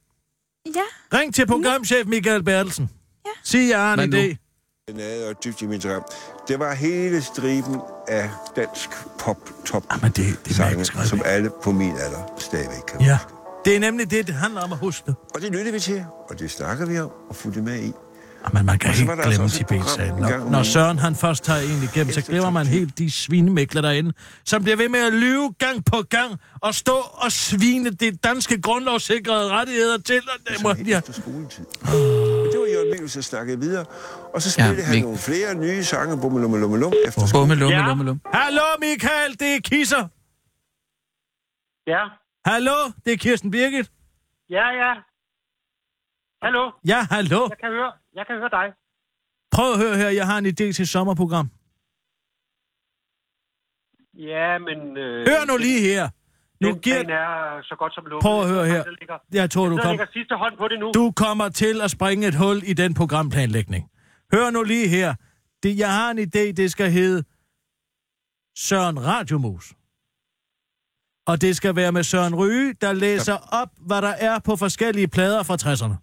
ja. 0.75 1.17
Ring 1.17 1.35
til 1.35 1.47
programchef 1.47 2.05
Michael 2.07 2.43
Bertelsen. 2.43 2.89
Ja. 3.25 3.29
Sig, 3.43 3.69
jeg 3.69 3.79
har 3.79 3.93
en 3.97 4.13
idé. 4.13 4.44
Den 4.91 4.99
havde 4.99 5.27
og 5.29 5.43
dybt 5.43 5.61
i 5.61 5.65
min 5.65 5.79
drøm. 5.79 6.03
Det 6.47 6.59
var 6.59 6.73
hele 6.73 7.21
striben 7.21 7.75
af 8.07 8.29
dansk 8.55 8.89
pop 9.19 9.37
top 9.65 9.83
Jamen, 9.93 10.11
det, 10.11 10.39
det 10.45 10.51
er 10.51 10.55
sange, 10.55 10.85
som 10.85 11.21
alle 11.25 11.49
på 11.63 11.71
min 11.71 11.91
alder 11.91 12.33
stadigvæk 12.37 12.81
kan 12.87 13.01
Ja, 13.01 13.17
huske. 13.17 13.33
det 13.65 13.75
er 13.75 13.79
nemlig 13.79 14.11
det, 14.11 14.27
det 14.27 14.35
handler 14.35 14.61
om 14.61 14.71
at 14.71 14.77
huske 14.77 15.03
det. 15.05 15.15
Og 15.35 15.41
det 15.41 15.51
lyttede 15.51 15.71
vi 15.73 15.79
til, 15.79 16.05
og 16.29 16.39
det 16.39 16.51
snakker 16.51 16.85
vi 16.85 16.99
om 16.99 17.09
og 17.29 17.35
fulgte 17.35 17.61
med 17.61 17.83
i. 17.83 17.91
Men 18.53 18.65
man 18.65 18.79
kan 18.79 18.91
helt 18.91 19.09
altså 19.09 19.23
glemme 19.29 19.49
program 19.49 19.49
Tibet-sagen. 19.49 20.15
Når, 20.21 20.49
når. 20.49 20.63
Søren 20.63 20.99
han 20.99 21.15
først 21.15 21.43
tager 21.43 21.59
en 21.59 21.83
igennem, 21.93 22.13
så 22.13 22.21
glemmer 22.21 22.49
man 22.49 22.67
helt 22.67 22.97
de 22.97 23.11
svinemækler 23.11 23.81
derinde, 23.81 24.13
som 24.45 24.63
bliver 24.63 24.77
ved 24.77 24.89
med 24.89 24.99
at 24.99 25.13
lyve 25.13 25.53
gang 25.59 25.85
på 25.85 25.97
gang 26.09 26.39
og 26.61 26.75
stå 26.75 26.95
og 27.13 27.31
svine 27.31 27.89
det 27.89 28.23
danske 28.23 28.61
grundlovssikrede 28.61 29.49
rettigheder 29.49 29.97
til. 29.97 30.15
Og 30.27 30.53
det 30.53 30.63
må, 30.63 30.73
Helt 30.73 30.89
ja. 30.89 31.01
skoletid. 31.11 31.65
Mikkels, 33.05 33.13
der 33.13 33.21
snakkede 33.21 33.59
videre. 33.59 33.85
Og 34.33 34.41
så 34.41 34.51
spillede 34.51 34.77
Ja, 34.77 34.83
han 34.85 34.95
Mik- 34.95 35.03
nogle 35.03 35.17
flere 35.17 35.55
nye 35.65 35.83
sange, 35.83 36.21
bummelummelummelum, 36.21 36.93
efter 37.07 37.21
skole. 37.25 37.41
Bumme, 37.41 37.55
lumme, 37.55 37.75
Ja. 37.77 37.87
lumme, 37.87 38.03
lumme. 38.07 38.21
Hallo 38.39 38.67
Michael, 38.85 39.31
det 39.41 39.49
er 39.55 39.59
Kisser. 39.71 40.03
Ja, 41.93 42.03
Hallo, 42.51 42.77
det 43.05 43.13
er 43.13 43.17
Kirsten 43.17 43.51
Birgit. 43.51 43.87
ja, 44.49 44.65
ja. 44.81 44.91
Hallo, 46.43 46.63
Ja, 46.87 46.99
hallo. 47.15 47.41
jeg 47.49 47.57
kan 47.63 47.71
høre, 47.77 47.91
jeg 48.17 48.25
kan 48.27 48.35
høre 48.41 48.49
dig. 48.59 48.67
Prøv 49.51 49.71
at 49.73 49.77
høre 49.83 49.95
her, 50.01 50.09
jeg 50.09 50.25
har 50.27 50.37
en 50.37 50.45
idé 50.45 50.65
til 50.75 50.81
et 50.81 50.89
sommerprogram. 50.89 51.47
Ja, 54.13 54.57
men... 54.67 54.97
Øh, 54.97 55.27
Hør 55.29 55.45
nu 55.45 55.57
lige 55.57 55.81
her. 55.81 56.09
Nu 56.61 56.67
Den 56.69 56.79
giver... 56.79 56.97
er 56.97 57.61
så 57.63 57.75
godt 57.79 57.93
som 57.95 58.05
lukket. 58.05 58.21
Prøv 58.23 58.41
at 58.41 58.49
høre 58.49 58.65
her. 58.65 58.83
Ligger, 58.99 59.17
Jeg 59.33 59.51
tror, 59.51 59.65
du 59.69 59.75
der 59.75 59.81
kom... 59.83 59.91
ligger 59.91 60.05
sidste 60.13 60.35
hånd 60.35 60.57
på 60.57 60.67
det 60.67 60.79
nu. 60.79 60.91
Du 60.93 61.11
kommer 61.15 61.49
til 61.49 61.81
at 61.81 61.91
springe 61.91 62.27
et 62.27 62.35
hul 62.35 62.57
i 62.65 62.73
den 62.73 62.93
programplanlægning. 62.93 63.89
Hør 64.33 64.49
nu 64.49 64.63
lige 64.63 64.87
her. 64.87 65.15
Det, 65.63 65.79
jeg 65.79 65.91
har 65.93 66.11
en 66.11 66.19
idé, 66.19 66.43
det 66.61 66.71
skal 66.71 66.91
hedde 66.91 67.23
Søren 68.57 69.05
Radiomus. 69.05 69.73
Og 71.27 71.41
det 71.41 71.55
skal 71.55 71.75
være 71.75 71.91
med 71.91 72.03
Søren 72.03 72.35
Ryge, 72.35 72.73
der 72.73 72.93
læser 72.93 73.37
op, 73.61 73.69
hvad 73.87 74.01
der 74.01 74.13
er 74.29 74.39
på 74.39 74.55
forskellige 74.55 75.07
plader 75.07 75.43
fra 75.43 75.53
60'erne. 75.53 75.95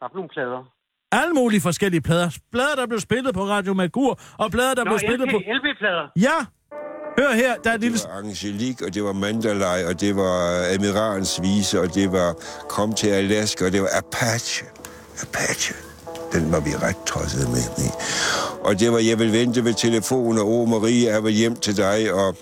Der 0.00 0.04
er 0.06 0.14
nogle 0.14 0.28
plader. 0.36 0.60
Alle 1.12 1.34
mulige 1.34 1.60
forskellige 1.60 2.00
plader. 2.08 2.38
Plader, 2.52 2.76
der 2.76 2.86
blev 2.86 3.00
spillet 3.00 3.34
på 3.34 3.42
Radio 3.54 3.72
Magur, 3.74 4.20
og 4.38 4.50
plader, 4.50 4.74
der 4.74 4.84
Nå, 4.84 4.90
blev 4.90 4.98
spillet 4.98 5.28
LP, 5.28 5.32
på... 5.34 5.38
LP-plader. 5.38 6.04
Ja! 6.26 6.38
Hør 7.18 7.32
her, 7.34 7.56
der 7.64 7.70
er 7.70 7.74
et 7.74 7.80
lille... 7.80 7.98
Det 7.98 8.08
var 8.08 8.18
Angelique, 8.18 8.86
og 8.86 8.94
det 8.94 9.04
var 9.04 9.12
Mandalay, 9.12 9.84
og 9.88 10.00
det 10.00 10.16
var 10.16 10.38
Admiralens 10.74 11.40
Vise, 11.42 11.80
og 11.80 11.94
det 11.94 12.12
var 12.12 12.30
Kom 12.68 12.94
til 12.94 13.08
Alaska, 13.08 13.66
og 13.66 13.72
det 13.72 13.82
var 13.82 13.92
Apache. 14.02 14.66
Apache. 15.22 15.74
Den 16.32 16.52
var 16.52 16.60
vi 16.60 16.70
ret 16.86 17.00
tosset 17.06 17.48
med. 17.56 17.66
i. 17.86 17.88
Og 18.66 18.80
det 18.80 18.92
var 18.92 18.98
Jeg 18.98 19.18
vil 19.18 19.32
vente 19.32 19.64
ved 19.64 19.74
telefonen, 19.74 20.38
og 20.38 20.46
Åh 20.48 20.68
Marie 20.68 21.08
er 21.08 21.20
vel 21.20 21.32
hjem 21.32 21.56
til 21.56 21.76
dig, 21.76 22.12
og, 22.12 22.36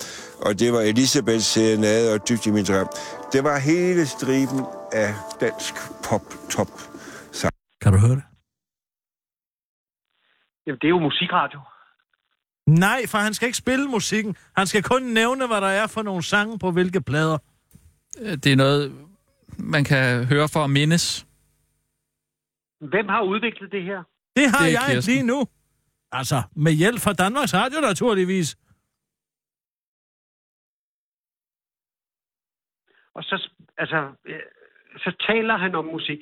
og 0.46 0.58
det 0.60 0.72
var 0.72 0.80
Elisabeth 0.80 1.44
Serenade 1.52 2.14
og 2.14 2.28
Dybt 2.28 2.46
i 2.46 2.50
min 2.50 2.64
drøm. 2.64 2.88
Det 3.32 3.44
var 3.44 3.58
hele 3.58 4.06
striben 4.06 4.60
af 4.92 5.14
dansk 5.40 5.74
pop-top 6.06 6.70
sang. 7.32 7.52
Kan 7.82 7.92
du 7.92 7.98
høre 7.98 8.16
det? 8.20 8.26
Jamen, 10.66 10.78
det 10.80 10.86
er 10.88 10.94
jo 10.96 10.98
musikradio. 11.08 11.60
Nej, 12.66 13.00
for 13.07 13.18
han 13.18 13.35
skal 13.35 13.46
ikke 13.46 13.59
spille 13.59 13.87
musikken. 13.88 14.37
Han 14.57 14.66
skal 14.66 14.83
kun 14.83 15.02
nævne, 15.02 15.46
hvad 15.46 15.61
der 15.61 15.66
er 15.66 15.87
for 15.87 16.02
nogle 16.02 16.22
sange 16.22 16.59
på 16.59 16.70
hvilke 16.70 17.00
plader. 17.00 17.38
Øh, 18.20 18.33
Det 18.33 18.46
er 18.52 18.57
noget, 18.57 18.94
man 19.59 19.85
kan 19.85 20.24
høre 20.24 20.48
for 20.48 20.64
at 20.64 20.70
mindes. 20.70 21.26
Hvem 22.81 23.09
har 23.09 23.22
udviklet 23.22 23.72
det 23.72 23.83
her? 23.83 24.02
Det 24.37 24.50
har 24.50 24.64
Det 24.66 24.72
jeg 24.72 24.83
Kirsten. 24.90 25.14
lige 25.14 25.26
nu. 25.26 25.46
Altså, 26.12 26.42
med 26.57 26.72
hjælp 26.72 27.00
fra 27.00 27.12
Danmarks 27.12 27.55
Radio, 27.55 27.81
naturligvis. 27.81 28.57
Og 33.14 33.22
så, 33.22 33.50
altså, 33.79 33.96
øh, 34.26 34.40
så 34.96 35.26
taler 35.29 35.57
han 35.57 35.74
om 35.74 35.85
musik. 35.85 36.18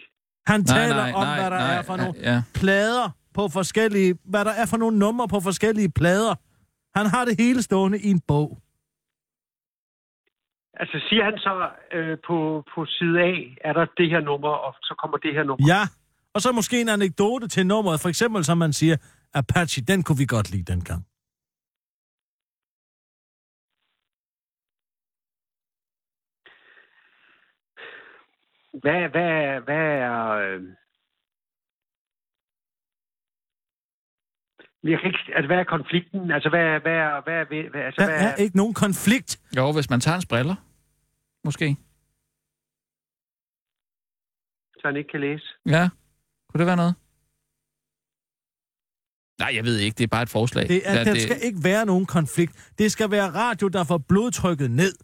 Han 0.46 0.60
Nej, 0.60 0.78
taler 0.78 0.96
nej, 0.96 1.12
om, 1.12 1.22
nej, 1.26 1.40
hvad 1.40 1.50
der 1.50 1.58
nej, 1.66 1.74
er 1.78 1.82
for 1.82 1.96
nogle 1.96 2.14
ja. 2.20 2.42
plader 2.54 3.10
på 3.34 3.48
forskellige... 3.48 4.18
Hvad 4.24 4.44
der 4.44 4.50
er 4.50 4.66
for 4.66 4.76
nogle 4.76 4.98
numre 4.98 5.28
på 5.28 5.40
forskellige 5.40 5.90
plader. 5.90 6.34
Han 6.98 7.06
har 7.06 7.24
det 7.24 7.40
hele 7.40 7.62
stående 7.62 7.98
i 8.00 8.10
en 8.10 8.20
bog. 8.20 8.58
Altså, 10.76 10.96
siger 11.08 11.24
han 11.24 11.38
så 11.38 11.70
øh, 11.92 12.18
på, 12.26 12.64
på 12.74 12.86
side 12.86 13.20
A, 13.20 13.32
er 13.68 13.72
der 13.72 13.86
det 13.96 14.10
her 14.10 14.20
nummer, 14.20 14.48
og 14.48 14.74
så 14.82 14.94
kommer 14.98 15.16
det 15.16 15.34
her 15.34 15.42
nummer. 15.42 15.66
Ja, 15.68 15.82
og 16.34 16.40
så 16.40 16.52
måske 16.52 16.80
en 16.80 16.88
anekdote 16.88 17.48
til 17.48 17.66
nummeret. 17.66 18.00
For 18.00 18.08
eksempel, 18.08 18.44
som 18.44 18.58
man 18.58 18.72
siger, 18.72 18.96
Apache, 19.34 19.82
den 19.82 20.02
kunne 20.02 20.18
vi 20.18 20.26
godt 20.26 20.50
lide 20.50 20.72
dengang. 20.72 21.06
Hvad, 28.82 29.08
hvad, 29.08 29.60
hvad 29.60 29.86
er... 30.08 30.30
Øh... 30.30 30.62
Jeg 34.92 34.98
kan 35.00 35.06
ikke, 35.10 35.24
altså, 35.36 35.46
hvad 35.46 35.56
er 35.56 35.64
konflikten? 35.64 36.30
Altså, 36.30 36.48
hvad, 36.48 36.80
hvad, 36.84 36.92
er, 36.92 37.22
hvad, 37.24 37.34
er, 37.34 37.44
hvad, 37.72 37.82
altså, 37.88 38.00
Der 38.00 38.06
hvad 38.06 38.30
er 38.30 38.34
ikke 38.34 38.56
nogen 38.56 38.74
konflikt. 38.74 39.40
Jo, 39.56 39.72
hvis 39.72 39.90
man 39.90 40.00
tager 40.00 40.14
hans 40.14 40.26
briller. 40.26 40.56
Måske. 41.44 41.76
så 44.84 44.88
han 44.88 44.96
ikke 44.96 45.10
kan 45.10 45.20
læse? 45.20 45.46
Ja. 45.66 45.88
Kunne 46.48 46.58
det 46.58 46.66
være 46.66 46.76
noget? 46.76 46.94
Nej, 49.38 49.50
jeg 49.56 49.64
ved 49.64 49.76
ikke. 49.78 49.94
Det 49.98 50.04
er 50.04 50.08
bare 50.16 50.22
et 50.22 50.28
forslag. 50.28 50.68
Det 50.68 50.80
er, 50.88 50.94
ja, 50.94 51.04
der 51.04 51.12
det... 51.12 51.22
skal 51.22 51.36
ikke 51.42 51.58
være 51.64 51.86
nogen 51.86 52.06
konflikt. 52.06 52.72
Det 52.78 52.92
skal 52.92 53.10
være 53.10 53.28
radio, 53.30 53.68
der 53.68 53.84
får 53.84 53.98
blodtrykket 53.98 54.70
ned. 54.70 54.94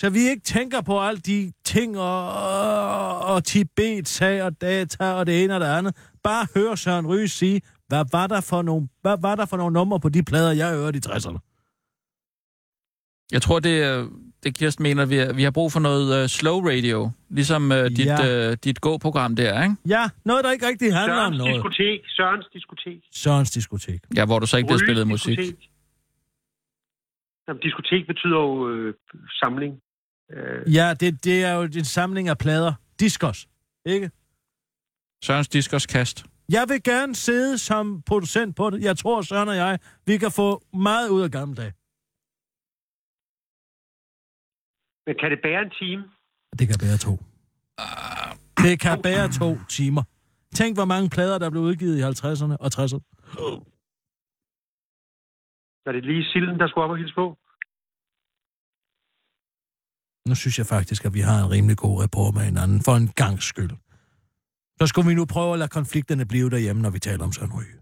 Så 0.00 0.10
vi 0.10 0.18
ikke 0.18 0.42
tænker 0.42 0.80
på 0.80 1.00
alle 1.00 1.20
de 1.20 1.52
ting 1.64 1.98
og, 1.98 2.32
og, 2.32 3.18
og 3.34 3.44
Tibet-sag 3.44 4.42
og 4.42 4.60
data 4.60 5.12
og 5.12 5.26
det 5.26 5.44
ene 5.44 5.54
og 5.54 5.60
det 5.60 5.66
andet. 5.66 5.96
Bare 6.22 6.46
hør 6.54 6.74
Søren 6.74 7.06
Ryge 7.06 7.28
sige, 7.28 7.60
hvad 7.88 8.04
var 8.12 8.26
der 8.26 8.40
for 8.40 8.62
nogle, 8.62 8.88
hvad 9.02 9.16
var 9.20 9.34
der 9.34 9.46
for 9.46 9.56
nogle 9.56 9.72
numre 9.72 10.00
på 10.00 10.08
de 10.08 10.22
plader, 10.22 10.52
jeg 10.52 10.74
hørte 10.74 10.98
i 10.98 11.00
60'erne? 11.06 11.38
Jeg 13.32 13.42
tror, 13.42 13.58
det 13.60 13.82
er... 13.82 14.08
Det 14.44 14.54
Kirsten 14.58 14.82
mener, 14.82 15.06
vi, 15.06 15.16
er, 15.16 15.32
vi 15.32 15.42
har 15.42 15.50
brug 15.50 15.72
for 15.72 15.80
noget 15.80 16.22
uh, 16.22 16.28
slow 16.28 16.58
radio. 16.68 17.10
Ligesom 17.30 17.70
uh, 17.70 17.76
dit, 17.76 17.98
Ja. 18.06 18.48
uh, 18.50 18.56
dit 18.64 18.80
gå-program 18.80 19.36
der, 19.36 19.62
ikke? 19.62 19.76
Ja, 19.88 20.04
noget, 20.24 20.44
der 20.44 20.50
ikke 20.52 20.66
rigtig 20.68 20.94
handler 20.94 21.14
om 21.14 21.32
Sørens 21.34 21.38
noget. 21.38 21.54
diskotek. 21.54 22.00
Sørens 22.08 22.46
diskotek. 22.52 23.00
Sørens 23.12 23.50
diskotek. 23.50 24.00
Ja, 24.16 24.24
hvor 24.26 24.38
du 24.38 24.46
så 24.46 24.56
ikke 24.56 24.66
bliver 24.66 24.78
spillet 24.86 25.06
musik. 25.08 25.38
diskotek. 25.38 25.68
Jamen, 27.48 27.60
diskotek 27.62 28.06
betyder 28.06 28.38
jo 28.48 28.68
øh, 28.70 28.94
samling. 29.42 29.72
Øh, 30.30 30.74
Ja, 30.74 30.94
det, 30.94 31.24
det 31.24 31.44
er 31.44 31.52
jo 31.52 31.62
en 31.62 31.84
samling 31.84 32.28
af 32.28 32.38
plader. 32.38 32.72
Diskos, 33.00 33.48
ikke? 33.86 34.10
Sørens 35.24 35.48
Diskoskast. 35.48 36.24
Jeg 36.52 36.64
vil 36.68 36.82
gerne 36.82 37.14
sidde 37.14 37.58
som 37.58 38.02
producent 38.02 38.56
på 38.56 38.70
det. 38.70 38.82
Jeg 38.82 38.96
tror, 38.98 39.22
Søren 39.22 39.48
og 39.48 39.56
jeg, 39.56 39.78
vi 40.06 40.18
kan 40.18 40.30
få 40.30 40.62
meget 40.72 41.08
ud 41.08 41.22
af 41.22 41.30
gamle 41.30 41.54
dage. 41.56 41.72
men 45.06 45.16
kan 45.20 45.30
det 45.30 45.38
bære 45.42 45.62
en 45.62 45.70
time? 45.70 46.02
Det 46.58 46.68
kan 46.68 46.78
bære 46.84 46.96
to. 47.06 47.12
Det 48.66 48.80
kan 48.80 49.02
bære 49.02 49.28
to 49.40 49.48
timer. 49.68 50.02
Tænk, 50.54 50.76
hvor 50.76 50.84
mange 50.84 51.10
plader, 51.10 51.38
der 51.38 51.50
blev 51.50 51.62
udgivet 51.62 51.98
i 51.98 52.02
50'erne 52.02 52.56
og 52.64 52.70
60'erne. 52.74 53.00
Er 55.86 55.92
det 55.92 56.04
lige 56.04 56.24
silden, 56.24 56.58
der 56.60 56.68
skulle 56.68 56.84
op 56.84 56.90
og 56.90 56.96
hilse 56.96 57.14
på? 57.14 57.38
Nu 60.28 60.34
synes 60.34 60.58
jeg 60.58 60.66
faktisk, 60.66 61.04
at 61.04 61.14
vi 61.14 61.20
har 61.28 61.36
en 61.44 61.50
rimelig 61.54 61.76
god 61.84 62.02
rapport 62.02 62.34
med 62.34 62.42
hinanden, 62.50 62.78
for 62.86 62.94
en 63.02 63.08
gang 63.22 63.36
skyld. 63.50 63.74
Så 64.80 64.86
skulle 64.86 65.08
vi 65.08 65.14
nu 65.14 65.24
prøve 65.34 65.52
at 65.52 65.58
lade 65.58 65.72
konflikterne 65.78 66.26
blive 66.32 66.50
derhjemme, 66.50 66.82
når 66.82 66.90
vi 66.90 66.98
taler 66.98 67.24
om 67.24 67.32
Søren 67.32 67.52
Ryge. 67.58 67.78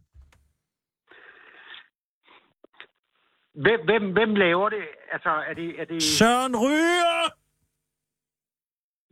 Hvem, 3.65 3.81
hvem, 3.89 4.13
hvem 4.17 4.35
laver 4.35 4.69
det? 4.69 4.85
Altså, 5.13 5.31
er 5.49 5.55
det... 5.55 5.81
Er 5.81 5.85
det 5.85 6.03
Søren 6.03 6.57
Ryge! 6.57 7.31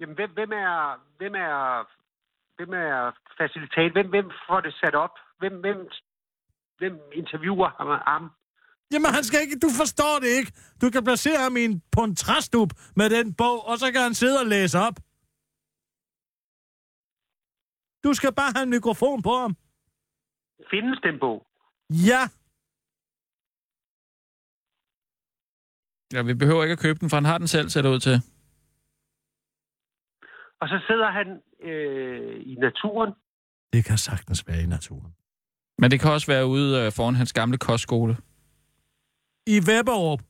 jamen, 0.00 0.14
hvem, 0.14 0.30
hvem 0.30 0.52
er... 0.52 1.00
Hvem 1.18 1.34
er... 1.34 1.84
Hvem 2.56 2.72
er 2.72 3.12
facilitat? 3.38 3.92
Hvem, 3.92 4.08
hvem 4.08 4.30
får 4.48 4.60
det 4.60 4.74
sat 4.74 4.94
op? 4.94 5.14
Hvem, 5.38 5.54
hvem, 5.60 5.78
hvem 6.78 6.94
interviewer 7.12 7.70
ham? 7.78 7.88
ham? 8.06 8.30
Jamen, 8.92 9.10
han 9.14 9.24
skal 9.24 9.40
ikke... 9.40 9.58
Du 9.58 9.68
forstår 9.80 10.18
det 10.20 10.28
ikke. 10.38 10.52
Du 10.80 10.90
kan 10.90 11.04
placere 11.04 11.38
ham 11.38 11.56
i 11.56 11.64
en, 11.64 11.82
på 11.92 12.00
en 12.04 12.16
træstup 12.16 12.70
med 12.96 13.10
den 13.10 13.34
bog, 13.34 13.66
og 13.68 13.78
så 13.78 13.92
kan 13.92 14.00
han 14.00 14.14
sidde 14.14 14.40
og 14.40 14.46
læse 14.46 14.78
op. 14.78 14.96
Du 18.04 18.14
skal 18.14 18.32
bare 18.34 18.52
have 18.56 18.62
en 18.62 18.70
mikrofon 18.70 19.22
på 19.22 19.34
ham. 19.42 19.56
Findes 20.70 20.98
den 21.06 21.18
bog? 21.20 21.46
Ja, 21.90 22.22
Ja, 26.14 26.22
vi 26.22 26.34
behøver 26.34 26.62
ikke 26.62 26.72
at 26.72 26.78
købe 26.78 26.98
den, 26.98 27.10
for 27.10 27.16
han 27.16 27.24
har 27.24 27.38
den 27.38 27.48
selv, 27.48 27.68
ser 27.68 27.82
det 27.82 27.88
ud 27.88 28.00
til. 28.00 28.16
Og 30.60 30.68
så 30.68 30.84
sidder 30.88 31.10
han 31.10 31.26
øh, 31.70 32.40
i 32.46 32.54
naturen. 32.54 33.12
det 33.72 33.84
kan 33.84 33.98
sagtens 33.98 34.48
være 34.48 34.62
i 34.62 34.66
naturen. 34.66 35.14
Men 35.78 35.90
det 35.90 36.00
kan 36.00 36.10
også 36.12 36.26
være 36.26 36.46
ude 36.46 36.86
øh, 36.86 36.92
foran 36.92 37.14
hans 37.14 37.32
gamle 37.32 37.58
kostskole. 37.58 38.16
I 39.46 39.56
Webberup. 39.68 40.20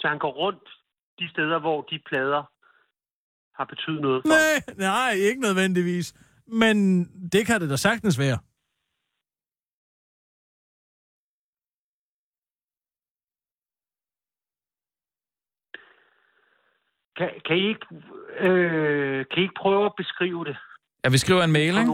Så 0.00 0.08
han 0.08 0.18
går 0.18 0.32
rundt 0.32 0.68
de 1.18 1.30
steder, 1.30 1.58
hvor 1.58 1.82
de 1.82 1.98
plader 2.08 2.42
har 3.58 3.64
betydet 3.64 4.00
noget 4.00 4.22
for. 4.22 4.28
Nej, 4.28 4.76
nej, 4.76 5.10
ikke 5.12 5.40
nødvendigvis. 5.40 6.14
Men 6.46 7.04
det 7.32 7.46
kan 7.46 7.60
det 7.60 7.70
da 7.70 7.76
sagtens 7.76 8.18
være. 8.18 8.38
Kan, 17.16 17.30
kan, 17.46 17.56
I 17.56 17.68
ikke, 17.68 17.86
øh, 18.40 19.26
kan 19.30 19.38
I 19.38 19.42
ikke 19.42 19.54
prøve 19.60 19.86
at 19.86 19.92
beskrive 19.96 20.44
det? 20.44 20.56
Ja, 21.04 21.08
vi 21.08 21.18
skriver 21.18 21.42
en 21.42 21.52
mail, 21.52 21.78
ikke? 21.78 21.92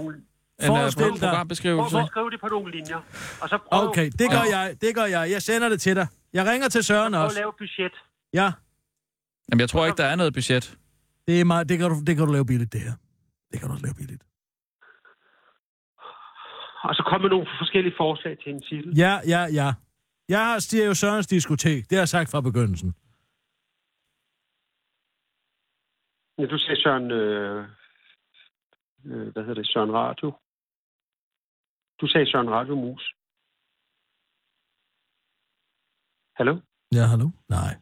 En 0.63 0.67
Forestil 0.67 1.05
uh, 1.07 1.11
dig- 1.13 1.21
programbeskrivelse. 1.21 1.91
prøv, 1.95 2.01
at 2.03 2.07
skrive 2.09 2.31
det 2.31 2.41
på 2.41 2.47
nogle 2.49 2.71
linjer. 2.73 2.97
Og 3.43 3.49
så 3.49 3.59
prøv, 3.73 3.89
Okay, 3.89 4.07
det 4.21 4.31
gør 4.31 4.45
jeg, 4.57 4.77
det 4.81 4.95
gør 4.95 5.05
jeg. 5.05 5.31
Jeg 5.31 5.43
sender 5.43 5.69
det 5.69 5.81
til 5.81 5.97
dig. 5.97 6.07
Jeg 6.33 6.47
ringer 6.47 6.69
til 6.69 6.85
Søren 6.85 7.13
prøv 7.13 7.21
at 7.21 7.25
også. 7.25 7.39
lave 7.39 7.49
et 7.49 7.55
budget. 7.59 7.93
Ja, 8.33 8.53
Jamen, 9.51 9.61
jeg 9.61 9.69
tror 9.69 9.87
ikke, 9.87 9.97
der 9.97 10.05
er 10.05 10.17
noget 10.17 10.35
budget. 10.35 10.79
det 11.27 11.41
er 11.41 11.45
meget, 11.45 11.69
det 11.69 11.79
kan, 11.79 11.91
du, 11.91 11.97
det 12.07 12.17
kan 12.17 12.27
du 12.27 12.33
lave 12.33 12.47
billigt, 12.47 12.73
det 12.73 12.81
her. 12.81 12.93
Det 13.53 13.61
kan 13.61 13.69
du 13.69 13.73
også 13.75 13.87
lave 13.87 13.95
billigt. 13.95 14.23
og 16.89 16.95
så 16.95 17.03
kom 17.11 17.21
med 17.21 17.31
nogle 17.31 17.47
forskellige 17.61 17.95
forslag 17.97 18.37
til 18.43 18.53
en 18.55 18.63
titel. 18.63 18.99
Ja, 18.99 19.21
ja, 19.27 19.41
ja. 19.61 19.73
Jeg 20.29 20.47
har 20.47 20.59
Stereo 20.59 20.95
Sørens 20.95 21.27
diskotek. 21.27 21.83
Det 21.91 21.93
har 21.97 22.01
jeg 22.01 22.09
sagt 22.09 22.31
fra 22.31 22.41
begyndelsen. 22.41 22.95
Ja, 26.39 26.47
du 26.47 26.59
sagde 26.59 26.81
Søren... 26.83 27.11
Øh, 27.11 27.65
øh, 29.05 29.33
hvad 29.33 29.43
hedder 29.43 29.55
det? 29.63 29.67
Søren 29.73 29.93
Radio. 29.93 30.33
Du 32.01 32.07
sagde 32.07 32.31
Søren 32.31 32.51
Radio 32.51 32.75
Mus. 32.75 33.05
Hallo? 36.39 36.61
Ja, 36.93 37.05
hallo? 37.13 37.29
Nej. 37.49 37.73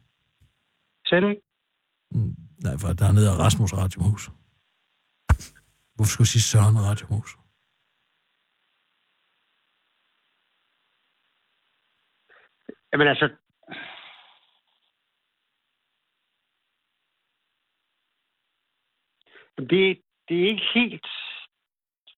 Sagde 1.07 1.21
du 1.21 1.27
ikke? 1.27 1.41
Mm, 2.11 2.35
nej, 2.65 2.75
for 2.81 2.87
der 2.99 3.05
er 3.07 3.11
nede 3.11 3.37
Rasmus 3.45 3.73
Radiohus. 3.73 4.23
Hvorfor 5.95 6.11
skulle 6.11 6.25
jeg 6.27 6.33
sige 6.35 6.49
Søren 6.51 6.77
Radiohus? 6.89 7.29
Jamen 12.91 13.07
altså... 13.07 13.27
Jamen, 19.57 19.69
Det, 19.69 20.01
det 20.27 20.35
er 20.43 20.47
ikke 20.47 20.67
helt 20.73 21.07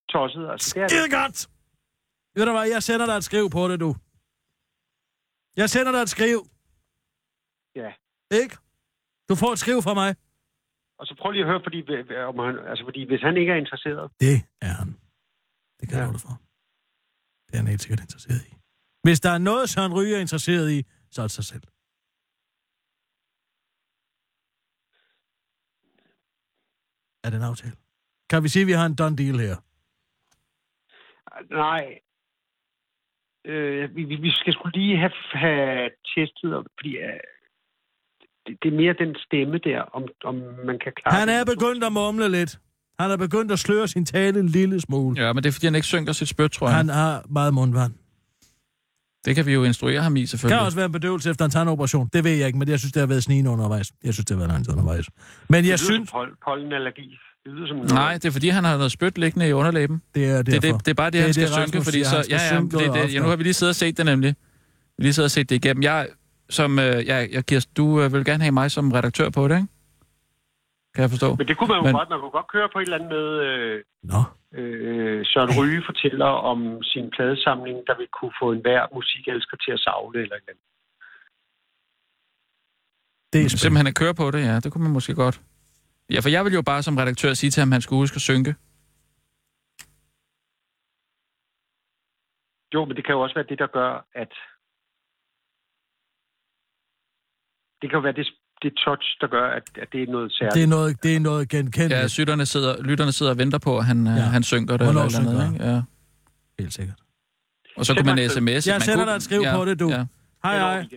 tosset. 0.09 0.49
Altså, 0.51 0.73
det 0.75 0.83
er 0.83 0.87
Skide 0.87 1.09
godt! 1.21 1.54
Ved 2.35 2.45
du 2.45 2.51
hvad, 2.51 2.67
jeg 2.75 2.83
sender 2.83 3.05
dig 3.05 3.13
et 3.17 3.23
skriv 3.23 3.49
på 3.49 3.67
det, 3.67 3.79
du. 3.79 3.95
Jeg 5.61 5.69
sender 5.69 5.91
dig 5.91 6.01
et 6.07 6.09
skriv, 6.09 6.39
Ja. 7.75 7.91
ikke? 8.41 8.57
Du 9.29 9.35
får 9.35 9.51
et 9.51 9.59
skriv 9.59 9.81
fra 9.81 9.93
mig. 9.93 10.15
Og 10.99 11.05
så 11.07 11.15
prøv 11.19 11.31
lige 11.31 11.43
at 11.45 11.49
høre, 11.51 11.61
fordi, 11.67 11.79
om 12.31 12.39
han, 12.39 12.55
altså, 12.69 12.83
fordi 12.85 13.01
hvis 13.07 13.21
han 13.21 13.37
ikke 13.37 13.51
er 13.51 13.55
interesseret, 13.55 14.11
Det 14.19 14.35
er 14.61 14.73
han. 14.81 14.89
Det 15.79 15.89
kan 15.89 15.97
jeg 15.97 16.07
ja. 16.07 16.17
for. 16.25 16.33
Det 17.47 17.53
er 17.53 17.57
han 17.57 17.67
helt 17.67 17.81
sikkert 17.81 17.99
interesseret 17.99 18.41
i. 18.49 18.53
Hvis 19.03 19.19
der 19.19 19.29
er 19.29 19.37
noget, 19.37 19.69
Søren 19.69 19.93
Ryge 19.97 20.15
er 20.15 20.21
interesseret 20.21 20.71
i, 20.71 20.79
så 21.11 21.21
er 21.21 21.25
det 21.27 21.31
sig 21.31 21.45
selv. 21.45 21.63
Er 27.23 27.29
det 27.29 27.37
en 27.37 27.43
aftale? 27.51 27.75
Kan 28.29 28.43
vi 28.43 28.49
sige, 28.49 28.61
at 28.61 28.67
vi 28.67 28.71
har 28.71 28.85
en 28.85 28.95
done 28.95 29.17
deal 29.17 29.39
her? 29.39 29.55
nej. 31.49 31.99
Øh, 33.45 33.95
vi, 33.95 34.03
vi 34.03 34.15
vi 34.15 34.31
skal 34.31 34.53
skulle 34.53 34.77
lige 34.81 34.97
have, 34.97 35.11
have 35.33 35.89
testet, 36.15 36.51
fordi 36.79 36.91
øh, 36.97 37.19
det, 38.47 38.53
det 38.63 38.73
er 38.73 38.77
mere 38.81 38.93
den 39.03 39.15
stemme 39.25 39.57
der, 39.57 39.81
om, 39.81 40.03
om 40.25 40.35
man 40.65 40.79
kan 40.83 40.91
klare 40.95 41.19
Han 41.19 41.27
det. 41.27 41.35
er 41.35 41.45
begyndt 41.45 41.83
at 41.83 41.93
mumle 41.93 42.29
lidt. 42.29 42.59
Han 42.99 43.11
er 43.11 43.17
begyndt 43.17 43.51
at 43.51 43.59
sløre 43.59 43.87
sin 43.87 44.05
tale 44.05 44.39
en 44.39 44.47
lille 44.47 44.81
smule. 44.81 45.21
Ja, 45.21 45.33
men 45.33 45.43
det 45.43 45.49
er, 45.49 45.53
fordi 45.53 45.65
han 45.67 45.75
ikke 45.75 45.87
synker 45.87 46.13
sit 46.13 46.27
spyt, 46.27 46.51
tror 46.51 46.67
jeg. 46.67 46.75
Han 46.77 46.89
har 46.89 47.23
meget 47.29 47.53
mundvand. 47.53 47.93
Det 49.25 49.35
kan 49.35 49.45
vi 49.45 49.53
jo 49.53 49.63
instruere 49.63 50.01
ham 50.01 50.15
i, 50.15 50.21
Det 50.21 50.29
selvfølgelig. 50.29 50.57
kan 50.59 50.65
også 50.65 50.77
være 50.77 50.85
en 50.85 50.91
bedøvelse 50.91 51.29
efter 51.29 51.45
en 51.45 51.51
tandoperation. 51.51 52.09
Det 52.13 52.23
ved 52.23 52.31
jeg 52.31 52.47
ikke, 52.47 52.59
men 52.59 52.67
jeg 52.69 52.79
synes, 52.79 52.91
det 52.93 52.99
har 52.99 53.07
været 53.07 53.23
snigende 53.23 53.49
undervejs. 53.51 53.91
Jeg 54.03 54.13
synes, 54.13 54.25
det 54.25 54.35
har 54.35 54.39
været 54.43 54.51
lang 54.51 54.65
tid 54.65 54.73
undervejs. 54.73 55.05
Men 55.49 55.65
jeg 55.65 55.71
det 55.71 55.79
synes, 55.79 56.11
pollenallergi. 56.47 57.17
Det 57.45 57.53
lyder 57.53 57.67
som 57.67 57.77
Nej, 57.77 58.13
det 58.13 58.25
er 58.25 58.31
fordi, 58.31 58.49
han 58.49 58.63
har 58.63 58.77
noget 58.77 58.91
spyt 58.91 59.17
liggende 59.17 59.49
i 59.49 59.51
underlæben. 59.53 60.01
det 60.15 60.25
er 60.29 60.41
Det, 60.43 60.55
er 60.55 60.59
derfor. 60.61 60.77
det, 60.77 60.85
det 60.85 60.91
er 60.91 60.95
bare 61.03 61.05
det, 61.09 61.13
Det 61.13 61.21
han 61.21 61.33
skal 61.33 61.43
det, 61.47 61.53
synke, 61.53 61.61
Rasmus 61.67 61.85
fordi 61.85 61.97
siger, 62.03 62.23
så... 62.23 62.27
Ja, 62.29 62.39
ja, 62.55 62.61
det, 62.61 62.71
noget 62.73 62.93
det, 62.93 63.13
ja, 63.13 63.19
nu 63.19 63.27
har 63.27 63.35
vi 63.35 63.43
lige 63.43 63.53
siddet 63.53 63.71
og 63.71 63.75
set 63.75 63.97
det 63.97 64.05
nemlig. 64.05 64.31
Vi 64.97 65.01
har 65.01 65.03
lige 65.07 65.13
siddet 65.13 65.27
og 65.27 65.31
set 65.31 65.49
det 65.49 65.55
igennem. 65.55 65.83
Jeg, 65.83 66.07
som, 66.49 66.79
øh, 66.79 67.05
jeg, 67.11 67.29
jeg, 67.31 67.45
Kirsten, 67.45 67.73
du 67.75 68.01
øh, 68.01 68.13
vil 68.13 68.25
gerne 68.25 68.43
have 68.43 68.51
mig 68.51 68.71
som 68.71 68.91
redaktør 68.91 69.29
på 69.29 69.47
det, 69.47 69.55
ikke? 69.55 69.67
Kan 70.95 71.01
jeg 71.01 71.09
forstå? 71.09 71.35
Men 71.35 71.47
det 71.47 71.57
kunne 71.57 71.67
man 71.67 71.77
jo 71.77 71.83
Men- 71.83 71.93
godt. 71.93 72.09
Man 72.09 72.19
kunne 72.19 72.35
godt 72.39 72.49
køre 72.55 72.69
på 72.73 72.79
et 72.79 72.83
eller 72.83 72.97
andet 72.97 73.09
med... 73.17 73.25
Øh, 73.47 73.83
Nå, 74.13 74.21
øh, 74.59 75.21
Søren 75.31 75.51
Ryge 75.59 75.81
fortæller 75.89 76.25
om 76.51 76.59
sin 76.83 77.05
pladesamling, 77.15 77.77
der 77.87 77.95
vil 77.99 78.07
kunne 78.19 78.33
få 78.41 78.47
enhver 78.51 78.81
musikelsker 78.95 79.57
til 79.63 79.71
at 79.77 79.79
savle 79.79 80.21
eller 80.21 80.35
et 80.35 80.41
eller 80.41 80.51
andet. 80.53 80.65
det 83.33 83.39
er 83.39 83.49
spændende. 83.49 83.59
Simpelthen 83.63 83.87
at 83.87 83.95
køre 84.01 84.13
på 84.21 84.25
det, 84.31 84.41
ja. 84.49 84.55
Det 84.63 84.71
kunne 84.71 84.83
man 84.83 84.93
måske 84.93 85.13
godt. 85.15 85.41
Ja, 86.09 86.19
for 86.19 86.29
jeg 86.29 86.45
vil 86.45 86.53
jo 86.53 86.61
bare 86.61 86.83
som 86.83 86.97
redaktør 86.97 87.33
sige 87.33 87.51
til 87.51 87.61
ham, 87.61 87.69
at 87.69 87.73
han 87.73 87.81
skulle 87.81 87.99
huske 87.99 88.15
at 88.15 88.21
synke. 88.21 88.55
Jo, 92.73 92.85
men 92.85 92.95
det 92.95 93.05
kan 93.05 93.13
jo 93.13 93.21
også 93.21 93.35
være 93.35 93.45
det, 93.49 93.59
der 93.59 93.67
gør, 93.67 93.91
at... 94.15 94.31
Det 97.81 97.89
kan 97.89 97.97
jo 97.97 98.03
være 98.07 98.13
det, 98.13 98.27
det 98.61 98.73
touch, 98.85 99.07
der 99.21 99.27
gør, 99.27 99.47
at, 99.57 99.63
at 99.81 99.87
det 99.91 100.03
er 100.03 100.07
noget 100.07 100.33
særligt. 100.33 100.55
Det 100.55 100.63
er 100.63 100.67
noget, 100.67 101.03
det 101.03 101.15
er 101.15 101.19
noget 101.19 101.49
genkendeligt. 101.49 102.17
Ja, 102.17 102.21
lytterne 102.21 102.45
sidder, 102.45 102.83
lytterne 102.83 103.11
sidder 103.11 103.31
og 103.31 103.37
venter 103.37 103.57
på, 103.57 103.77
at 103.77 103.85
han, 103.85 104.07
ja. 104.07 104.13
Ja. 104.13 104.19
han 104.19 104.43
synker 104.43 104.77
det. 104.77 104.87
Hvornår 104.87 105.01
eller 105.01 105.19
synker 105.19 105.53
ikke? 105.53 105.65
Ja. 105.65 105.81
Helt 106.59 106.73
sikkert. 106.73 106.99
Og 107.77 107.85
så 107.85 107.93
Send 107.93 107.97
kunne 107.97 108.15
man 108.15 108.29
sms. 108.29 108.67
Jeg 108.67 108.73
man 108.73 108.81
sender 108.81 108.97
kunne, 108.97 109.09
dig 109.11 109.15
et 109.15 109.23
skriv 109.23 109.41
på 109.55 109.65
det, 109.65 109.79
du. 109.79 109.89
Ja. 109.89 110.05
Hej, 110.43 110.57
hej. 110.57 110.87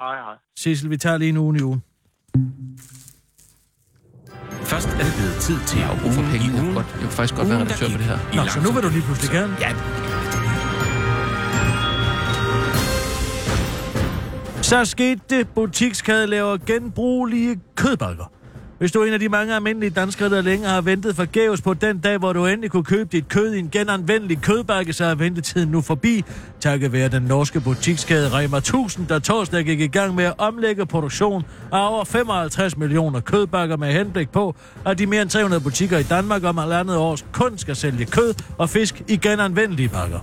Hej, 0.00 0.16
hej. 0.24 0.36
Sissel, 0.56 0.90
vi 0.90 0.96
tager 0.96 1.18
lige 1.18 1.28
en 1.28 1.36
uge 1.36 1.58
i 1.58 1.62
ugen. 1.62 1.82
Først 4.64 4.88
er 4.88 5.04
det 5.04 5.14
blevet 5.18 5.36
tid 5.40 5.58
til 5.66 5.80
jo 5.80 5.86
brug 6.02 6.12
for 6.12 6.20
ugen 6.20 6.30
penge. 6.32 6.46
i 6.46 6.48
Jeg 6.48 6.50
kunne, 6.54 6.62
ugen. 6.62 6.74
godt, 6.74 6.86
jeg 6.92 7.00
kunne 7.00 7.10
faktisk 7.10 7.34
godt 7.34 7.48
være 7.48 7.56
Ugen, 7.56 7.68
der 7.68 7.74
redaktør 7.74 7.96
på 7.96 7.98
det 8.02 8.06
her. 8.06 8.44
Nå, 8.44 8.48
så 8.50 8.60
nu 8.60 8.72
vil 8.72 8.82
du 8.82 8.88
lige 8.88 9.02
pludselig 9.02 9.30
gerne. 9.30 9.56
Ja, 9.60 9.70
Så 14.62 14.84
skete 14.84 15.20
det. 15.30 15.48
Butikskæde 15.48 16.26
laver 16.26 16.56
genbrugelige 16.66 17.60
kødbakker. 17.76 18.24
Hvis 18.82 18.92
du 18.92 19.00
er 19.00 19.06
en 19.06 19.12
af 19.12 19.20
de 19.20 19.28
mange 19.28 19.54
almindelige 19.54 19.90
danskere, 19.90 20.30
der 20.30 20.40
længe 20.40 20.68
har 20.68 20.80
ventet 20.80 21.16
forgæves 21.16 21.60
på 21.60 21.74
den 21.74 21.98
dag, 21.98 22.18
hvor 22.18 22.32
du 22.32 22.46
endelig 22.46 22.70
kunne 22.70 22.84
købe 22.84 23.08
dit 23.12 23.28
kød 23.28 23.54
i 23.54 23.58
en 23.58 23.70
genanvendelig 23.70 24.42
kødbakke, 24.42 24.92
så 24.92 25.04
er 25.04 25.14
ventetiden 25.14 25.68
nu 25.68 25.80
forbi. 25.80 26.24
Takket 26.60 26.92
være 26.92 27.08
den 27.08 27.22
norske 27.22 27.60
butikskæde 27.60 28.28
Rema 28.28 28.56
1000, 28.56 29.06
der 29.06 29.18
torsdag 29.18 29.64
gik 29.64 29.80
i 29.80 29.86
gang 29.86 30.14
med 30.14 30.24
at 30.24 30.34
omlægge 30.38 30.86
produktion 30.86 31.44
af 31.72 31.92
over 31.92 32.04
55 32.04 32.76
millioner 32.76 33.20
kødbakker 33.20 33.76
med 33.76 33.92
henblik 33.92 34.30
på, 34.30 34.54
at 34.86 34.98
de 34.98 35.06
mere 35.06 35.22
end 35.22 35.30
300 35.30 35.62
butikker 35.62 35.98
i 35.98 36.02
Danmark 36.02 36.44
om 36.44 36.58
halvandet 36.58 36.96
år 36.96 37.18
kun 37.32 37.58
skal 37.58 37.76
sælge 37.76 38.04
kød 38.04 38.34
og 38.58 38.70
fisk 38.70 39.02
i 39.08 39.16
genanvendelige 39.16 39.88
bakker. 39.88 40.18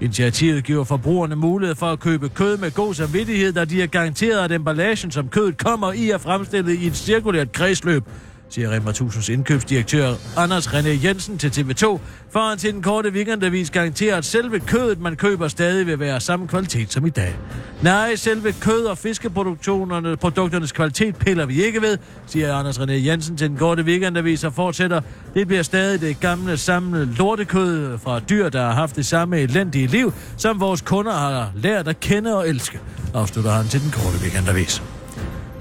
Initiativet 0.00 0.64
giver 0.64 0.84
forbrugerne 0.84 1.36
mulighed 1.36 1.76
for 1.76 1.86
at 1.86 2.00
købe 2.00 2.28
kød 2.28 2.56
med 2.56 2.70
god 2.70 2.94
samvittighed, 2.94 3.52
da 3.52 3.64
de 3.64 3.82
er 3.82 3.86
garanteret, 3.86 4.44
at 4.44 4.52
emballagen, 4.52 5.10
som 5.10 5.28
kødet 5.28 5.58
kommer 5.58 5.92
i, 5.92 6.10
er 6.10 6.18
fremstillet 6.18 6.72
i 6.72 6.86
et 6.86 6.96
cirkulært 6.96 7.52
kredsløb, 7.52 8.04
siger 8.50 8.70
Rema 8.70 8.90
1000's 8.90 9.32
indkøbsdirektør 9.32 10.14
Anders 10.36 10.66
René 10.66 11.06
Jensen 11.06 11.38
til 11.38 11.48
TV2, 11.48 11.84
for 12.30 12.48
han 12.48 12.58
til 12.58 12.72
den 12.72 12.82
korte 12.82 13.10
weekendavis 13.10 13.70
garanterer, 13.70 14.16
at 14.16 14.24
selve 14.24 14.60
kødet, 14.60 15.00
man 15.00 15.16
køber, 15.16 15.48
stadig 15.48 15.86
vil 15.86 16.00
være 16.00 16.20
samme 16.20 16.48
kvalitet 16.48 16.92
som 16.92 17.06
i 17.06 17.10
dag. 17.10 17.36
Nej, 17.82 18.16
selve 18.16 18.52
kød- 18.52 18.84
og 18.84 18.98
fiskeproduktionerne, 18.98 20.16
produkternes 20.16 20.72
kvalitet 20.72 21.16
piller 21.16 21.46
vi 21.46 21.64
ikke 21.64 21.82
ved, 21.82 21.98
siger 22.26 22.54
Anders 22.54 22.78
René 22.78 22.92
Jensen 22.92 23.36
til 23.36 23.48
den 23.48 23.56
korte 23.56 23.82
weekendavis 23.82 24.44
og 24.44 24.54
fortsætter. 24.54 25.00
Det 25.34 25.46
bliver 25.46 25.62
stadig 25.62 26.00
det 26.00 26.20
gamle 26.20 26.56
samlede 26.56 27.14
lortekød 27.14 27.98
fra 27.98 28.20
dyr, 28.20 28.48
der 28.48 28.62
har 28.62 28.72
haft 28.72 28.96
det 28.96 29.06
samme 29.06 29.40
elendige 29.40 29.86
liv, 29.86 30.12
som 30.36 30.60
vores 30.60 30.80
kunder 30.80 31.12
har 31.12 31.52
lært 31.54 31.88
at 31.88 32.00
kende 32.00 32.36
og 32.36 32.48
elske, 32.48 32.80
afslutter 33.14 33.50
han 33.50 33.66
til 33.66 33.82
den 33.82 33.90
korte 33.90 34.16
weekendavis. 34.22 34.82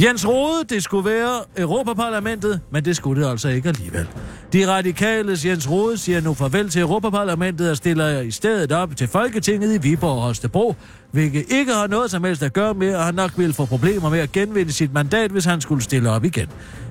Jens 0.02 0.28
Rode, 0.28 0.64
det 0.70 0.84
skulle 0.84 1.10
være 1.10 1.42
Europaparlamentet, 1.58 2.62
men 2.72 2.86
det 2.86 2.96
skulle 2.96 3.24
det 3.24 3.30
altså 3.30 3.50
ikke 3.50 3.70
alligevel. 3.70 4.08
De 4.54 4.68
radikales 4.68 5.46
Jens 5.46 5.70
Rode 5.70 5.98
siger 5.98 6.22
nu 6.22 6.34
farvel 6.34 6.70
til 6.70 6.82
Europaparlamentet 6.82 7.72
og 7.72 7.78
stiller 7.78 8.20
i 8.22 8.32
stedet 8.32 8.72
op 8.72 8.96
til 8.96 9.08
Folketinget 9.08 9.76
i 9.76 9.78
Viborg 9.78 10.12
og 10.12 10.22
Holstebro, 10.22 10.76
hvilket 11.12 11.46
ikke 11.52 11.74
har 11.74 11.88
noget 11.88 12.12
som 12.12 12.24
helst 12.24 12.44
at 12.44 12.54
gøre 12.54 12.74
med, 12.74 12.96
og 12.96 13.04
han 13.04 13.16
nok 13.16 13.32
ville 13.38 13.54
få 13.54 13.66
problemer 13.66 14.10
med 14.10 14.20
at 14.20 14.32
genvinde 14.32 14.72
sit 14.72 14.94
mandat, 14.94 15.32
hvis 15.32 15.46
han 15.46 15.62
skulle 15.62 15.84
stille 15.84 16.10
op 16.10 16.24
igen. 16.24 16.48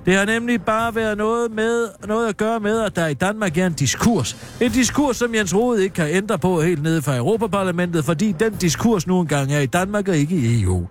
Det 0.06 0.14
har 0.14 0.24
nemlig 0.24 0.62
bare 0.62 0.94
været 0.94 1.18
noget, 1.18 1.52
med, 1.52 1.88
noget 2.08 2.28
at 2.28 2.36
gøre 2.36 2.60
med, 2.60 2.80
at 2.80 2.96
der 2.96 3.06
i 3.06 3.14
Danmark 3.14 3.58
er 3.58 3.66
en 3.66 3.72
diskurs. 3.72 4.36
En 4.60 4.70
diskurs, 4.70 5.16
som 5.16 5.34
Jens 5.34 5.54
Rode 5.54 5.82
ikke 5.82 5.94
kan 5.94 6.08
ændre 6.08 6.38
på 6.38 6.62
helt 6.62 6.82
nede 6.82 7.02
fra 7.02 7.16
Europaparlamentet, 7.16 8.04
fordi 8.04 8.32
den 8.40 8.52
diskurs 8.54 9.06
nu 9.06 9.20
engang 9.20 9.52
er 9.52 9.60
i 9.60 9.66
Danmark 9.66 10.08
og 10.08 10.16
ikke 10.16 10.36
i 10.36 10.62
EU. 10.62 10.86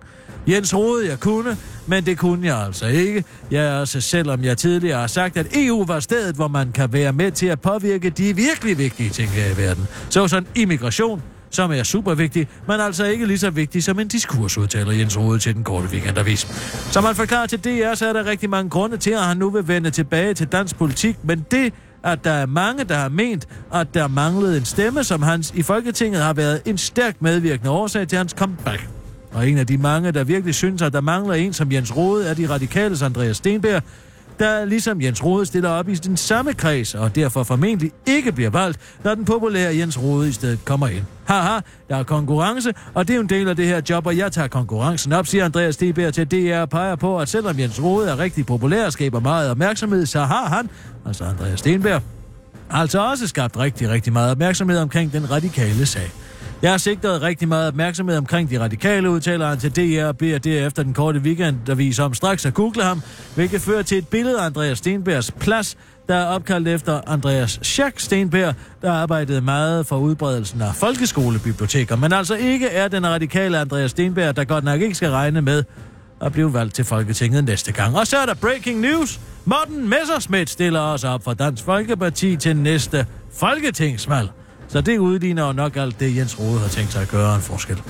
Jens 0.48 0.76
Rode, 0.76 1.10
jeg 1.10 1.20
kunne, 1.20 1.58
men 1.88 2.06
det 2.06 2.18
kunne 2.18 2.48
jeg 2.48 2.58
altså 2.58 2.86
ikke. 2.86 3.24
Jeg 3.52 3.66
er 3.66 3.80
også, 3.80 4.02
selvom 4.02 4.43
jeg 4.43 4.58
tidligere 4.58 5.00
har 5.00 5.08
sagt, 5.08 5.38
at 5.38 5.48
EU 5.54 5.86
var 5.86 6.00
stedet, 6.00 6.36
hvor 6.36 6.48
man 6.48 6.72
kan 6.72 6.93
være 6.93 7.14
med 7.14 7.32
til 7.32 7.45
at 7.45 7.62
påvirke 7.62 8.10
de 8.10 8.36
virkelig 8.36 8.78
vigtige 8.78 9.10
ting 9.10 9.30
her 9.30 9.54
i 9.54 9.58
verden. 9.58 9.88
Så 10.10 10.28
sådan 10.28 10.48
immigration, 10.56 11.22
som 11.50 11.72
er 11.72 11.84
super 11.84 12.14
vigtig, 12.14 12.48
men 12.68 12.80
altså 12.80 13.06
ikke 13.06 13.26
lige 13.26 13.38
så 13.38 13.50
vigtig 13.50 13.84
som 13.84 14.00
en 14.00 14.08
diskursudtaler 14.08 14.91
Jens 14.91 15.18
Rode 15.18 15.39
til 15.39 15.56
den 15.56 15.64
korte 15.64 15.88
weekendavis. 15.88 16.48
Som 16.91 17.04
han 17.04 17.16
forklarer 17.16 17.45
til 17.45 17.60
DR, 17.60 17.93
så 17.93 18.08
er 18.10 18.14
der 18.14 18.26
rigtig 18.26 18.50
mange 18.50 18.70
grunde 18.70 18.98
til, 18.98 19.12
at 19.12 19.24
han 19.24 19.38
nu 19.38 19.50
vil 19.50 19.68
vende 19.68 19.89
tilbage 19.89 20.34
til 20.34 20.48
dansk 20.48 20.76
politik, 20.76 21.16
men 21.24 21.45
det 21.52 21.74
at 22.04 22.24
der 22.24 22.32
er 22.32 22.45
mange, 22.45 22.84
der 22.84 22.95
har 22.95 23.10
ment, 23.10 23.48
at 23.74 23.93
der 23.93 24.08
manglede 24.08 24.58
en 24.58 24.66
stemme, 24.66 25.04
som 25.04 25.22
hans 25.22 25.54
i 25.56 25.62
Folketinget 25.62 26.22
har 26.22 26.34
været 26.34 26.62
en 26.66 26.78
stærk 26.78 27.22
medvirkende 27.22 27.72
årsag 27.72 28.08
til 28.08 28.18
hans 28.18 28.32
comeback. 28.32 28.97
Og 29.38 29.50
en 29.50 29.58
af 29.58 29.68
de 29.68 29.78
mange, 29.78 30.12
der 30.12 30.24
virkelig 30.24 30.56
synes, 30.56 30.82
at 30.82 30.94
der 30.94 31.02
mangler 31.02 31.34
en 31.34 31.54
som 31.54 31.72
Jens 31.72 31.98
Rode, 31.98 32.28
er 32.28 32.34
de 32.34 32.50
radikales 32.50 33.02
Andreas 33.02 33.38
Stenberg, 33.38 33.84
der 34.40 34.66
ligesom 34.66 35.02
Jens 35.02 35.24
Rode 35.24 35.46
stiller 35.46 35.70
op 35.70 35.90
i 35.90 35.96
den 35.96 36.18
samme 36.18 36.54
kreds, 36.54 36.96
og 36.96 37.16
derfor 37.16 37.44
formentlig 37.44 37.92
ikke 38.06 38.32
bliver 38.32 38.50
valgt, 38.50 38.80
når 39.04 39.16
den 39.16 39.26
populære 39.26 39.78
Jens 39.78 40.02
Rode 40.02 40.30
i 40.30 40.32
stedet 40.32 40.66
kommer 40.66 40.88
ind. 40.88 41.04
Haha, 41.26 41.60
der 41.90 41.96
er 41.96 42.04
konkurrence, 42.04 42.74
og 42.94 43.08
det 43.08 43.14
er 43.14 43.16
jo 43.16 43.22
en 43.22 43.30
del 43.30 43.50
af 43.50 43.56
det 43.56 43.68
her 43.68 43.82
job, 43.90 44.06
og 44.06 44.18
jeg 44.18 44.32
tager 44.32 44.48
konkurrencen 44.48 45.14
op, 45.14 45.28
siger 45.28 45.46
Andreas 45.46 45.76
Stenberg 45.76 46.14
til 46.14 46.32
DR 46.32 46.60
og 46.62 46.70
peger 46.70 46.96
på, 46.96 47.20
at 47.20 47.30
selvom 47.30 47.60
Jens 47.60 47.84
Rode 47.84 48.10
er 48.10 48.20
rigtig 48.20 48.46
populær 48.46 48.86
og 48.86 48.94
skaber 48.94 49.20
meget 49.20 49.52
opmærksomhed, 49.52 50.06
så 50.06 50.20
har 50.20 50.46
han, 50.46 50.70
altså 51.06 51.24
Andreas 51.24 51.60
Stenberg, 51.60 52.02
altså 52.70 53.10
også 53.10 53.28
skabt 53.28 53.58
rigtig, 53.58 53.90
rigtig 53.90 54.14
meget 54.14 54.32
opmærksomhed 54.32 54.78
omkring 54.78 55.14
den 55.14 55.32
radikale 55.32 55.86
sag. 55.86 56.12
Jeg 56.62 56.72
har 56.72 56.78
sigtet 56.78 57.22
rigtig 57.22 57.47
meget 57.47 57.68
opmærksomhed 57.68 58.18
omkring 58.18 58.49
de 58.49 58.60
radikale, 58.60 59.10
udtaler 59.10 59.47
han 59.47 59.58
til 59.60 59.76
DR 59.76 60.05
og 60.05 60.18
beder 60.18 60.38
derefter 60.39 60.84
den 60.84 60.93
korte 60.93 61.20
weekend, 61.20 61.58
der 61.68 61.76
viser 61.76 62.03
om 62.03 62.14
straks 62.14 62.45
at 62.45 62.53
google 62.53 62.84
ham, 62.84 63.01
hvilket 63.36 63.62
fører 63.62 63.82
til 63.82 63.97
et 63.97 64.08
billede 64.08 64.41
af 64.41 64.45
Andreas 64.45 64.78
Stenbergs 64.78 65.32
plads, 65.32 65.78
der 66.08 66.16
er 66.16 66.26
opkaldt 66.26 66.68
efter 66.68 67.01
Andreas 67.08 67.60
Schack 67.62 67.99
Stenberg, 67.99 68.55
der 68.82 68.91
arbejdede 68.91 69.41
meget 69.41 69.88
for 69.88 69.97
udbredelsen 69.97 70.62
af 70.62 70.76
folkeskolebiblioteker, 70.76 71.95
men 71.95 72.14
altså 72.14 72.36
ikke 72.36 72.68
er 72.68 72.88
den 72.88 73.08
radikale 73.08 73.60
Andreas 73.60 73.91
Stenberg, 73.91 74.36
der 74.36 74.43
godt 74.43 74.64
nok 74.64 74.82
ikke 74.82 74.95
skal 74.95 75.10
regne 75.10 75.41
med 75.41 75.64
at 76.22 76.32
blive 76.32 76.53
valgt 76.53 76.76
til 76.76 76.86
Folketinget 76.86 77.43
næste 77.43 77.72
gang. 77.72 77.97
Og 77.97 78.08
så 78.08 78.18
er 78.18 78.26
der 78.26 78.34
breaking 78.34 78.80
news. 78.80 79.20
Morten 79.45 79.89
Messerschmidt 79.89 80.49
stiller 80.49 80.80
os 80.80 81.03
op 81.03 81.24
for 81.24 81.34
Dansk 81.34 81.64
Folkeparti 81.64 82.36
til 82.36 82.55
næste 82.58 83.05
folketingsvalg. 83.34 84.30
Så 84.68 84.82
det 84.82 84.97
udligner 84.97 85.47
jo 85.47 85.53
nok 85.53 85.76
alt 85.76 85.99
det, 85.99 86.15
Jens 86.15 86.39
Rode 86.39 86.59
har 86.59 86.68
tænkt 86.68 86.91
sig 86.91 87.01
at 87.01 87.09
gøre 87.09 87.36
en 87.36 87.41
forskel. 87.41 87.82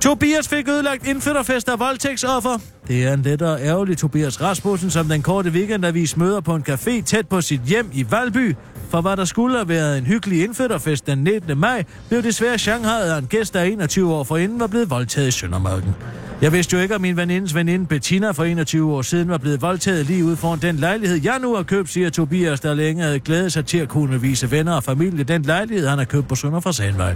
Tobias 0.00 0.48
fik 0.48 0.68
ødelagt 0.68 1.06
indfødderfest 1.06 1.68
af 1.68 1.78
voldtægtsoffer. 1.78 2.58
Det 2.88 3.04
er 3.04 3.14
en 3.14 3.22
lettere 3.22 3.62
ærgerlig 3.62 3.98
Tobias 3.98 4.40
Rasmussen, 4.40 4.90
som 4.90 5.08
den 5.08 5.22
korte 5.22 5.50
weekendavis 5.50 6.16
møder 6.16 6.40
på 6.40 6.54
en 6.54 6.64
café 6.68 7.02
tæt 7.02 7.28
på 7.28 7.40
sit 7.40 7.60
hjem 7.60 7.90
i 7.92 8.06
Valby. 8.10 8.54
For 8.88 9.00
hvad 9.00 9.16
der 9.16 9.24
skulle 9.24 9.56
have 9.56 9.68
været 9.68 9.98
en 9.98 10.06
hyggelig 10.06 10.44
indfødderfest 10.44 11.06
den 11.06 11.18
19. 11.18 11.58
maj, 11.58 11.84
blev 12.08 12.22
desværre 12.22 12.58
Shanghai 12.58 13.08
af 13.08 13.18
en 13.18 13.26
gæst, 13.26 13.54
der 13.54 13.62
21 13.62 14.14
år 14.14 14.24
forinden 14.24 14.60
var 14.60 14.66
blevet 14.66 14.90
voldtaget 14.90 15.28
i 15.28 15.30
Søndermarken. 15.30 15.94
Jeg 16.40 16.52
vidste 16.52 16.76
jo 16.76 16.82
ikke, 16.82 16.94
at 16.94 17.00
min 17.00 17.16
venindes 17.16 17.54
veninde 17.54 17.86
Bettina 17.86 18.30
for 18.30 18.44
21 18.44 18.94
år 18.94 19.02
siden 19.02 19.28
var 19.28 19.38
blevet 19.38 19.62
voldtaget 19.62 20.06
lige 20.06 20.24
ud 20.24 20.36
foran 20.36 20.58
den 20.58 20.76
lejlighed, 20.76 21.20
jeg 21.24 21.38
nu 21.38 21.54
har 21.54 21.62
købt, 21.62 21.88
siger 21.88 22.10
Tobias, 22.10 22.60
der 22.60 22.74
længe 22.74 23.02
havde 23.02 23.20
glædet 23.20 23.52
sig 23.52 23.66
til 23.66 23.78
at 23.78 23.88
kunne 23.88 24.20
vise 24.20 24.50
venner 24.50 24.72
og 24.72 24.84
familie 24.84 25.24
den 25.24 25.42
lejlighed, 25.42 25.88
han 25.88 25.98
har 25.98 26.04
købt 26.04 26.28
på 26.28 26.34
Sønder 26.34 26.60
fra 26.60 26.72
Sandvej. 26.72 27.14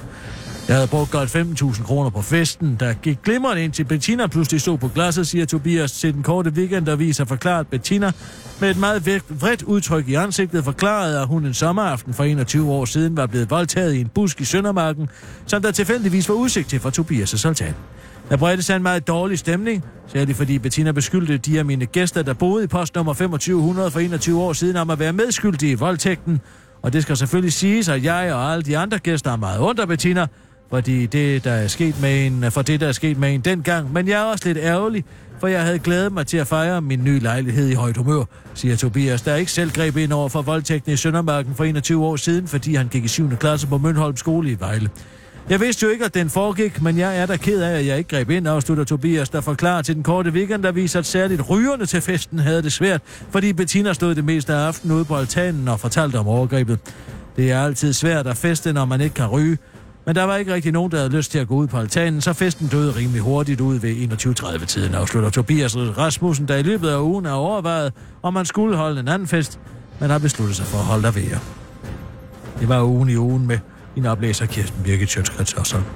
Jeg 0.70 0.78
havde 0.78 0.88
brugt 0.88 1.10
godt 1.10 1.36
15.000 1.36 1.84
kroner 1.84 2.10
på 2.10 2.22
festen, 2.22 2.76
der 2.80 2.92
gik 2.92 3.22
glimrende 3.22 3.64
ind 3.64 3.72
til 3.72 3.84
Bettina 3.84 4.26
pludselig 4.26 4.60
stod 4.60 4.78
på 4.78 4.88
glasset, 4.88 5.26
siger 5.26 5.46
Tobias 5.46 5.92
til 5.92 6.14
den 6.14 6.22
korte 6.22 6.50
weekend, 6.50 6.86
der 6.86 6.96
viser 6.96 7.24
forklaret 7.24 7.66
Bettina. 7.66 8.12
Med 8.60 8.70
et 8.70 8.76
meget 8.76 9.22
vredt 9.28 9.62
udtryk 9.62 10.08
i 10.08 10.14
ansigtet 10.14 10.64
forklarede, 10.64 11.20
at 11.20 11.26
hun 11.26 11.46
en 11.46 11.54
sommeraften 11.54 12.14
for 12.14 12.24
21 12.24 12.70
år 12.72 12.84
siden 12.84 13.16
var 13.16 13.26
blevet 13.26 13.50
voldtaget 13.50 13.94
i 13.94 14.00
en 14.00 14.08
busk 14.08 14.40
i 14.40 14.44
Søndermarken, 14.44 15.08
som 15.46 15.62
der 15.62 15.70
tilfældigvis 15.70 16.28
var 16.28 16.34
udsigt 16.34 16.68
til 16.68 16.80
fra 16.80 16.90
Tobias' 16.98 17.48
altan. 17.48 17.74
Der 18.28 18.36
bredte 18.36 18.62
sig 18.62 18.76
en 18.76 18.82
meget 18.82 19.08
dårlig 19.08 19.38
stemning, 19.38 19.84
særligt 20.06 20.38
fordi 20.38 20.58
Bettina 20.58 20.92
beskyldte 20.92 21.36
de 21.36 21.58
af 21.58 21.64
mine 21.64 21.86
gæster, 21.86 22.22
der 22.22 22.34
boede 22.34 22.64
i 22.64 22.66
postnummer 22.66 23.12
2500 23.12 23.90
for 23.90 24.00
21 24.00 24.42
år 24.42 24.52
siden, 24.52 24.76
om 24.76 24.90
at 24.90 24.98
være 24.98 25.12
medskyldige 25.12 25.72
i 25.72 25.74
voldtægten. 25.74 26.40
Og 26.82 26.92
det 26.92 27.02
skal 27.02 27.16
selvfølgelig 27.16 27.52
siges, 27.52 27.88
at 27.88 28.04
jeg 28.04 28.34
og 28.34 28.52
alle 28.52 28.62
de 28.62 28.78
andre 28.78 28.98
gæster 28.98 29.32
er 29.32 29.36
meget 29.36 29.58
under 29.58 29.86
Bettina, 29.86 30.26
fordi 30.70 31.06
det, 31.06 31.44
der 31.44 31.52
er 31.52 31.68
sket 31.68 32.00
med 32.00 32.26
en, 32.26 32.50
for 32.50 32.62
det, 32.62 32.80
der 32.80 32.88
er 32.88 32.92
sket 32.92 33.18
med 33.18 33.34
en 33.34 33.40
dengang. 33.40 33.92
Men 33.92 34.08
jeg 34.08 34.20
er 34.20 34.24
også 34.24 34.44
lidt 34.48 34.58
ærgerlig, 34.58 35.04
for 35.40 35.46
jeg 35.46 35.62
havde 35.62 35.78
glædet 35.78 36.12
mig 36.12 36.26
til 36.26 36.36
at 36.36 36.46
fejre 36.46 36.80
min 36.82 37.04
nye 37.04 37.18
lejlighed 37.18 37.68
i 37.68 37.74
højt 37.74 37.96
humør, 37.96 38.24
siger 38.54 38.76
Tobias, 38.76 39.22
der 39.22 39.36
ikke 39.36 39.52
selv 39.52 39.70
greb 39.70 39.96
ind 39.96 40.12
over 40.12 40.28
for 40.28 40.42
voldtægten 40.42 40.92
i 40.92 40.96
Søndermarken 40.96 41.54
for 41.54 41.64
21 41.64 42.04
år 42.04 42.16
siden, 42.16 42.48
fordi 42.48 42.74
han 42.74 42.88
gik 42.88 43.04
i 43.04 43.08
7. 43.08 43.36
klasse 43.36 43.66
på 43.66 43.78
Mønholm 43.78 44.16
skole 44.16 44.50
i 44.50 44.56
Vejle. 44.60 44.90
Jeg 45.48 45.60
vidste 45.60 45.86
jo 45.86 45.92
ikke, 45.92 46.04
at 46.04 46.14
den 46.14 46.30
foregik, 46.30 46.82
men 46.82 46.98
jeg 46.98 47.18
er 47.18 47.26
da 47.26 47.36
ked 47.36 47.62
af, 47.62 47.78
at 47.78 47.86
jeg 47.86 47.98
ikke 47.98 48.16
greb 48.16 48.30
ind, 48.30 48.48
afslutter 48.48 48.84
Tobias, 48.84 49.28
der 49.28 49.40
forklarer 49.40 49.82
til 49.82 49.94
den 49.94 50.02
korte 50.02 50.30
weekend, 50.30 50.62
der 50.62 50.72
viser, 50.72 50.98
at 50.98 51.06
særligt 51.06 51.50
rygerne 51.50 51.86
til 51.86 52.00
festen 52.00 52.38
havde 52.38 52.62
det 52.62 52.72
svært, 52.72 53.02
fordi 53.30 53.52
Bettina 53.52 53.92
stod 53.92 54.14
det 54.14 54.24
meste 54.24 54.54
af 54.54 54.66
aftenen 54.66 54.96
ude 54.96 55.04
på 55.04 55.16
altanen 55.16 55.68
og 55.68 55.80
fortalte 55.80 56.16
om 56.16 56.28
overgrebet. 56.28 56.78
Det 57.36 57.52
er 57.52 57.64
altid 57.64 57.92
svært 57.92 58.26
at 58.26 58.36
feste, 58.36 58.72
når 58.72 58.84
man 58.84 59.00
ikke 59.00 59.14
kan 59.14 59.26
ryge, 59.26 59.58
men 60.10 60.14
der 60.16 60.24
var 60.24 60.36
ikke 60.36 60.54
rigtig 60.54 60.72
nogen, 60.72 60.92
der 60.92 60.96
havde 60.96 61.10
lyst 61.16 61.30
til 61.30 61.38
at 61.38 61.48
gå 61.48 61.54
ud 61.54 61.66
på 61.66 61.76
altanen, 61.78 62.20
så 62.20 62.32
festen 62.32 62.68
døde 62.68 62.96
rimelig 62.96 63.20
hurtigt 63.20 63.60
ud 63.60 63.78
ved 63.78 63.96
21.30-tiden, 63.96 64.94
afslutter 64.94 65.30
Tobias 65.30 65.76
Rasmussen, 65.76 66.48
der 66.48 66.56
i 66.56 66.62
løbet 66.62 66.88
af 66.88 67.00
ugen 67.00 67.24
har 67.24 67.32
overvejet, 67.32 67.92
om 68.22 68.34
man 68.34 68.46
skulle 68.46 68.76
holde 68.76 69.00
en 69.00 69.08
anden 69.08 69.28
fest, 69.28 69.60
men 70.00 70.10
har 70.10 70.18
besluttet 70.18 70.56
sig 70.56 70.66
for 70.66 70.78
at 70.78 70.84
holde 70.84 71.02
der 71.02 71.10
ved. 71.10 71.22
Det 72.60 72.68
var 72.68 72.82
ugen 72.82 73.08
i 73.08 73.16
ugen 73.16 73.46
med 73.46 73.58
en 73.96 74.06
oplæser 74.06 74.46
Kirsten 74.46 74.82
Birgit 74.84 75.10
Sjøtskrets 75.10 75.54
og 75.54 75.66
sådan. 75.66 75.86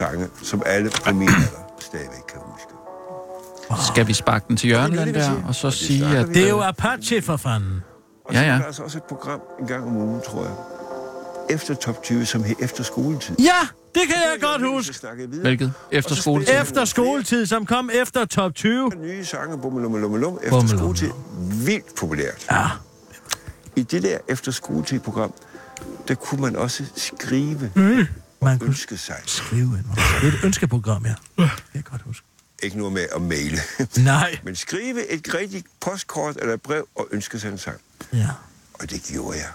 sange, 0.00 0.28
som 0.42 0.62
alle 0.66 0.90
på 0.90 1.12
min 1.12 1.28
alder 1.28 1.74
stadigvæk. 1.80 2.25
Skal 3.92 4.06
vi 4.06 4.12
sparke 4.12 4.44
den 4.48 4.56
til 4.56 4.66
hjørnet, 4.66 4.98
den 4.98 5.14
der, 5.14 5.42
og 5.48 5.54
så 5.54 5.70
sige, 5.70 6.06
at... 6.18 6.28
vi 6.28 6.34
Det 6.34 6.44
er 6.44 6.48
jo 6.48 6.62
Apache 6.62 7.22
for 7.22 7.36
fanden. 7.36 7.82
Og 8.24 8.34
Ja, 8.34 8.38
så 8.38 8.44
ja. 8.44 8.52
er 8.52 8.58
der 8.58 8.64
altså 8.64 8.82
også 8.82 8.98
et 8.98 9.04
program 9.04 9.40
en 9.60 9.66
gang 9.66 9.84
om 9.86 9.96
ugen, 9.96 10.20
tror 10.28 10.42
jeg. 10.44 10.54
Efter 11.50 11.74
top 11.74 12.02
20, 12.02 12.26
som 12.26 12.44
hed 12.44 12.54
Efter 12.60 12.84
skoletid. 12.84 13.36
Ja, 13.38 13.68
det 13.94 14.02
kan 14.08 14.16
jeg 14.16 14.38
godt 14.40 14.62
huske. 14.68 14.94
Hvilket? 15.40 15.72
Efter 15.90 16.10
Og 16.10 16.16
så 16.16 16.22
skole? 16.22 16.42
spiller 16.44 16.54
jeg 16.58 16.62
Efter 16.62 16.84
skoletid, 16.84 17.46
som 17.46 17.66
kom 17.66 17.90
efter 18.02 18.24
top 18.24 18.54
20. 18.54 18.90
flere 18.90 19.06
Nye 19.06 19.24
sange, 19.24 19.58
bummelummelummelum, 19.58 20.38
efter 20.42 20.66
skoletid. 20.66 21.10
Vildt 21.66 21.94
populært. 21.98 22.46
Ja. 22.50 22.66
I 23.76 23.82
det 23.82 24.02
der 24.02 24.18
Efter 24.28 24.52
skoletid-program, 24.52 25.32
der 26.08 26.14
kunne 26.14 26.40
man 26.40 26.56
også 26.56 26.84
skrive 26.96 27.70
Man 27.74 28.06
og 28.40 28.58
kunne 28.58 28.66
ønske 28.68 28.96
sig. 28.96 29.16
skrive 29.26 29.78
er 30.22 30.28
et 30.28 30.44
ønskeprogram, 30.44 31.04
ja. 31.06 31.14
Det 31.36 31.36
kan 31.36 31.50
jeg 31.74 31.84
godt 31.84 32.02
huske. 32.02 32.25
Ikke 32.62 32.78
noget 32.78 32.92
med 32.92 33.06
at 33.14 33.22
maile. 33.22 33.58
Nej. 33.96 34.38
Men 34.42 34.56
skrive 34.56 35.06
et 35.06 35.34
rigtigt 35.34 35.66
postkort 35.80 36.36
eller 36.36 36.54
et 36.54 36.62
brev 36.62 36.88
og 36.94 37.08
ønske 37.10 37.38
sig 37.38 37.48
en 37.52 37.58
sang. 37.58 37.80
Ja. 38.12 38.28
Og 38.72 38.90
det 38.90 39.02
gjorde 39.02 39.38
jeg. 39.38 39.50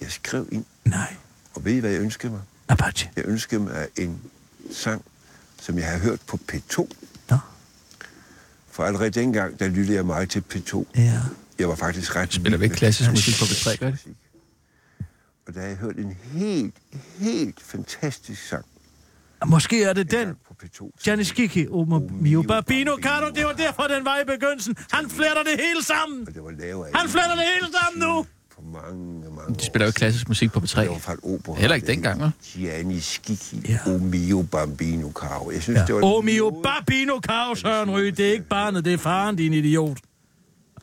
Jeg 0.00 0.10
skrev 0.12 0.48
ind, 0.52 0.64
Nej. 0.84 1.14
og 1.54 1.64
ved 1.64 1.72
I, 1.72 1.78
hvad 1.78 1.90
jeg 1.90 2.00
ønskede 2.00 2.32
mig? 2.32 2.40
Apache. 2.68 3.10
Jeg 3.16 3.24
ønskede 3.26 3.60
mig 3.60 3.88
en 3.96 4.20
sang, 4.72 5.04
som 5.60 5.78
jeg 5.78 5.86
havde 5.86 6.00
hørt 6.00 6.20
på 6.26 6.38
P2. 6.52 6.88
Nå. 7.30 7.38
For 8.70 8.84
allerede 8.84 9.10
dengang, 9.10 9.58
der 9.58 9.68
lyttede 9.68 9.96
jeg 9.96 10.06
meget 10.06 10.30
til 10.30 10.44
P2. 10.54 10.84
Ja. 10.96 11.20
Jeg 11.58 11.68
var 11.68 11.74
faktisk 11.74 12.16
ret 12.16 12.32
Spiller 12.34 12.58
vi 12.58 12.64
ikke 12.64 12.76
klassisk 12.76 13.10
musik 13.10 13.34
på 13.38 13.44
B3, 13.44 13.76
gør 13.76 13.90
det? 13.90 14.00
Og 15.46 15.54
der 15.54 15.60
havde 15.60 15.70
jeg 15.70 15.78
hørt 15.78 15.96
en 15.96 16.16
helt, 16.22 16.74
helt 17.18 17.62
fantastisk 17.62 18.48
sang. 18.48 18.64
Måske 19.46 19.82
er 19.84 19.92
det 19.92 20.10
den. 20.10 20.20
engang 20.20 20.38
På 20.48 20.54
P2. 20.62 20.76
som 20.76 20.90
Janis 21.06 21.32
Kiki, 21.32 21.66
Omo 21.68 21.96
O 21.96 21.98
Mio 21.98 22.42
Barbino 22.42 22.90
bambino. 22.96 22.96
Caro, 23.02 23.30
det 23.34 23.44
var 23.44 23.52
derfor, 23.52 23.82
den 23.82 24.04
var 24.04 24.18
i 24.20 24.24
begyndelsen. 24.24 24.76
Han 24.92 25.10
fletter 25.10 25.42
det 25.42 25.52
hele 25.64 25.84
sammen. 25.84 26.26
Han 26.94 27.08
fletter 27.08 27.34
det 27.34 27.44
hele 27.54 27.68
sammen 27.82 28.00
nu. 28.08 28.26
For 28.54 28.62
mange, 28.62 29.30
mange 29.30 29.54
De 29.54 29.64
spiller 29.64 29.86
jo 29.86 29.88
ikke 29.88 29.96
klassisk 29.98 30.28
musik 30.28 30.52
på 30.52 30.58
B3. 30.60 30.80
Det 30.80 30.90
var 30.90 30.98
fra 30.98 31.12
et 31.12 31.20
opera. 31.22 31.54
Heller 31.56 31.74
ikke 31.74 31.86
dengang, 31.86 32.22
hva'? 32.22 32.30
Gianni 32.58 32.98
Kiki, 33.00 33.60
Ja. 33.68 33.78
O 33.86 33.98
mio 33.98 34.42
bambino 34.42 35.12
caro. 35.12 35.50
Jeg 35.50 35.62
synes, 35.62 35.78
Ja. 35.80 35.84
det 35.86 35.94
var... 35.94 36.00
O 36.04 36.20
Mio 36.20 36.60
Barbino 36.62 37.20
Caro, 37.20 37.54
Søren 37.54 37.90
Ryge. 37.90 38.10
Det 38.10 38.28
er 38.28 38.32
ikke 38.32 38.44
barnet, 38.48 38.84
det 38.84 38.92
er 38.92 38.98
faren, 38.98 39.36
din 39.36 39.52
idiot. 39.52 39.98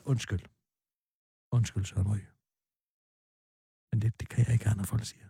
Undskyld. 0.05 0.39
Undskyld, 1.51 1.85
Søren 1.85 2.07
Ryge. 2.07 2.27
Men 3.93 4.01
det, 4.01 4.19
det 4.19 4.29
kan 4.29 4.45
jeg 4.45 4.53
ikke, 4.53 4.67
andre 4.67 4.85
folk 4.85 5.05
siger. 5.05 5.21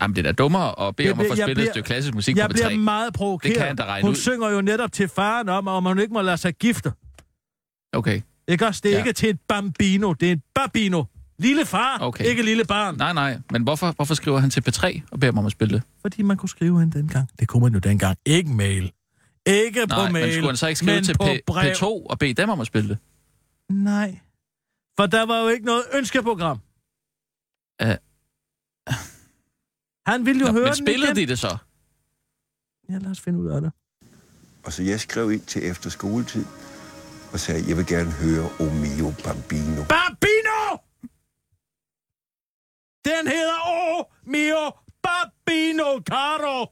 Jamen, 0.00 0.16
det 0.16 0.26
er 0.26 0.32
da 0.32 0.32
dummere 0.32 0.88
at 0.88 0.96
bede 0.96 1.06
Jeg 1.06 1.12
om 1.14 1.20
at 1.20 1.26
få 1.26 1.32
bliver- 1.34 1.36
jeg 1.36 1.44
spillet 1.46 1.50
et 1.50 1.56
bliver- 1.56 1.72
stykke 1.72 1.86
klassisk 1.86 2.14
musik 2.14 2.36
Jeg 2.36 2.46
på 2.48 2.52
bliver 2.52 2.70
B3. 2.70 2.76
meget 2.76 3.14
provokeret. 3.14 3.52
Det 3.54 3.58
kan 3.60 3.68
jeg 3.68 3.78
da 3.78 3.84
regne 3.84 4.02
Hun 4.04 4.10
ud. 4.10 4.14
synger 4.16 4.50
jo 4.50 4.60
netop 4.60 4.92
til 4.92 5.08
faren 5.08 5.48
om, 5.48 5.68
om 5.68 5.84
hun 5.84 5.98
ikke 5.98 6.12
må 6.12 6.22
lade 6.22 6.36
sig 6.36 6.54
gifte. 6.54 6.92
Okay. 7.92 8.20
Ikke 8.48 8.66
også? 8.66 8.80
Det 8.84 8.88
er 8.90 8.92
Ja. 8.92 8.98
ikke 8.98 9.12
til 9.12 9.28
et 9.28 9.40
bambino, 9.48 10.12
det 10.12 10.28
er 10.28 10.32
et 10.32 10.42
bambino. 10.54 11.04
Lille 11.38 11.66
far, 11.66 11.98
Okay. 12.00 12.24
ikke 12.24 12.42
lille 12.42 12.64
barn. 12.64 12.96
Nej, 12.96 13.12
nej. 13.12 13.38
Men 13.50 13.62
hvorfor, 13.62 13.92
hvorfor 13.92 14.14
skriver 14.14 14.38
han 14.38 14.50
til 14.50 14.60
P3 14.68 15.02
og 15.10 15.20
beder 15.20 15.32
mig 15.32 15.40
om 15.40 15.46
at 15.46 15.52
spille 15.52 15.74
det? 15.74 15.82
Fordi 16.00 16.22
man 16.22 16.36
kunne 16.36 16.48
skrive 16.48 16.80
hende 16.80 16.98
dengang. 16.98 17.28
Det 17.40 17.48
kunne 17.48 17.62
man 17.62 17.72
jo 17.72 17.78
dengang. 17.78 18.18
Ikke 18.26 18.50
mail. 18.50 18.92
Ikke 19.46 19.84
Nej, 19.86 20.06
på 20.06 20.12
mail. 20.12 20.24
men 20.24 20.32
skulle 20.32 20.46
han 20.48 20.56
så 20.56 20.66
ikke 20.66 20.78
skrive 20.78 21.00
til 21.00 21.16
P- 21.22 21.38
brev. 21.46 21.72
P2 21.72 21.84
og 21.84 22.18
bede 22.18 22.34
dem 22.34 22.48
om 22.48 22.60
at 22.60 22.66
spille 22.66 22.88
det? 22.88 22.98
Nej. 23.70 24.18
For 24.96 25.06
der 25.06 25.26
var 25.26 25.40
jo 25.40 25.48
ikke 25.48 25.64
noget 25.66 25.82
ønskeprogram. 25.94 26.58
Uh, 27.84 27.88
Han 30.06 30.26
ville 30.26 30.40
jo 30.40 30.46
Nå, 30.46 30.52
høre 30.52 30.62
men 30.62 30.72
den 30.72 30.86
spillede 30.86 31.12
igen. 31.12 31.16
de 31.16 31.26
det 31.26 31.38
så? 31.38 31.56
Ja, 32.88 32.98
lad 32.98 33.10
os 33.10 33.20
finde 33.20 33.38
ud 33.38 33.48
af 33.48 33.60
det. 33.60 33.72
Og 34.64 34.72
så 34.72 34.82
jeg 34.82 35.00
skrev 35.00 35.32
ind 35.32 35.40
til 35.40 35.64
efter 35.70 35.90
skoletid 35.90 36.44
og 37.32 37.40
sagde, 37.40 37.64
jeg 37.68 37.76
vil 37.76 37.86
gerne 37.86 38.10
høre 38.10 38.44
O 38.60 38.64
mio 38.64 39.12
bambino. 39.24 39.82
Bambino! 39.94 40.60
Den 43.04 43.26
hedder 43.28 43.58
O 43.66 44.04
Mio 44.26 44.70
Babino 45.02 46.00
Caro! 46.10 46.66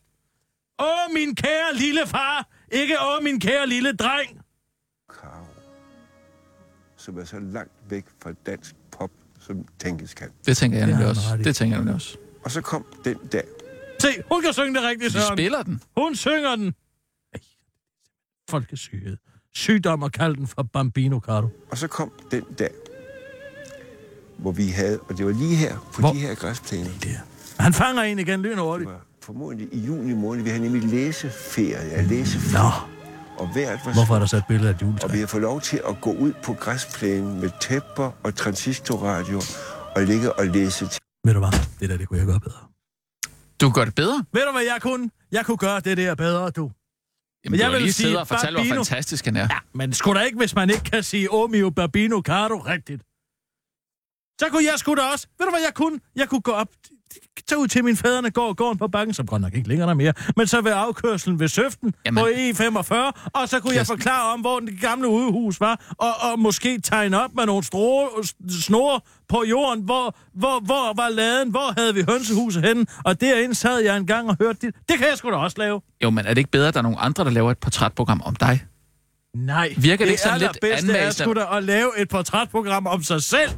Åh, 0.78 1.14
min 1.14 1.34
kære 1.34 1.74
lille 1.74 2.06
far! 2.06 2.48
Ikke 2.72 2.96
åh, 3.00 3.22
min 3.24 3.40
kære 3.40 3.66
lille 3.66 3.92
dreng! 3.92 4.40
Karo, 5.20 5.44
som 6.96 7.18
er 7.18 7.24
så 7.24 7.38
langt 7.38 7.72
væk 7.88 8.04
fra 8.22 8.32
dansk 8.46 8.74
pop, 8.90 9.10
som 9.40 9.64
tænkes 9.78 10.14
kan. 10.14 10.30
Det 10.46 10.56
tænker 10.56 10.78
jeg 10.78 10.86
nemlig 10.86 11.06
også. 11.06 11.36
Det 11.44 11.56
tænker 11.56 11.76
jeg 11.76 11.80
nemlig 11.80 11.94
også. 11.94 12.18
Og 12.44 12.50
så 12.50 12.60
kom 12.60 12.84
den 13.04 13.16
der. 13.32 13.40
Se, 14.00 14.08
hun 14.32 14.42
kan 14.42 14.52
synge 14.52 14.74
det 14.80 14.88
rigtigt, 14.88 15.14
Vi 15.14 15.18
Søren. 15.20 15.36
spiller 15.36 15.62
den. 15.62 15.82
Hun 15.96 16.14
synger 16.14 16.56
den. 16.56 16.74
Ej, 17.34 17.40
Folkesyghed. 18.50 19.16
Sygdom 19.54 20.02
og 20.02 20.12
kald 20.12 20.36
den 20.36 20.46
for 20.46 20.62
Bambino 20.62 21.18
Caro. 21.20 21.46
Og 21.70 21.78
så 21.78 21.88
kom 21.88 22.12
den 22.30 22.44
der, 22.58 22.68
hvor 24.38 24.52
vi 24.52 24.66
havde, 24.68 24.98
og 25.00 25.18
det 25.18 25.26
var 25.26 25.32
lige 25.32 25.56
her, 25.56 25.76
på 25.94 26.00
Hvor? 26.00 26.12
de 26.12 26.18
her 26.18 26.34
græsplæner. 26.34 26.90
Han 27.58 27.72
fanger 27.72 28.02
en 28.02 28.18
igen 28.18 28.42
lyn 28.42 28.50
Det 28.50 28.58
var 28.58 29.00
formodentlig 29.22 29.68
i 29.72 29.78
juni 29.78 30.14
måned. 30.14 30.42
Vi 30.42 30.48
havde 30.50 30.62
nemlig 30.62 30.82
læseferie. 30.82 31.88
Ja, 31.90 32.02
læseferie. 32.02 32.64
Nå, 32.64 32.70
Og 33.38 33.50
vejret 33.54 33.80
var 33.84 33.92
hvorfor 33.92 34.14
er 34.14 34.18
der 34.18 34.26
så 34.26 34.36
et 34.36 34.44
billede 34.48 34.68
af 34.68 34.74
et 34.74 34.82
juletræ? 34.82 35.06
Og 35.06 35.12
vi 35.14 35.18
har 35.18 35.26
fået 35.26 35.42
lov 35.42 35.60
til 35.60 35.80
at 35.88 36.00
gå 36.00 36.12
ud 36.12 36.32
på 36.44 36.52
græsplænen 36.52 37.40
med 37.40 37.50
tæpper 37.60 38.10
og 38.22 38.34
transistorradio 38.34 39.40
og 39.96 40.02
ligge 40.02 40.32
og 40.32 40.46
læse 40.46 40.86
til. 40.88 41.00
Ved 41.24 41.34
du 41.34 41.38
hvad? 41.38 41.52
Det 41.80 41.90
der, 41.90 41.96
det 41.96 42.08
kunne 42.08 42.18
jeg 42.18 42.26
gøre 42.26 42.40
bedre. 42.40 42.62
Du 43.60 43.70
gør 43.70 43.84
det 43.84 43.94
bedre. 43.94 44.24
Ved 44.32 44.46
du, 44.46 44.52
hvad 44.52 44.62
jeg 44.62 44.78
kunne? 44.82 45.10
Jeg 45.32 45.46
kunne 45.46 45.56
gøre 45.56 45.80
det 45.80 45.96
der 45.96 46.14
bedre, 46.14 46.50
du. 46.50 46.70
Jamen, 47.44 47.58
jeg 47.60 47.66
du 47.68 47.72
vil 47.72 47.82
lige 47.82 47.92
sige, 47.92 48.18
og 48.20 48.28
fortalt, 48.28 48.54
hvor 48.56 48.64
Bambino- 48.64 48.74
fantastisk 48.76 49.24
han 49.24 49.36
er. 49.36 49.46
Ja, 49.50 49.58
men 49.74 49.92
sgu 49.92 50.14
da 50.14 50.20
ikke, 50.20 50.38
hvis 50.38 50.54
man 50.54 50.70
ikke 50.70 50.84
kan 50.84 51.02
sige 51.02 51.30
Omio 51.30 51.70
Bambino 51.70 52.20
Caro 52.20 52.58
rigtigt. 52.58 53.02
Så 54.40 54.46
kunne 54.50 54.64
jeg 54.70 54.78
sgu 54.78 54.94
da 54.94 55.02
også. 55.12 55.26
Ved 55.38 55.46
du, 55.46 55.50
hvad 55.52 55.60
jeg 55.68 55.74
kunne? 55.74 56.00
Jeg 56.16 56.28
kunne 56.28 56.40
gå 56.40 56.52
op, 56.52 56.68
tage 57.48 57.58
ud 57.58 57.68
til 57.68 57.84
min 57.84 57.96
fædrene 57.96 58.30
går 58.30 58.52
gården 58.52 58.78
på 58.78 58.88
bakken, 58.88 59.14
som 59.14 59.26
godt 59.26 59.42
nok 59.42 59.54
ikke 59.54 59.68
ligger 59.68 59.86
der 59.86 59.94
mere, 59.94 60.12
men 60.36 60.46
så 60.46 60.60
ved 60.60 60.72
afkørselen 60.74 61.40
ved 61.40 61.48
Søften 61.48 61.94
Jamen. 62.06 62.22
På 62.22 62.28
E45, 62.28 62.94
og 63.32 63.48
så 63.48 63.60
kunne 63.60 63.74
jeg 63.74 63.86
forklare 63.86 64.32
om, 64.32 64.40
hvor 64.40 64.60
det 64.60 64.80
gamle 64.80 65.08
udehus 65.08 65.60
var, 65.60 65.80
og, 65.98 66.30
og 66.30 66.38
måske 66.38 66.80
tegne 66.80 67.22
op 67.24 67.30
med 67.34 67.46
nogle 67.46 67.64
strå, 67.64 68.08
snore 68.50 69.00
på 69.28 69.44
jorden, 69.50 69.84
hvor, 69.84 70.16
hvor, 70.34 70.60
hvor 70.60 70.94
var 70.96 71.08
laden, 71.08 71.50
hvor 71.50 71.80
havde 71.80 71.94
vi 71.94 72.04
hønsehuset 72.08 72.62
henne, 72.62 72.86
og 73.04 73.20
derinde 73.20 73.54
sad 73.54 73.78
jeg 73.78 73.96
en 73.96 74.06
gang 74.06 74.28
og 74.28 74.36
hørte 74.40 74.58
det. 74.66 74.74
Det 74.88 74.98
kan 74.98 75.08
jeg 75.08 75.18
sgu 75.18 75.30
da 75.30 75.36
også 75.36 75.58
lave. 75.58 75.80
Jo, 76.02 76.10
men 76.10 76.26
er 76.26 76.28
det 76.28 76.38
ikke 76.38 76.50
bedre, 76.50 76.68
at 76.68 76.74
der 76.74 76.80
er 76.80 76.82
nogle 76.82 76.98
andre, 76.98 77.24
der 77.24 77.30
laver 77.30 77.50
et 77.50 77.58
portrætprogram 77.58 78.22
om 78.24 78.36
dig? 78.36 78.64
Nej. 79.36 79.74
Virker 79.76 80.04
det 80.04 80.10
ikke 80.10 80.22
sådan 80.22 80.38
lidt 80.38 80.58
allerbedste 80.64 80.92
er 80.92 81.10
sgu 81.10 81.32
da 81.32 81.56
at 81.56 81.64
lave 81.64 81.90
et 81.98 82.08
portrætprogram 82.08 82.86
om 82.86 83.02
sig 83.02 83.22
selv. 83.22 83.50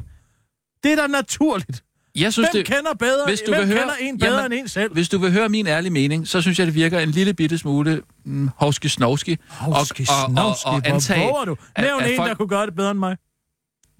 Det 0.83 0.91
er 0.91 0.95
da 0.95 1.07
naturligt. 1.07 1.84
Jeg 2.15 2.33
synes, 2.33 2.49
Hvem 2.51 2.63
det, 2.65 2.75
kender 2.75 2.93
bedre, 2.93 3.25
hvis 3.27 3.41
du 3.41 3.51
hvem 3.51 3.59
vil 3.59 3.67
høre- 3.67 3.77
kender 3.79 3.93
en 3.99 4.17
bedre 4.19 4.35
Jamen, 4.41 4.51
end 4.51 4.61
en 4.61 4.67
selv? 4.67 4.93
hvis 4.93 5.09
du 5.09 5.17
vil 5.17 5.31
høre 5.31 5.49
min 5.49 5.67
ærlige 5.67 5.91
mening, 5.93 6.27
så 6.27 6.41
synes 6.41 6.59
jeg, 6.59 6.67
det 6.67 6.75
virker 6.75 6.99
en 6.99 7.11
lille 7.11 7.33
bitte 7.33 7.57
smule 7.57 8.01
mm, 8.25 8.49
hovski 8.57 8.89
snovski. 8.89 9.37
Hovski, 9.49 10.05
og, 10.09 10.15
og, 10.25 10.31
snovski, 10.31 10.65
og, 10.67 10.73
og 10.73 10.81
hvor 10.81 10.93
antage, 10.93 11.45
du? 11.45 11.55
Nævn 11.79 12.03
at 12.03 12.09
en, 12.11 12.15
folk- 12.17 12.29
der 12.29 12.35
kunne 12.35 12.47
gøre 12.47 12.65
det 12.65 12.75
bedre 12.75 12.91
end 12.91 12.99
mig. 12.99 13.17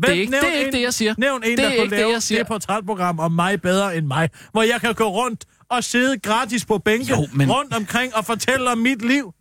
Det 0.01 0.09
er 0.09 0.13
ikke, 0.13 0.31
det, 0.31 0.43
er 0.43 0.51
ikke 0.57 0.67
en, 0.67 0.73
det, 0.73 0.81
jeg 0.81 0.93
siger. 0.93 1.15
Nævn 1.17 1.43
en, 1.43 1.49
Det 1.49 1.57
der 1.57 1.63
er 1.63 1.69
kunne 1.75 1.83
ikke 1.83 1.95
det, 2.05 2.11
jeg 2.11 2.23
siger. 2.23 2.39
det 2.39 2.47
portrætprogram 2.47 3.19
om 3.19 3.31
mig 3.31 3.61
bedre 3.61 3.97
end 3.97 4.05
mig. 4.05 4.29
Hvor 4.51 4.63
jeg 4.63 4.81
kan 4.81 4.93
gå 4.93 5.03
rundt 5.09 5.45
og 5.69 5.83
sidde 5.83 6.19
gratis 6.19 6.65
på 6.65 6.77
bænken 6.77 7.07
Jo, 7.09 7.27
men- 7.33 7.51
rundt 7.51 7.73
omkring 7.75 8.15
og 8.15 8.25
fortælle 8.25 8.71
om 8.71 8.77
mit 8.77 9.01
liv. 9.07 9.33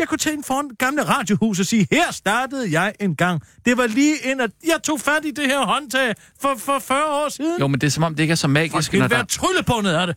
Jeg 0.00 0.08
kunne 0.08 0.18
tænke 0.18 0.46
foran 0.46 0.68
gamle 0.78 1.02
radiohus 1.02 1.60
og 1.60 1.66
sige, 1.66 1.88
her 1.90 2.12
startede 2.12 2.80
jeg 2.80 2.94
en 3.00 3.16
gang. 3.16 3.42
Det 3.64 3.76
var 3.76 3.86
lige 3.86 4.16
ind, 4.24 4.40
at 4.40 4.50
jeg 4.66 4.82
tog 4.82 5.00
fat 5.00 5.24
i 5.24 5.30
det 5.30 5.46
her 5.46 5.66
håndtag 5.66 6.14
for, 6.40 6.54
for 6.58 6.78
40 6.78 7.24
år 7.24 7.28
siden. 7.28 7.60
Jo, 7.60 7.66
men 7.66 7.80
det 7.80 7.86
er 7.86 7.90
som 7.90 8.02
om, 8.02 8.14
det 8.14 8.22
ikke 8.22 8.32
er 8.32 8.36
så 8.36 8.48
magisk, 8.48 8.72
Folk 8.72 8.86
når 8.86 8.92
ville 8.92 9.08
der... 9.08 9.16
være 9.16 9.26
tryllebundet 9.26 9.92
af 9.92 10.06
det. 10.06 10.16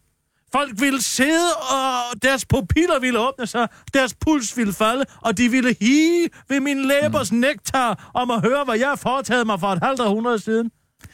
Folk 0.51 0.81
ville 0.81 1.01
sidde, 1.01 1.53
og 1.55 2.21
deres 2.21 2.45
pupiller 2.45 2.99
ville 2.99 3.19
åbne 3.19 3.47
sig, 3.47 3.67
deres 3.93 4.13
puls 4.13 4.57
ville 4.57 4.73
falde, 4.73 5.05
og 5.21 5.37
de 5.37 5.49
ville 5.49 5.75
hige 5.81 6.29
ved 6.49 6.59
min 6.59 6.85
læbers 6.85 7.31
mm. 7.31 7.37
nektar 7.37 8.11
om 8.13 8.31
at 8.31 8.41
høre, 8.41 8.63
hvad 8.63 8.75
jeg 8.75 8.87
har 8.87 8.95
foretaget 8.95 9.45
mig 9.47 9.59
for 9.59 9.67
et 9.67 9.83
halvt 9.83 9.99
århundrede 9.99 10.39
siden. 10.39 10.71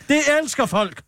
Det 0.08 0.20
elsker 0.42 0.66
folk. 0.66 1.02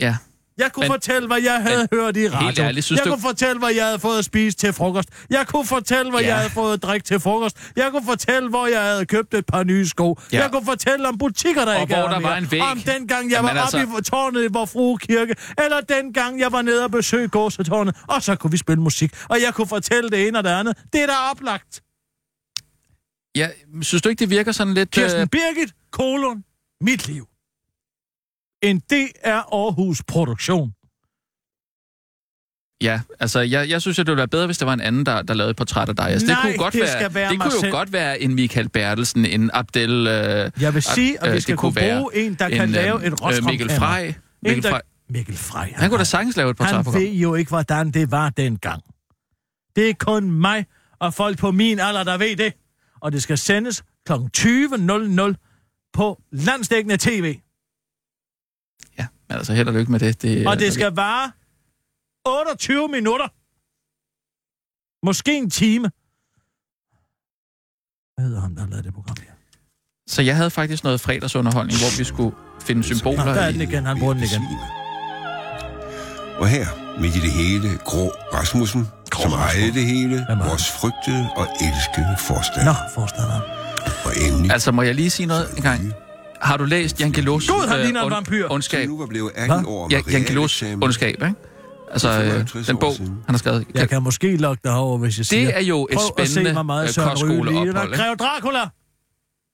Ja. 0.00 0.16
Jeg 0.58 0.72
kunne 0.72 0.82
Men- 0.84 0.92
fortælle, 0.92 1.26
hvad 1.26 1.42
jeg 1.42 1.62
havde 1.62 1.88
men 1.90 2.00
hørt 2.00 2.16
i 2.16 2.28
radio. 2.28 2.62
ærligt, 2.64 2.84
synes 2.86 2.98
jeg 2.98 3.06
du- 3.06 3.10
kunne 3.10 3.22
fortælle, 3.22 3.58
hvad 3.58 3.68
jeg 3.74 3.84
havde 3.84 3.98
fået 3.98 4.18
at 4.18 4.24
spise 4.24 4.56
til 4.56 4.72
frokost. 4.72 5.08
Jeg 5.30 5.46
kunne 5.46 5.66
fortælle, 5.66 6.10
hvad 6.10 6.20
Ja. 6.20 6.26
jeg 6.26 6.36
havde 6.36 6.50
fået 6.50 6.72
at 6.72 6.82
drikke 6.82 7.04
til 7.04 7.20
frokost. 7.20 7.56
Jeg 7.76 7.90
kunne 7.90 8.04
fortælle, 8.04 8.48
hvor 8.48 8.66
jeg 8.66 8.82
havde 8.82 9.06
købt 9.06 9.34
et 9.34 9.46
par 9.46 9.64
nye 9.64 9.86
sko. 9.86 10.18
Ja. 10.32 10.42
Jeg 10.42 10.50
kunne 10.50 10.64
fortælle 10.64 11.08
om 11.08 11.18
butikker, 11.18 11.64
der 11.64 11.74
Og 11.74 11.80
ikke 11.80 11.94
hvor 11.94 12.02
er 12.04 12.08
der 12.10 12.18
mere. 12.18 12.30
var 12.30 12.36
en 12.38 12.50
væg. 12.50 12.60
Om 12.62 12.78
dengang, 12.80 13.30
jeg 13.30 13.36
Jamen 13.36 13.54
var 13.54 13.60
altså- 13.62 13.82
oppe 13.82 13.94
i 14.00 14.02
tårnet 14.02 14.44
i 14.44 14.48
vor 14.50 14.64
frue 14.64 14.98
kirke. 14.98 15.34
Eller 15.64 15.80
dengang, 15.80 16.40
jeg 16.40 16.52
var 16.52 16.62
nede 16.62 16.84
og 16.84 16.90
besøgte 16.90 17.28
gåsetårnet. 17.28 17.96
Og 18.08 18.22
så 18.22 18.36
kunne 18.36 18.50
vi 18.50 18.56
spille 18.56 18.82
musik. 18.82 19.12
Og 19.28 19.40
jeg 19.42 19.54
kunne 19.54 19.66
fortælle 19.66 20.10
det 20.10 20.28
ene 20.28 20.38
og 20.38 20.44
det 20.44 20.50
andet. 20.50 20.76
Det 20.92 21.02
er 21.02 21.06
da 21.06 21.12
oplagt. 21.30 21.82
Ja, 23.36 23.48
synes 23.82 24.02
du 24.02 24.08
ikke, 24.08 24.20
det 24.20 24.30
virker 24.30 24.52
sådan 24.52 24.74
lidt... 24.74 24.90
Kirsten 24.90 25.20
Øh, 25.22 25.26
Birgit, 25.28 25.72
kolon, 25.92 26.44
mit 26.80 27.08
liv. 27.08 27.26
En 28.64 28.78
DR 28.80 29.28
Aarhus 29.28 30.02
produktion. 30.08 30.72
ja, 32.82 33.00
altså, 33.20 33.40
jeg, 33.40 33.68
jeg 33.70 33.80
synes, 33.82 33.98
at 33.98 34.06
det 34.06 34.10
ville 34.10 34.18
være 34.18 34.28
bedre, 34.28 34.46
hvis 34.46 34.58
der 34.58 34.64
var 34.66 34.72
en 34.74 34.80
anden, 34.80 35.06
der, 35.06 35.22
der 35.22 35.34
lavede 35.34 35.50
et 35.50 35.56
portræt 35.56 35.88
af 35.88 35.96
dig. 35.96 36.06
Altså, 36.08 36.26
Nej, 36.26 36.34
det 36.34 36.42
kunne, 36.42 36.58
godt 36.64 36.72
det 36.74 36.82
være, 36.82 37.14
være 37.14 37.30
det 37.30 37.40
kunne 37.40 37.52
jo 37.54 37.60
selv. 37.60 37.72
godt 37.72 37.92
være 37.92 38.20
en 38.20 38.34
Michael 38.34 38.68
Bertelsen, 38.68 39.26
en 39.26 39.50
Abdel... 39.54 40.06
Øh, 40.06 40.50
Jeg 40.60 40.74
vil 40.74 40.82
sige, 40.82 41.22
at 41.22 41.28
øh, 41.28 41.34
vi 41.34 41.40
skal 41.40 41.56
kunne 41.56 41.74
bruge 41.74 42.16
en, 42.16 42.34
der 42.34 42.48
kan 42.48 42.62
en, 42.62 42.70
lave 42.70 43.00
øh, 43.00 43.06
et 43.06 43.38
øh, 43.38 43.44
Mikkel 43.46 43.70
Frey. 43.70 44.12
Mikkel 44.42 44.62
der... 44.62 44.70
Frey. 44.70 44.80
Mikkel 45.08 45.36
Frey. 45.36 45.68
Han 45.74 45.90
kunne 45.90 45.98
da 45.98 46.04
sagtens 46.04 46.36
lave 46.36 46.50
et 46.50 46.56
Han 46.60 46.66
portrætprogram. 46.66 47.00
ved 47.02 47.08
jo 47.12 47.34
ikke, 47.34 47.48
hvordan 47.48 47.90
det 47.90 48.10
var 48.10 48.30
dengang. 48.30 48.82
Det 49.76 49.90
er 49.90 49.94
kun 49.98 50.30
mig 50.30 50.66
og 51.00 51.14
folk 51.14 51.38
på 51.38 51.50
min 51.50 51.78
alder, 51.80 52.04
der 52.04 52.18
ved 52.18 52.36
det. 52.36 52.52
Og 53.00 53.12
det 53.12 53.22
skal 53.22 53.38
sendes 53.38 53.84
kl. 54.06 54.12
20.00 54.12 55.34
på 55.92 56.22
landsdækkende 56.32 56.96
tv. 57.00 57.36
Altså 59.36 59.52
held 59.52 59.68
og 59.68 59.74
lykke 59.74 59.92
med 59.92 60.00
det. 60.00 60.22
det 60.22 60.46
Og 60.46 60.58
det 60.58 60.72
skal 60.72 60.92
vare 60.92 61.32
28 62.26 62.88
minutter. 62.88 63.28
Måske 65.06 65.36
en 65.36 65.50
time. 65.50 65.90
Hvad 68.14 68.24
hedder 68.26 68.40
ham, 68.40 68.54
der 68.54 68.62
har 68.62 68.68
lavet 68.70 68.84
det 68.84 68.94
program 68.94 69.16
her? 69.20 69.32
Så 70.08 70.22
jeg 70.22 70.36
havde 70.36 70.50
faktisk 70.50 70.84
noget 70.84 71.00
fredagsunderholdning, 71.00 71.78
hvor 71.80 71.98
vi 71.98 72.04
skulle 72.04 72.36
finde 72.60 72.82
symboler 72.82 73.24
Nå, 73.24 73.30
der 73.30 73.40
er 73.40 73.48
i... 73.48 73.52
den 73.52 73.60
igen. 73.60 73.84
Han 73.84 73.98
bruger 73.98 74.14
den 74.14 74.22
igen. 74.22 74.42
Og 76.38 76.48
her, 76.48 76.66
midt 77.00 77.16
i 77.16 77.20
det 77.20 77.32
hele, 77.32 77.68
Grå 77.78 78.08
Rasmussen, 78.34 78.86
som 79.22 79.32
ejede 79.32 79.72
det 79.74 79.86
hele, 79.86 80.26
vores 80.48 80.70
frygtede 80.80 81.28
og 81.36 81.46
elskede 81.66 82.16
forstander. 82.18 82.72
Nå, 82.72 82.90
forstander. 82.94 83.40
Og 84.06 84.12
endelig, 84.26 84.50
Altså, 84.52 84.72
må 84.72 84.82
jeg 84.82 84.94
lige 84.94 85.10
sige 85.10 85.26
noget 85.26 85.56
en 85.56 85.62
gang? 85.62 85.92
Har 86.44 86.56
du 86.56 86.64
læst 86.64 87.00
Jan 87.00 87.12
Gelos 87.12 87.48
Gud, 87.48 87.68
han 87.68 87.80
ligner 87.80 88.02
en 88.02 88.10
vampyr. 88.10 88.48
ondskab? 88.50 88.88
nu 88.88 88.98
var 88.98 89.06
blevet 89.06 89.32
18 89.34 89.50
Hvad? 89.56 89.64
år 89.66 89.88
Ja, 89.90 90.00
Jan 90.12 90.22
Gelos 90.22 90.62
ondskab, 90.62 91.14
ikke? 91.22 91.34
Altså, 91.90 92.08
Det 92.08 92.16
er 92.18 92.24
øh, 92.24 92.30
55 92.32 92.66
den 92.66 92.76
bog, 92.78 92.96
han 92.98 93.16
har 93.28 93.36
skrevet. 93.36 93.66
Jeg 93.74 93.88
kan 93.88 94.02
måske 94.02 94.36
lokke 94.36 94.60
dig 94.64 94.72
over, 94.74 94.98
hvis 94.98 95.18
jeg 95.18 95.26
siger... 95.26 95.46
Det 95.46 95.56
er 95.56 95.60
jo 95.60 95.88
et 95.90 95.96
Prøv 95.96 96.10
at 96.18 96.28
se, 96.28 96.34
spændende 96.34 96.60
øh, 96.60 96.94
kostskoleophold, 97.08 97.92
ikke? 97.92 98.02
Grev 98.02 98.16
Dracula! 98.16 98.68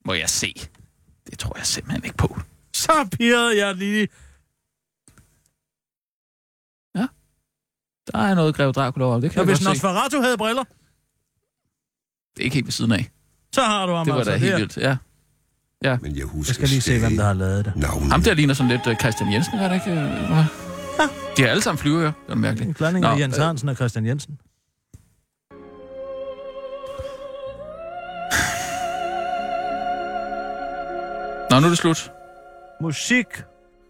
Må 0.05 0.13
jeg 0.13 0.29
se? 0.29 0.53
Det 1.29 1.39
tror 1.39 1.57
jeg 1.57 1.65
simpelthen 1.65 2.03
ikke 2.05 2.17
på. 2.17 2.39
Så 2.73 3.07
pirrede 3.17 3.65
jeg 3.65 3.75
lige. 3.75 4.07
Der 8.13 8.19
er 8.19 8.35
noget 8.35 8.55
Grev 8.55 8.73
Dracula 8.73 9.05
over, 9.05 9.19
det 9.19 9.31
kan 9.31 9.41
Og 9.41 9.47
jeg 9.47 9.55
hvis. 9.55 9.67
Nosferatu 9.67 10.21
havde 10.21 10.37
briller, 10.37 10.63
Det 12.35 12.39
er 12.39 12.43
ikke 12.43 12.53
helt 12.53 12.65
ved 12.67 12.71
siden 12.71 12.91
af. 12.91 13.09
så 13.53 13.61
har 13.61 13.85
du 13.85 13.93
ham 13.93 14.05
Det 14.05 14.11
var 14.13 14.19
altså 14.19 14.31
da 14.31 14.37
helt 14.37 14.51
her. 14.51 14.57
vildt, 14.57 14.77
ja. 14.77 14.97
Men 15.83 16.17
jeg 16.17 16.25
husker 16.25 16.49
Jeg 16.49 16.55
skal 16.55 16.67
lige 16.67 16.81
se, 16.81 16.99
hvem 16.99 17.15
der 17.17 17.23
har 17.23 17.33
lavet 17.33 17.65
det. 17.65 17.73
Navnet. 17.75 18.11
Ham 18.11 18.21
der 18.21 18.33
ligner 18.33 18.53
sådan 18.53 18.69
lidt 18.69 18.87
øh, 18.87 18.95
Christian 18.95 19.33
Jensen, 19.33 19.53
er 19.59 19.67
det 19.67 19.75
ikke? 19.75 20.01
hva? 20.01 20.45
De 21.37 21.43
er 21.43 21.47
alle 21.49 21.61
sammen 21.63 21.77
flyver, 21.79 22.01
Det 22.01 22.13
er 22.29 22.35
mærkeligt. 22.35 22.67
En 22.67 22.73
blanding 22.73 23.05
af 23.05 23.19
Jens 23.19 23.37
øh, 23.37 23.43
Hansen 23.45 23.69
og 23.69 23.75
Christian 23.75 24.05
Jensen. 24.05 24.37
Nå, 31.51 31.59
nu 31.59 31.65
er 31.65 31.69
det 31.69 31.77
slut. 31.77 32.11
Musik. 32.81 33.25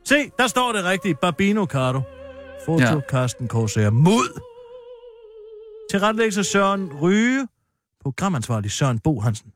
Se, 0.05 0.15
der 0.37 0.47
står 0.47 0.71
det 0.71 0.83
rigtigt. 0.83 1.19
Barbino 1.19 1.65
Cardo. 1.65 2.01
Foto 2.65 2.83
Ja. 2.83 2.93
ja. 2.93 2.99
Carsten 3.09 3.47
Korsager. 3.47 3.89
Mod. 3.89 4.41
Til 5.91 5.99
retlæggelser 5.99 6.41
Søren 6.43 6.93
Ryge. 7.01 7.47
Programansvarlig 8.03 8.71
Søren 8.71 8.99
Bo 8.99 9.19
Hansen. 9.19 9.51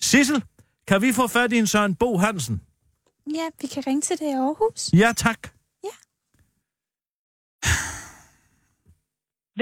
Sissel, 0.00 0.42
kan 0.88 1.02
vi 1.02 1.12
få 1.12 1.26
fat 1.26 1.52
i 1.52 1.58
en 1.58 1.66
Søren 1.66 1.94
Bo 1.94 2.18
Hansen? 2.18 2.60
Ja, 3.34 3.46
vi 3.60 3.66
kan 3.66 3.82
ringe 3.86 4.00
til 4.00 4.18
det 4.18 4.24
i 4.26 4.32
Aarhus. 4.32 4.90
Ja, 4.92 5.12
tak. 5.16 5.38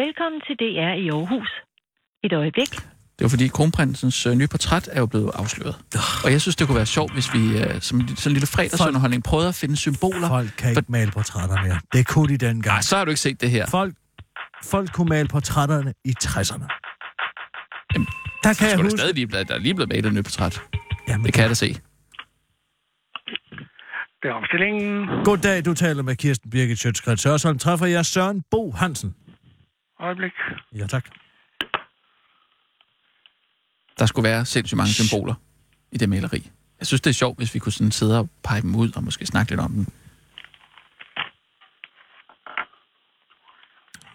Velkommen 0.03 0.41
til 0.47 0.55
DR 0.57 0.93
i 1.05 1.09
Aarhus. 1.09 1.51
Et 2.25 2.33
øjeblik. 2.33 2.71
Det 3.19 3.23
var 3.25 3.29
fordi 3.29 3.49
kronprinsens 3.49 4.27
øh, 4.27 4.35
nye 4.35 4.47
portræt 4.47 4.89
er 4.93 5.01
jo 5.01 5.07
blevet 5.07 5.31
afsløret. 5.35 5.77
Og 6.25 6.33
jeg 6.33 6.41
synes, 6.41 6.57
det 6.57 6.67
kunne 6.67 6.77
være 6.77 6.87
sjovt, 6.87 7.13
hvis 7.13 7.35
vi 7.35 7.59
øh, 7.59 7.81
som 7.81 8.01
en- 8.01 8.17
sådan 8.17 8.31
en 8.31 8.33
lille 8.35 8.47
fredagsunderholdning 8.47 9.25
prøvede 9.25 9.49
at 9.49 9.55
finde 9.55 9.77
symboler. 9.77 10.29
Folk 10.29 10.51
kan 10.59 10.71
ikke 10.71 10.83
male 10.89 11.11
portrætter 11.11 11.63
mere. 11.63 11.81
Det 11.93 12.07
kunne 12.07 12.29
de 12.29 12.37
dengang. 12.47 12.75
Nej, 12.75 12.83
så 12.83 12.97
har 12.97 13.05
du 13.05 13.11
ikke 13.11 13.21
set 13.21 13.41
det 13.41 13.51
her. 13.51 13.67
Folk 13.67 13.95
folk 14.65 14.93
kunne 14.93 15.09
male 15.09 15.29
portrætterne 15.29 15.95
i 16.05 16.15
60'erne. 16.25 16.67
Jamen, 17.95 18.07
der 18.43 18.55
kan 18.55 18.69
jeg 18.69 18.77
huske... 18.77 18.99
stadig 18.99 19.15
lige 19.15 19.27
blevet, 19.27 19.49
der 19.49 19.55
er 19.55 19.59
lige 19.59 19.75
blevet 19.75 19.89
malet 19.89 20.07
et 20.07 20.13
nyt 20.15 20.25
portræt. 20.25 20.63
Jamen, 21.09 21.27
det 21.27 21.35
kan 21.35 21.43
jeg 21.43 21.51
da 21.51 21.55
se. 21.55 21.69
Det 24.23 24.29
er 24.31 24.33
omstillingen. 24.33 25.09
Goddag, 25.25 25.65
du 25.65 25.75
taler 25.75 26.03
med 26.03 26.17
Kirsten 26.17 26.51
Birgit 26.51 26.79
Sjøtskrets 26.79 27.25
Hørsholm. 27.25 27.59
Træffer 27.59 27.87
jeg 27.87 28.07
Søren 28.07 28.43
Bo 28.51 28.71
Hansen. 28.71 29.15
Øjeblik. 30.01 30.33
Ja, 30.75 30.87
tak. 30.87 31.09
Der 33.99 34.07
skulle 34.07 34.29
være 34.29 34.45
sindssygt 34.45 34.77
mange 34.77 34.93
symboler 34.93 35.35
i 35.93 35.97
det 35.97 36.09
maleri. 36.09 36.51
Jeg 36.79 36.87
synes, 36.87 37.01
det 37.01 37.11
er 37.11 37.15
sjovt, 37.15 37.39
hvis 37.39 37.55
vi 37.55 37.59
kunne 37.59 37.73
sådan 37.73 37.91
sidde 37.93 38.19
og 38.19 38.29
pege 38.45 38.63
dem 38.63 38.75
ud 38.75 38.97
og 38.97 39.05
måske 39.05 39.27
snakke 39.27 39.53
lidt 39.53 39.61
om 39.61 39.73
dem. 39.73 39.87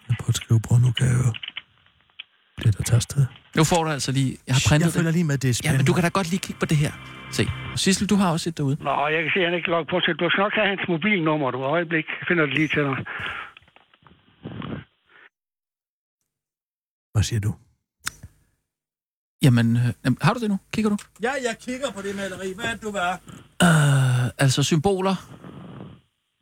Jeg 0.08 0.16
prøver 0.20 0.30
at 0.30 0.36
skrive 0.36 0.62
på, 0.70 0.78
nu 0.78 0.92
kan 0.92 1.08
jeg 1.08 1.16
høre. 1.16 1.34
Det 2.64 2.78
der 2.78 2.84
tastet. 2.84 3.28
Nu 3.58 3.64
får 3.64 3.84
du 3.84 3.90
altså 3.90 4.12
lige... 4.12 4.38
Jeg 4.48 4.56
har 4.56 4.64
printet 4.70 4.86
Jeg 4.88 4.94
følger 4.94 5.08
det. 5.12 5.14
lige 5.18 5.28
med, 5.32 5.38
det 5.38 5.48
er 5.48 5.50
Ja, 5.50 5.54
spændende. 5.54 5.78
men 5.82 5.86
du 5.90 5.94
kan 5.94 6.04
da 6.04 6.10
godt 6.20 6.30
lige 6.34 6.40
kigge 6.48 6.60
på 6.60 6.66
det 6.66 6.78
her. 6.78 6.92
Se. 7.38 7.44
Sissel, 7.76 8.10
du 8.10 8.16
har 8.16 8.32
også 8.32 8.44
set 8.44 8.58
derude. 8.58 8.78
Nå, 8.84 9.08
jeg 9.16 9.22
kan 9.24 9.32
se, 9.36 9.40
at 9.40 9.46
han 9.50 9.56
ikke 9.60 9.70
logget 9.70 9.90
på 9.94 10.00
til. 10.00 10.14
Du 10.22 10.30
skal 10.30 10.42
nok 10.42 10.54
have 10.60 10.68
hans 10.74 10.84
mobilnummer, 10.94 11.52
du. 11.52 11.60
Øjeblik. 11.64 12.06
Jeg 12.20 12.26
finder 12.28 12.46
det 12.46 12.54
lige 12.54 12.68
til 12.68 12.82
dig. 12.90 12.96
Hvad 17.14 17.24
siger 17.24 17.40
du? 17.48 17.52
Jamen, 19.46 19.68
øh, 19.76 19.88
jamen, 20.06 20.18
har 20.22 20.34
du 20.34 20.40
det 20.40 20.50
nu? 20.50 20.58
Kigger 20.74 20.90
du? 20.90 20.98
Ja, 21.22 21.32
jeg 21.48 21.56
kigger 21.66 21.92
på 21.96 22.02
det 22.02 22.16
maleri. 22.16 22.50
Hvad 22.56 22.66
er 22.66 22.74
det, 22.78 22.82
du 22.88 22.92
var? 22.92 23.14
Uh, 23.68 24.26
altså 24.44 24.64
symboler. 24.64 25.16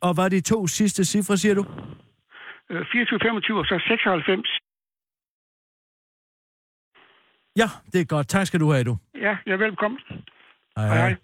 Og 0.02 0.14
hvad 0.14 0.24
er 0.24 0.28
de 0.28 0.40
to 0.40 0.66
sidste 0.66 1.04
cifre, 1.04 1.36
siger 1.36 1.54
du? 1.54 1.64
Øh, 2.70 2.82
24, 2.92 3.18
25 3.22 3.58
og 3.58 3.64
så 3.66 3.76
96. 3.88 4.48
Ja, 7.60 7.68
det 7.92 8.00
er 8.00 8.04
godt. 8.04 8.28
Tak 8.28 8.46
skal 8.46 8.60
du 8.60 8.72
have, 8.72 8.84
du. 8.84 8.96
Ja, 9.14 9.34
ja, 9.46 9.54
velkommen. 9.56 9.98
Hej, 10.76 10.86
Hej, 10.86 10.96
hej. 10.96 11.16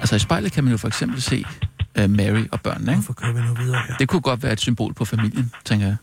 Altså 0.00 0.16
i 0.16 0.18
spejlet 0.18 0.52
kan 0.52 0.64
man 0.64 0.70
jo 0.70 0.76
for 0.78 0.88
eksempel 0.88 1.22
se 1.22 1.44
uh, 1.98 2.10
Mary 2.10 2.44
og 2.52 2.60
børnene, 2.62 2.90
ikke? 2.92 3.02
Hvorfor 3.02 3.12
kører 3.12 3.32
vi 3.32 3.40
nu 3.48 3.54
videre 3.54 3.82
her? 3.88 3.96
Det 3.96 4.08
kunne 4.08 4.20
godt 4.22 4.42
være 4.42 4.52
et 4.52 4.60
symbol 4.60 4.94
på 4.94 5.04
familien, 5.04 5.52
tænker 5.64 5.86
jeg. 5.86 5.96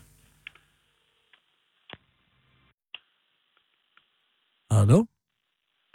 Hallo? 4.70 5.04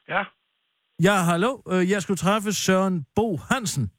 Ja, 0.08 0.24
Ja, 1.04 1.16
hallo. 1.24 1.58
Øh, 1.72 1.90
Jeg 1.90 2.02
skulle 2.02 2.18
træffe 2.18 2.54
Søren 2.54 3.06
Bo 3.16 3.38
Hansen. 3.38 3.92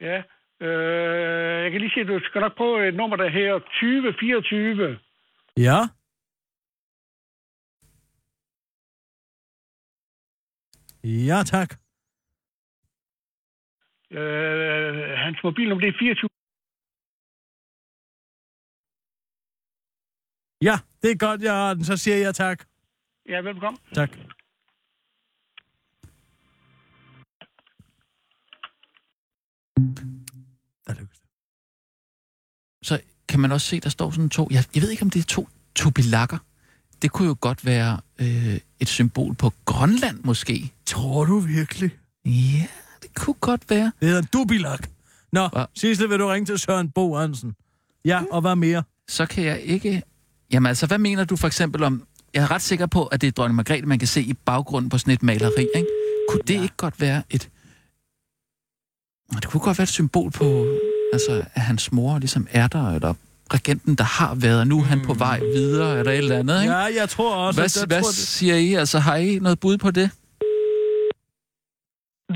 ja. 0.00 0.22
Øh, 0.60 1.62
jeg 1.62 1.70
kan 1.72 1.80
lige 1.80 1.90
sige, 1.90 2.00
at 2.00 2.08
du 2.08 2.20
skal 2.24 2.40
nok 2.40 2.56
prøve 2.56 2.88
et 2.88 2.94
nummer, 2.94 3.16
der 3.16 3.28
her 3.28 3.58
2024. 3.58 4.98
Ja? 5.56 5.78
Ja, 11.04 11.42
tak. 11.46 11.70
Øh, 14.10 15.18
hans 15.24 15.38
mobilnummer, 15.44 15.80
det 15.80 15.88
er 15.88 15.98
24. 15.98 16.28
Ja, 20.62 20.76
det 21.02 21.10
er 21.10 21.18
godt, 21.26 21.42
jeg 21.42 21.52
har 21.52 21.74
den. 21.74 21.84
Så 21.84 21.96
siger 21.96 22.16
jeg 22.16 22.34
tak. 22.34 22.64
Ja, 23.28 23.40
velkommen. 23.40 23.80
Tak. 23.94 24.10
Kan 33.36 33.40
man 33.40 33.52
også 33.52 33.66
se, 33.66 33.80
der 33.80 33.88
står 33.88 34.10
sådan 34.10 34.28
to... 34.28 34.48
Jeg, 34.50 34.64
jeg 34.74 34.82
ved 34.82 34.90
ikke, 34.90 35.02
om 35.02 35.10
det 35.10 35.20
er 35.20 35.24
to 35.24 35.48
tubilakker. 35.74 36.38
Det 37.02 37.12
kunne 37.12 37.28
jo 37.28 37.36
godt 37.40 37.66
være 37.66 38.00
øh, 38.18 38.60
et 38.80 38.88
symbol 38.88 39.34
på 39.34 39.52
Grønland, 39.64 40.20
måske. 40.24 40.72
Tror 40.86 41.24
du 41.24 41.38
virkelig? 41.38 41.90
Ja, 42.24 42.66
det 43.02 43.14
kunne 43.14 43.34
godt 43.34 43.70
være. 43.70 43.92
Det 44.00 44.08
hedder 44.08 44.22
en 44.22 44.28
dubilak. 44.32 44.88
Nå, 45.32 45.48
Hva? 45.48 45.64
Sissel, 45.74 46.10
vil 46.10 46.18
du 46.18 46.26
ringe 46.26 46.46
til 46.46 46.58
Søren 46.58 46.90
Bo 46.90 47.14
Hansen? 47.14 47.54
Ja, 48.04 48.22
og 48.30 48.40
hvad 48.40 48.56
mere? 48.56 48.82
Så 49.08 49.26
kan 49.26 49.44
jeg 49.44 49.60
ikke... 49.60 50.02
Jamen 50.52 50.66
altså, 50.66 50.86
hvad 50.86 50.98
mener 50.98 51.24
du 51.24 51.36
for 51.36 51.46
eksempel 51.46 51.82
om... 51.82 52.02
Jeg 52.34 52.42
er 52.42 52.50
ret 52.50 52.62
sikker 52.62 52.86
på, 52.86 53.06
at 53.06 53.20
det 53.20 53.26
er 53.26 53.32
dronning 53.32 53.56
Margrethe, 53.56 53.86
man 53.86 53.98
kan 53.98 54.08
se 54.08 54.22
i 54.22 54.34
baggrunden 54.34 54.88
på 54.88 54.98
sådan 54.98 55.14
et 55.14 55.22
maleri, 55.22 55.66
ikke? 55.74 55.88
Kunne 56.28 56.42
det 56.46 56.54
ja. 56.54 56.62
ikke 56.62 56.76
godt 56.76 57.00
være 57.00 57.22
et... 57.30 57.50
Det 59.32 59.44
kunne 59.44 59.60
godt 59.60 59.78
være 59.78 59.82
et 59.82 59.88
symbol 59.88 60.30
på, 60.30 60.66
altså, 61.12 61.44
at 61.54 61.62
hans 61.62 61.92
mor 61.92 62.18
ligesom 62.18 62.46
er 62.50 62.66
der, 62.66 62.90
eller 62.90 63.14
regenten, 63.54 63.94
der 63.94 64.04
har 64.04 64.34
været, 64.34 64.60
og 64.60 64.66
nu 64.66 64.78
er 64.78 64.84
han 64.84 65.00
på 65.06 65.14
vej 65.14 65.38
videre, 65.40 65.98
eller 65.98 66.12
et 66.12 66.18
eller 66.18 66.38
andet, 66.38 66.62
ikke? 66.62 66.74
Ja, 66.74 66.86
jeg 67.00 67.08
tror 67.08 67.36
også, 67.36 67.60
Hvad, 67.60 67.70
jeg 67.80 67.86
hvad 67.86 68.02
tror, 68.02 68.08
det... 68.08 68.16
siger 68.16 68.56
I? 68.56 68.74
Altså, 68.74 68.98
har 68.98 69.16
I 69.16 69.38
noget 69.38 69.60
bud 69.60 69.78
på 69.78 69.90
det? 69.90 70.10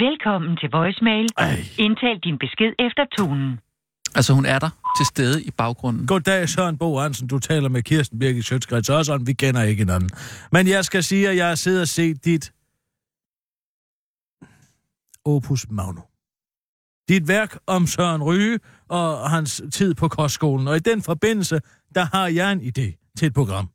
Velkommen 0.07 0.57
til 0.57 0.69
voicemail. 0.73 1.27
Ej. 1.37 1.65
Indtal 1.79 2.19
din 2.25 2.39
besked 2.39 2.73
efter 2.79 3.05
tonen. 3.19 3.59
Altså, 4.15 4.33
hun 4.33 4.47
er 4.47 4.59
der 4.59 4.71
til 4.99 5.07
stede 5.07 5.43
i 5.43 5.51
baggrunden. 5.51 6.07
Goddag, 6.07 6.49
Søren 6.49 6.79
Bo 6.79 6.99
Hansen. 6.99 7.29
Du 7.29 7.39
taler 7.39 7.69
med 7.69 7.83
Kirsten 7.83 8.19
Birgit 8.19 8.45
Sjøtskrets 8.45 8.89
Hørsholm. 8.89 9.27
Vi 9.27 9.33
kender 9.33 9.63
ikke 9.63 9.81
hinanden. 9.81 10.11
Men 10.53 10.69
jeg 10.69 10.85
skal 10.85 11.03
sige, 11.05 11.29
at 11.29 11.37
jeg 11.37 11.49
har 11.49 11.55
siddet 11.55 11.81
og 11.81 11.89
set 11.89 12.25
dit 12.25 12.53
opus 15.25 15.67
magnum. 15.71 16.05
Dit 17.09 17.29
værk 17.29 17.59
om 17.67 17.87
Søren 17.87 18.23
Ryge 18.23 18.59
og 18.91 19.31
hans 19.31 19.63
tid 19.73 19.95
på 19.95 20.09
kostskolen. 20.09 20.69
Og 20.69 20.77
i 20.77 20.79
den 20.79 21.03
forbindelse, 21.03 21.61
der 21.95 22.07
har 22.17 22.29
jeg 22.29 22.53
en 22.53 22.61
idé 22.61 23.13
til 23.19 23.27
et 23.27 23.35
program. 23.35 23.69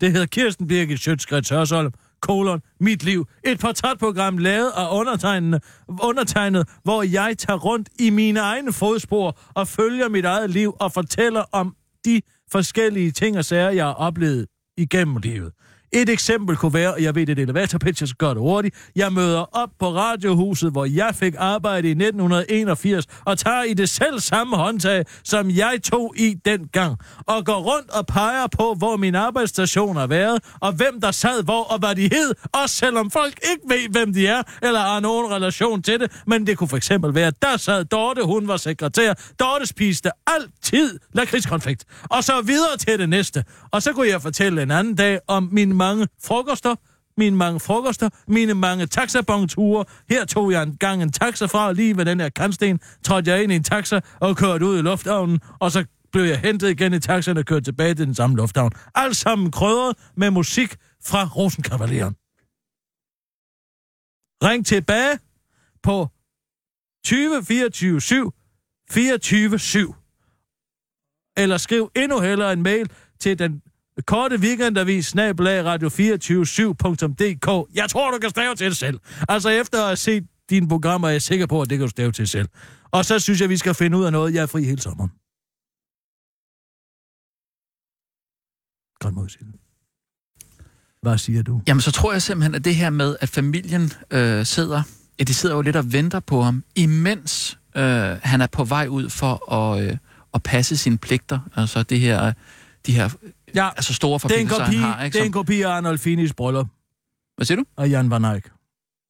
Det 0.00 0.12
hedder 0.12 0.26
Kirsten 0.26 0.68
Birgit 0.68 1.00
Sjøtskrets 1.00 1.48
Hørsholm, 1.48 1.92
kolon, 2.20 2.62
mit 2.80 3.04
liv. 3.04 3.26
Et 3.44 3.60
portrætprogram 3.60 4.38
lavet 4.38 4.70
af 4.76 4.98
undertegnede, 4.98 5.60
undertegnet, 6.02 6.68
hvor 6.84 7.02
jeg 7.02 7.38
tager 7.38 7.58
rundt 7.58 7.88
i 7.98 8.10
mine 8.10 8.40
egne 8.40 8.72
fodspor 8.72 9.38
og 9.54 9.68
følger 9.68 10.08
mit 10.08 10.24
eget 10.24 10.50
liv 10.50 10.76
og 10.80 10.92
fortæller 10.92 11.44
om 11.52 11.76
de 12.04 12.22
forskellige 12.52 13.10
ting 13.10 13.38
og 13.38 13.44
sager, 13.44 13.70
jeg 13.70 13.84
har 13.84 13.92
oplevet 13.92 14.46
igennem 14.76 15.16
livet. 15.16 15.52
Et 15.92 16.08
eksempel 16.08 16.56
kunne 16.56 16.74
være, 16.74 16.94
og 16.94 17.02
jeg 17.02 17.14
ved, 17.14 17.26
det 17.26 17.38
er 17.38 17.42
et 17.42 17.48
elevatorpitch, 17.48 18.02
jeg 18.02 18.08
skal 18.08 18.16
gøre 18.16 18.34
det 18.34 18.38
hurtigt. 18.38 18.74
Jeg 18.96 19.12
møder 19.12 19.56
op 19.56 19.68
på 19.78 19.88
radiohuset, 19.88 20.72
hvor 20.72 20.84
jeg 20.84 21.14
fik 21.14 21.34
arbejde 21.38 21.88
i 21.88 21.90
1981, 21.90 23.06
og 23.24 23.38
tager 23.38 23.62
i 23.62 23.74
det 23.74 23.88
selv 23.88 24.20
samme 24.20 24.56
håndtag, 24.56 25.04
som 25.24 25.50
jeg 25.50 25.78
tog 25.84 26.14
i 26.16 26.34
dengang, 26.44 26.96
og 27.26 27.44
går 27.44 27.60
rundt 27.60 27.90
og 27.90 28.06
peger 28.06 28.46
på, 28.46 28.74
hvor 28.78 28.96
min 28.96 29.14
arbejdsstation 29.14 29.96
har 29.96 30.06
været, 30.06 30.42
og 30.60 30.72
hvem 30.72 31.00
der 31.00 31.10
sad 31.10 31.44
hvor, 31.44 31.62
og 31.62 31.78
hvad 31.78 31.94
de 31.94 32.02
hed, 32.02 32.34
også 32.52 32.74
selvom 32.74 33.10
folk 33.10 33.40
ikke 33.50 33.62
ved, 33.68 33.88
hvem 33.90 34.14
de 34.14 34.26
er, 34.26 34.42
eller 34.62 34.80
har 34.80 35.00
nogen 35.00 35.30
relation 35.30 35.82
til 35.82 36.00
det. 36.00 36.22
Men 36.26 36.46
det 36.46 36.58
kunne 36.58 36.68
for 36.68 36.76
eksempel 36.76 37.14
være, 37.14 37.26
at 37.26 37.42
der 37.42 37.56
sad 37.56 37.84
Dorte, 37.84 38.22
hun 38.22 38.48
var 38.48 38.56
sekretær. 38.56 39.14
Dorte 39.40 39.66
spiste 39.66 40.10
altid 40.26 40.98
lakridskonfekt. 41.12 41.84
Og 42.02 42.24
så 42.24 42.40
videre 42.40 42.76
til 42.76 42.98
det 42.98 43.08
næste. 43.08 43.44
Og 43.70 43.82
så 43.82 43.92
kunne 43.92 44.08
jeg 44.08 44.22
fortælle 44.22 44.62
en 44.62 44.70
anden 44.70 44.94
dag 44.94 45.18
om 45.28 45.48
min 45.52 45.75
mange 45.76 46.08
frokoster, 46.24 46.74
mine 47.16 47.36
mange 47.36 47.60
frokoster, 47.60 48.08
mine 48.28 48.54
mange 48.54 48.86
taxabongture. 48.86 49.84
Her 50.08 50.24
tog 50.24 50.52
jeg 50.52 50.62
en 50.62 50.76
gang 50.76 51.02
en 51.02 51.12
taxa 51.12 51.46
fra, 51.46 51.72
lige 51.72 51.96
ved 51.96 52.04
den 52.04 52.20
her 52.20 52.28
kantsten, 52.28 52.80
trådte 53.04 53.30
jeg 53.30 53.42
ind 53.42 53.52
i 53.52 53.56
en 53.56 53.62
taxa 53.62 54.00
og 54.20 54.36
kørte 54.36 54.66
ud 54.66 54.78
i 54.78 54.82
lufthavnen, 54.82 55.40
og 55.60 55.72
så 55.72 55.84
blev 56.12 56.24
jeg 56.24 56.40
hentet 56.40 56.70
igen 56.70 56.94
i 56.94 57.00
taxaen 57.00 57.36
og 57.36 57.44
kørt 57.44 57.64
tilbage 57.64 57.94
til 57.94 58.06
den 58.06 58.14
samme 58.14 58.36
lufthavn. 58.36 58.72
Alt 58.94 59.16
sammen 59.16 59.50
krødret 59.50 59.96
med 60.16 60.30
musik 60.30 60.76
fra 61.04 61.24
Rosenkavaleren. 61.36 62.14
Ring 64.42 64.66
tilbage 64.66 65.18
på 65.82 66.08
20 67.04 67.44
24 67.44 68.00
7 68.00 68.32
24 68.90 69.58
7. 69.58 69.94
Eller 71.36 71.56
skriv 71.56 71.90
endnu 71.96 72.20
hellere 72.20 72.52
en 72.52 72.62
mail 72.62 72.90
til 73.20 73.38
den 73.38 73.62
korte 74.02 74.36
weekendavis 74.36 75.06
snabelag 75.06 75.74
radio247.dk. 75.74 77.74
Jeg 77.74 77.90
tror, 77.90 78.10
du 78.10 78.18
kan 78.18 78.30
stave 78.30 78.54
til 78.54 78.66
det 78.66 78.76
selv. 78.76 79.00
Altså 79.28 79.48
efter 79.48 79.78
at 79.78 79.86
have 79.86 79.96
set 79.96 80.24
dine 80.50 80.68
programmer, 80.68 81.08
er 81.08 81.12
jeg 81.12 81.22
sikker 81.22 81.46
på, 81.46 81.62
at 81.62 81.70
det 81.70 81.78
kan 81.78 81.86
du 81.86 81.90
stave 81.90 82.12
til 82.12 82.28
selv. 82.28 82.48
Og 82.90 83.04
så 83.04 83.18
synes 83.18 83.40
jeg, 83.40 83.48
vi 83.48 83.56
skal 83.56 83.74
finde 83.74 83.98
ud 83.98 84.04
af 84.04 84.12
noget. 84.12 84.34
Jeg 84.34 84.42
er 84.42 84.46
fri 84.46 84.64
hele 84.64 84.80
sommeren. 84.80 85.10
Godt 89.00 89.14
mod 89.14 89.28
Hvad 91.02 91.18
siger 91.18 91.42
du? 91.42 91.62
Jamen, 91.66 91.80
så 91.80 91.92
tror 91.92 92.12
jeg 92.12 92.22
simpelthen, 92.22 92.54
at 92.54 92.64
det 92.64 92.74
her 92.74 92.90
med, 92.90 93.16
at 93.20 93.28
familien 93.28 93.92
øh, 94.10 94.46
sidder... 94.46 94.82
Ja, 95.18 95.24
de 95.24 95.34
sidder 95.34 95.54
jo 95.54 95.62
lidt 95.62 95.76
og 95.76 95.92
venter 95.92 96.20
på 96.20 96.42
ham, 96.42 96.64
imens 96.74 97.58
øh, 97.76 98.18
han 98.22 98.40
er 98.40 98.46
på 98.46 98.64
vej 98.64 98.86
ud 98.86 99.10
for 99.10 99.52
at, 99.52 99.84
øh, 99.84 99.96
at 100.34 100.42
passe 100.42 100.76
sine 100.76 100.98
pligter. 100.98 101.40
Altså 101.56 101.82
det 101.82 102.00
her, 102.00 102.32
de 102.86 102.92
her 102.92 103.10
Ja, 103.56 103.68
altså 103.76 103.94
store 103.94 104.14
er 104.14 104.18
forpligtelser, 104.18 104.64
kopi, 104.64 104.76
han 104.76 104.84
har. 104.92 105.04
Ikke? 105.04 105.14
det 105.14 105.20
er 105.20 105.24
en 105.24 105.32
Som, 105.32 105.40
kopi 105.40 105.62
af 105.62 105.70
Arnold 105.70 105.98
Finis 105.98 106.32
bryllup. 106.32 106.66
hvad 107.36 107.46
siger 107.46 107.56
du? 107.56 107.64
Og 107.76 107.90
Jan 107.90 108.10
van 108.10 108.24
Eyck. 108.24 108.50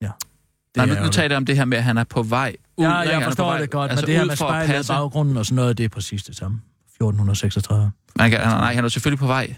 Ja. 0.02 0.06
Det 0.06 0.12
Nej, 0.76 0.86
nu, 0.86 1.04
nu 1.04 1.08
taler 1.10 1.28
jeg 1.28 1.36
om 1.36 1.46
det 1.46 1.56
her 1.56 1.64
med, 1.64 1.78
at 1.78 1.84
han 1.84 1.98
er 1.98 2.04
på 2.04 2.22
vej 2.22 2.56
ud. 2.76 2.84
Ja, 2.84 2.90
jeg 2.92 3.22
forstår 3.24 3.44
vej- 3.50 3.60
det 3.60 3.70
godt, 3.70 3.90
altså 3.90 4.02
men 4.06 4.08
det 4.10 4.18
her 4.18 4.24
med 4.26 4.36
spejlet 4.36 4.84
i 4.84 4.88
baggrunden 4.88 5.36
og 5.36 5.46
sådan 5.46 5.56
noget, 5.56 5.78
det 5.78 5.84
er 5.84 5.88
præcis 5.88 6.22
det 6.24 6.36
samme. 6.36 6.60
1436. 7.00 7.90
Man 8.18 8.30
kan, 8.30 8.40
nej, 8.40 8.74
han 8.74 8.84
er 8.84 8.88
selvfølgelig 8.88 9.18
på 9.18 9.26
vej 9.26 9.54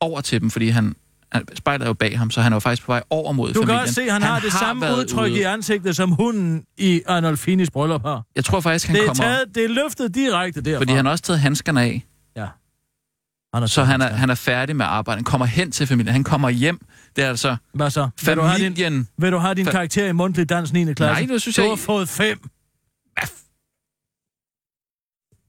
over 0.00 0.20
til 0.20 0.40
dem, 0.40 0.50
fordi 0.50 0.68
han, 0.68 0.94
han 1.32 1.44
spejlet 1.56 1.84
er 1.84 1.88
jo 1.88 1.94
bag 1.94 2.18
ham, 2.18 2.30
så 2.30 2.40
han 2.40 2.52
er 2.52 2.56
jo 2.56 2.60
faktisk 2.60 2.86
på 2.86 2.92
vej 2.92 3.02
over 3.10 3.32
mod 3.32 3.48
Du 3.48 3.54
familien. 3.54 3.68
kan 3.76 3.80
også 3.82 3.94
se, 3.94 4.02
han, 4.10 4.22
han 4.22 4.30
har 4.32 4.40
det 4.40 4.52
samme 4.52 4.82
været 4.82 4.98
udtryk 4.98 5.30
ude. 5.32 5.38
i 5.40 5.42
ansigtet, 5.42 5.96
som 5.96 6.10
hunden 6.12 6.64
i 6.78 7.02
Arnolfinis 7.06 7.70
bryllup 7.70 8.02
har. 8.02 8.22
Jeg 8.36 8.44
tror 8.44 8.60
faktisk, 8.60 8.86
han 8.86 8.96
det 8.96 9.02
er, 9.02 9.06
kommer... 9.06 9.22
taget, 9.24 9.44
det 9.54 9.64
er 9.64 9.68
løftet 9.68 10.14
direkte 10.14 10.60
derfra. 10.60 10.78
Fordi 10.80 10.92
han 10.92 11.04
har 11.04 11.12
også 11.12 11.24
taget 11.24 11.40
handskerne 11.40 11.82
af. 11.82 12.04
Han 13.56 13.62
er 13.62 13.66
så 13.66 13.84
han 13.84 14.00
er, 14.00 14.08
han 14.08 14.30
er 14.30 14.34
færdig 14.34 14.76
med 14.76 14.86
arbejde. 14.86 15.18
Han 15.18 15.24
kommer 15.24 15.46
hen 15.46 15.70
til 15.70 15.86
familien. 15.86 16.12
Han 16.12 16.24
kommer 16.24 16.50
hjem. 16.50 16.78
Det 17.16 17.24
er 17.24 17.28
altså 17.28 17.56
Hvad 17.74 17.90
så? 17.90 18.08
Vil 18.24 18.36
du 18.36 18.42
have 18.42 18.74
din, 18.74 19.08
vil 19.18 19.32
du 19.32 19.38
have 19.38 19.54
din 19.54 19.66
karakter 19.66 20.06
i 20.06 20.12
mundtlig 20.12 20.48
dans 20.48 20.72
9. 20.72 20.84
klasse? 20.94 21.26
Nej, 21.26 21.32
det 21.32 21.42
synes 21.42 21.56
du 21.56 21.62
jeg 21.62 21.68
har 21.68 21.74
ikke. 21.74 21.82
fået 21.84 22.08
fem. 22.08 22.38
Hvad 23.14 23.28